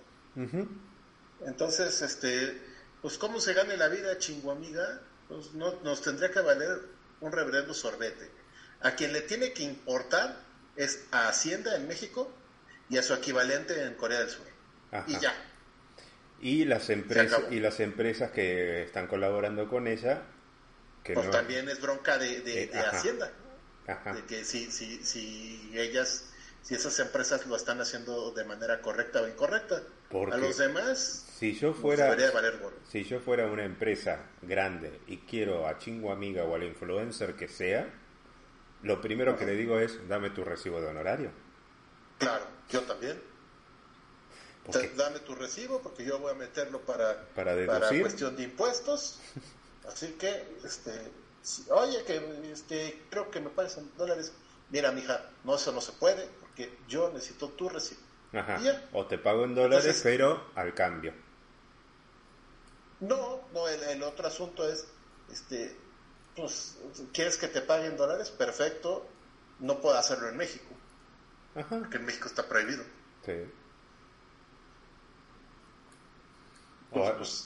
Entonces, 1.46 2.02
este, 2.02 2.71
pues 3.02 3.18
cómo 3.18 3.40
se 3.40 3.54
gane 3.54 3.78
la 3.78 3.88
vida 3.88 4.18
chingo 4.18 4.52
amiga, 4.52 5.02
pues 5.28 5.54
no, 5.54 5.80
nos 5.84 6.02
tendría 6.02 6.32
que 6.32 6.42
valer 6.42 6.82
un 7.20 7.32
reverendo 7.32 7.74
sorbete. 7.74 8.30
A 8.82 8.92
quien 8.92 9.14
le 9.14 9.22
tiene 9.22 9.54
que 9.54 9.64
importar 9.64 10.38
es 10.76 11.06
a 11.12 11.28
Hacienda 11.28 11.76
en 11.76 11.88
México 11.88 12.32
y 12.90 12.98
a 12.98 13.04
su 13.04 13.14
equivalente 13.14 13.84
en 13.84 13.94
Corea 13.96 14.20
del 14.20 14.30
Sur. 14.30 14.46
Y 15.08 15.20
ya. 15.20 15.34
Y 16.42 16.66
las 16.66 16.90
empresas 16.90 17.44
y 17.52 17.60
las 17.60 17.80
empresas 17.80 18.32
que 18.32 18.84
están 18.84 19.08
colaborando 19.08 19.70
con 19.70 19.88
ella 19.88 20.24
que 21.04 21.14
pues 21.14 21.30
también 21.32 21.70
es 21.70 21.80
bronca 21.80 22.18
de, 22.18 22.42
de 22.42 22.64
eh, 22.64 22.72
Hacienda 22.92 23.32
de 23.88 24.26
que 24.26 24.46
si, 24.46 24.72
si, 24.72 25.04
si 25.04 25.72
ellas, 25.74 26.26
si 26.62 26.76
esas 26.76 27.00
empresas 27.00 27.46
lo 27.46 27.56
están 27.56 27.82
haciendo 27.82 28.32
de 28.32 28.44
manera 28.46 28.82
correcta 28.82 29.22
o 29.22 29.28
incorrecta. 29.28 29.82
A 30.32 30.38
los 30.38 30.58
demás, 30.58 31.26
si 31.38 31.54
yo 31.54 31.74
fuera, 31.74 32.16
si 32.90 33.04
yo 33.04 33.20
fuera 33.20 33.48
una 33.48 33.66
empresa 33.66 34.20
grande 34.42 35.00
y 35.08 35.18
quiero 35.18 35.68
a 35.68 35.78
chingo 35.80 36.12
amiga 36.12 36.44
o 36.44 36.54
al 36.54 36.64
influencer 36.64 37.36
que 37.36 37.48
sea, 37.48 37.92
lo 38.84 39.02
primero 39.02 39.38
que 39.38 39.46
le 39.46 39.56
digo 39.56 39.80
es, 39.80 40.08
dame 40.08 40.30
tu 40.32 40.44
recibo 40.44 40.82
de 40.82 40.88
honorario. 40.88 41.32
Claro, 42.20 42.46
yo 42.70 42.82
también. 42.82 43.20
Dame 44.96 45.20
tu 45.22 45.34
recibo 45.34 45.82
porque 45.82 46.06
yo 46.06 46.20
voy 46.20 46.32
a 46.32 46.36
meterlo 46.36 46.82
para, 46.82 47.28
para, 47.34 47.66
para 47.66 47.90
cuestión 47.90 48.36
de 48.36 48.44
impuestos. 48.44 49.20
Así 49.88 50.16
que, 50.20 50.46
este, 50.64 50.92
oye, 51.70 52.04
que 52.04 52.52
este, 52.52 53.02
creo 53.10 53.32
que 53.32 53.40
me 53.40 53.50
parecen 53.50 53.90
dólares. 53.98 54.32
Mira, 54.70 54.92
mija, 54.92 55.30
no, 55.44 55.56
eso 55.56 55.72
no 55.72 55.82
se 55.82 55.92
puede, 55.94 56.28
porque 56.40 56.72
yo 56.88 57.12
necesito 57.12 57.50
tu 57.50 57.68
recibo. 57.68 58.02
Ajá. 58.34 58.60
O 58.94 59.06
te 59.06 59.18
pago 59.18 59.44
en 59.44 59.56
dólares, 59.56 60.00
pero 60.04 60.52
al 60.56 60.74
cambio. 60.74 61.14
No, 63.02 63.42
no, 63.54 63.68
el, 63.68 64.04
otro 64.04 64.28
asunto 64.28 64.68
es, 64.68 64.88
este, 65.32 65.76
pues, 66.36 66.78
¿quieres 67.12 67.38
que 67.38 67.48
te 67.48 67.62
paguen 67.62 67.98
dólares? 67.98 68.30
Perfecto, 68.30 69.08
no 69.60 69.82
puedo 69.82 69.98
hacerlo 69.98 70.30
en 70.30 70.38
México. 70.38 70.74
Ajá. 71.56 71.80
Porque 71.80 71.98
en 71.98 72.06
México 72.06 72.28
está 72.28 72.48
prohibido. 72.48 72.84
Sí. 73.26 73.34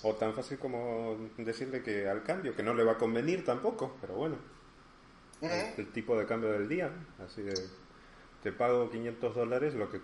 O, 0.03 0.15
tan 0.15 0.33
fácil 0.33 0.57
como 0.57 1.29
decirle 1.38 1.83
que 1.83 2.09
al 2.09 2.23
cambio, 2.23 2.55
que 2.55 2.63
no 2.63 2.73
le 2.73 2.83
va 2.83 2.93
a 2.93 2.97
convenir 2.97 3.45
tampoco, 3.45 3.95
pero 4.01 4.15
bueno. 4.15 4.38
el, 5.41 5.91
tipo 5.91 6.17
de 6.17 6.25
cambio 6.25 6.51
del 6.51 6.67
día, 6.67 6.91
así 7.23 7.43
de, 7.43 7.53
te 8.45 8.51
pago 8.51 8.91
500 8.91 9.33
dólares, 9.33 9.73
lo 9.73 9.89
que 9.89 9.99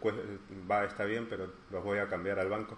va 0.67 0.83
está 0.83 1.03
bien, 1.03 1.29
pero 1.29 1.53
los 1.69 1.83
voy 1.83 1.99
a 1.99 2.09
cambiar 2.09 2.39
al 2.39 2.49
banco. 2.49 2.75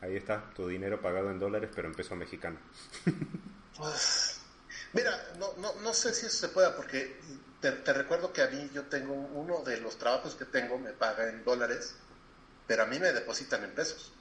Ahí 0.00 0.16
está, 0.16 0.50
tu 0.56 0.66
dinero 0.66 1.00
pagado 1.00 1.30
en 1.30 1.38
dólares, 1.38 1.70
pero 1.72 1.86
en 1.86 1.94
peso 1.94 2.16
mexicano. 2.16 2.58
Mira, 4.92 5.12
no, 5.38 5.52
no, 5.58 5.72
no 5.82 5.94
sé 5.94 6.12
si 6.14 6.26
eso 6.26 6.36
se 6.36 6.48
pueda, 6.48 6.74
porque 6.74 7.16
te, 7.60 7.70
te, 7.70 7.92
recuerdo 7.92 8.32
que 8.32 8.42
a 8.42 8.48
mí 8.48 8.68
yo 8.74 8.86
tengo 8.86 9.14
uno 9.14 9.62
de 9.62 9.80
los 9.80 9.98
trabajos 9.98 10.34
que 10.34 10.46
tengo, 10.46 10.80
me 10.80 10.90
paga 10.90 11.28
en 11.28 11.44
dólares, 11.44 11.94
pero 12.66 12.82
a 12.82 12.86
mí 12.86 12.98
me 12.98 13.12
depositan 13.12 13.62
en 13.62 13.70
pesos. 13.70 14.12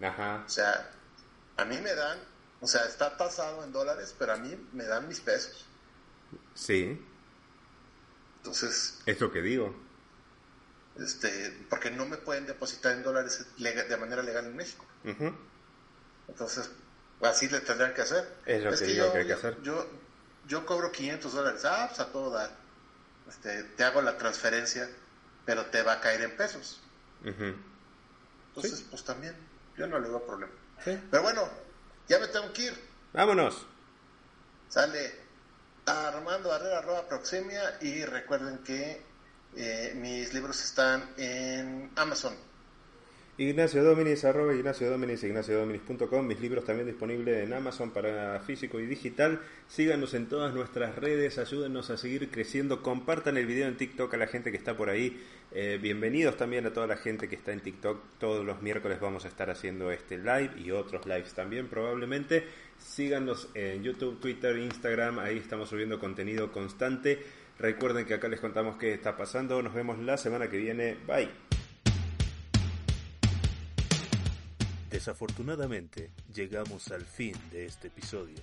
Ajá. 0.00 0.42
O 0.44 0.48
sea, 0.48 0.90
a 1.58 1.64
mí 1.64 1.78
me 1.78 1.94
dan, 1.94 2.18
o 2.60 2.66
sea, 2.66 2.86
está 2.86 3.16
tasado 3.16 3.62
en 3.62 3.70
dólares, 3.70 4.16
pero 4.18 4.32
a 4.32 4.36
mí 4.36 4.68
me 4.72 4.84
dan 4.84 5.06
mis 5.06 5.20
pesos. 5.20 5.64
Sí. 6.56 7.00
Entonces. 8.46 8.98
Es 9.06 9.20
lo 9.20 9.32
que 9.32 9.42
digo. 9.42 9.74
Este, 11.00 11.66
porque 11.68 11.90
no 11.90 12.06
me 12.06 12.16
pueden 12.16 12.46
depositar 12.46 12.92
en 12.92 13.02
dólares 13.02 13.44
de 13.58 13.96
manera 13.96 14.22
legal 14.22 14.46
en 14.46 14.54
México. 14.54 14.86
Entonces, 16.28 16.70
así 17.22 17.48
le 17.48 17.60
tendrán 17.60 17.92
que 17.92 18.02
hacer. 18.02 18.36
Es 18.46 18.62
lo 18.62 18.70
que, 18.70 18.84
digo 18.84 19.12
que 19.12 19.18
hay 19.18 19.26
que 19.26 19.32
hacer. 19.32 19.60
Yo, 19.62 19.84
yo 20.46 20.64
cobro 20.64 20.92
500 20.92 21.32
dólares. 21.32 21.64
Ah, 21.64 21.86
pues 21.88 21.98
a 22.00 22.12
todo 22.12 22.30
dar. 22.30 22.56
Este, 23.28 23.64
te 23.64 23.82
hago 23.82 24.00
la 24.00 24.16
transferencia, 24.16 24.88
pero 25.44 25.66
te 25.66 25.82
va 25.82 25.94
a 25.94 26.00
caer 26.00 26.22
en 26.22 26.36
pesos. 26.36 26.80
Entonces, 27.24 28.86
pues 28.88 29.02
también 29.02 29.34
yo 29.76 29.88
no 29.88 29.98
le 29.98 30.08
veo 30.08 30.24
problema. 30.24 30.52
Pero 30.84 31.22
bueno, 31.22 31.48
ya 32.06 32.20
me 32.20 32.28
tengo 32.28 32.52
que 32.52 32.66
ir. 32.66 32.74
Vámonos. 33.12 33.66
Sale 34.68 35.25
Armando 35.86 36.48
Barrera, 36.48 36.78
arroba 36.78 37.06
Proxemia 37.06 37.78
y 37.80 38.04
recuerden 38.04 38.58
que 38.58 39.00
eh, 39.56 39.92
mis 39.94 40.34
libros 40.34 40.62
están 40.64 41.14
en 41.16 41.92
Amazon. 41.94 42.45
Ignacio 43.38 43.84
Dominis, 43.84 44.24
arroba 44.24 44.54
Ignacio 44.54 44.88
Dominis, 44.88 45.22
ignaciodominis.com, 45.22 46.26
mis 46.26 46.40
libros 46.40 46.64
también 46.64 46.86
disponibles 46.86 47.44
en 47.44 47.52
Amazon 47.52 47.90
para 47.90 48.40
físico 48.40 48.80
y 48.80 48.86
digital. 48.86 49.42
Síganos 49.68 50.14
en 50.14 50.26
todas 50.26 50.54
nuestras 50.54 50.96
redes, 50.96 51.36
ayúdenos 51.36 51.90
a 51.90 51.98
seguir 51.98 52.30
creciendo, 52.30 52.82
compartan 52.82 53.36
el 53.36 53.44
video 53.44 53.68
en 53.68 53.76
TikTok 53.76 54.14
a 54.14 54.16
la 54.16 54.26
gente 54.26 54.50
que 54.50 54.56
está 54.56 54.74
por 54.74 54.88
ahí. 54.88 55.22
Eh, 55.52 55.78
bienvenidos 55.80 56.38
también 56.38 56.64
a 56.64 56.72
toda 56.72 56.86
la 56.86 56.96
gente 56.96 57.28
que 57.28 57.34
está 57.34 57.52
en 57.52 57.60
TikTok. 57.60 58.00
Todos 58.18 58.46
los 58.46 58.62
miércoles 58.62 59.00
vamos 59.00 59.26
a 59.26 59.28
estar 59.28 59.50
haciendo 59.50 59.92
este 59.92 60.16
live 60.16 60.52
y 60.56 60.70
otros 60.70 61.04
lives 61.04 61.34
también 61.34 61.68
probablemente. 61.68 62.42
Síganos 62.78 63.50
en 63.52 63.82
YouTube, 63.82 64.18
Twitter, 64.18 64.56
Instagram, 64.56 65.18
ahí 65.18 65.36
estamos 65.36 65.68
subiendo 65.68 65.98
contenido 65.98 66.50
constante. 66.50 67.22
Recuerden 67.58 68.06
que 68.06 68.14
acá 68.14 68.28
les 68.28 68.40
contamos 68.40 68.78
qué 68.78 68.94
está 68.94 69.14
pasando. 69.14 69.60
Nos 69.60 69.74
vemos 69.74 69.98
la 69.98 70.16
semana 70.16 70.48
que 70.48 70.56
viene. 70.56 70.96
Bye. 71.06 71.55
Desafortunadamente, 74.90 76.10
llegamos 76.32 76.90
al 76.92 77.04
fin 77.04 77.34
de 77.50 77.66
este 77.66 77.88
episodio. 77.88 78.38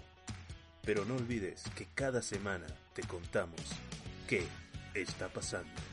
Pero 0.83 1.05
no 1.05 1.15
olvides 1.15 1.63
que 1.75 1.87
cada 1.95 2.21
semana 2.21 2.67
te 2.93 3.03
contamos 3.03 3.61
qué 4.27 4.43
está 4.93 5.29
pasando. 5.29 5.92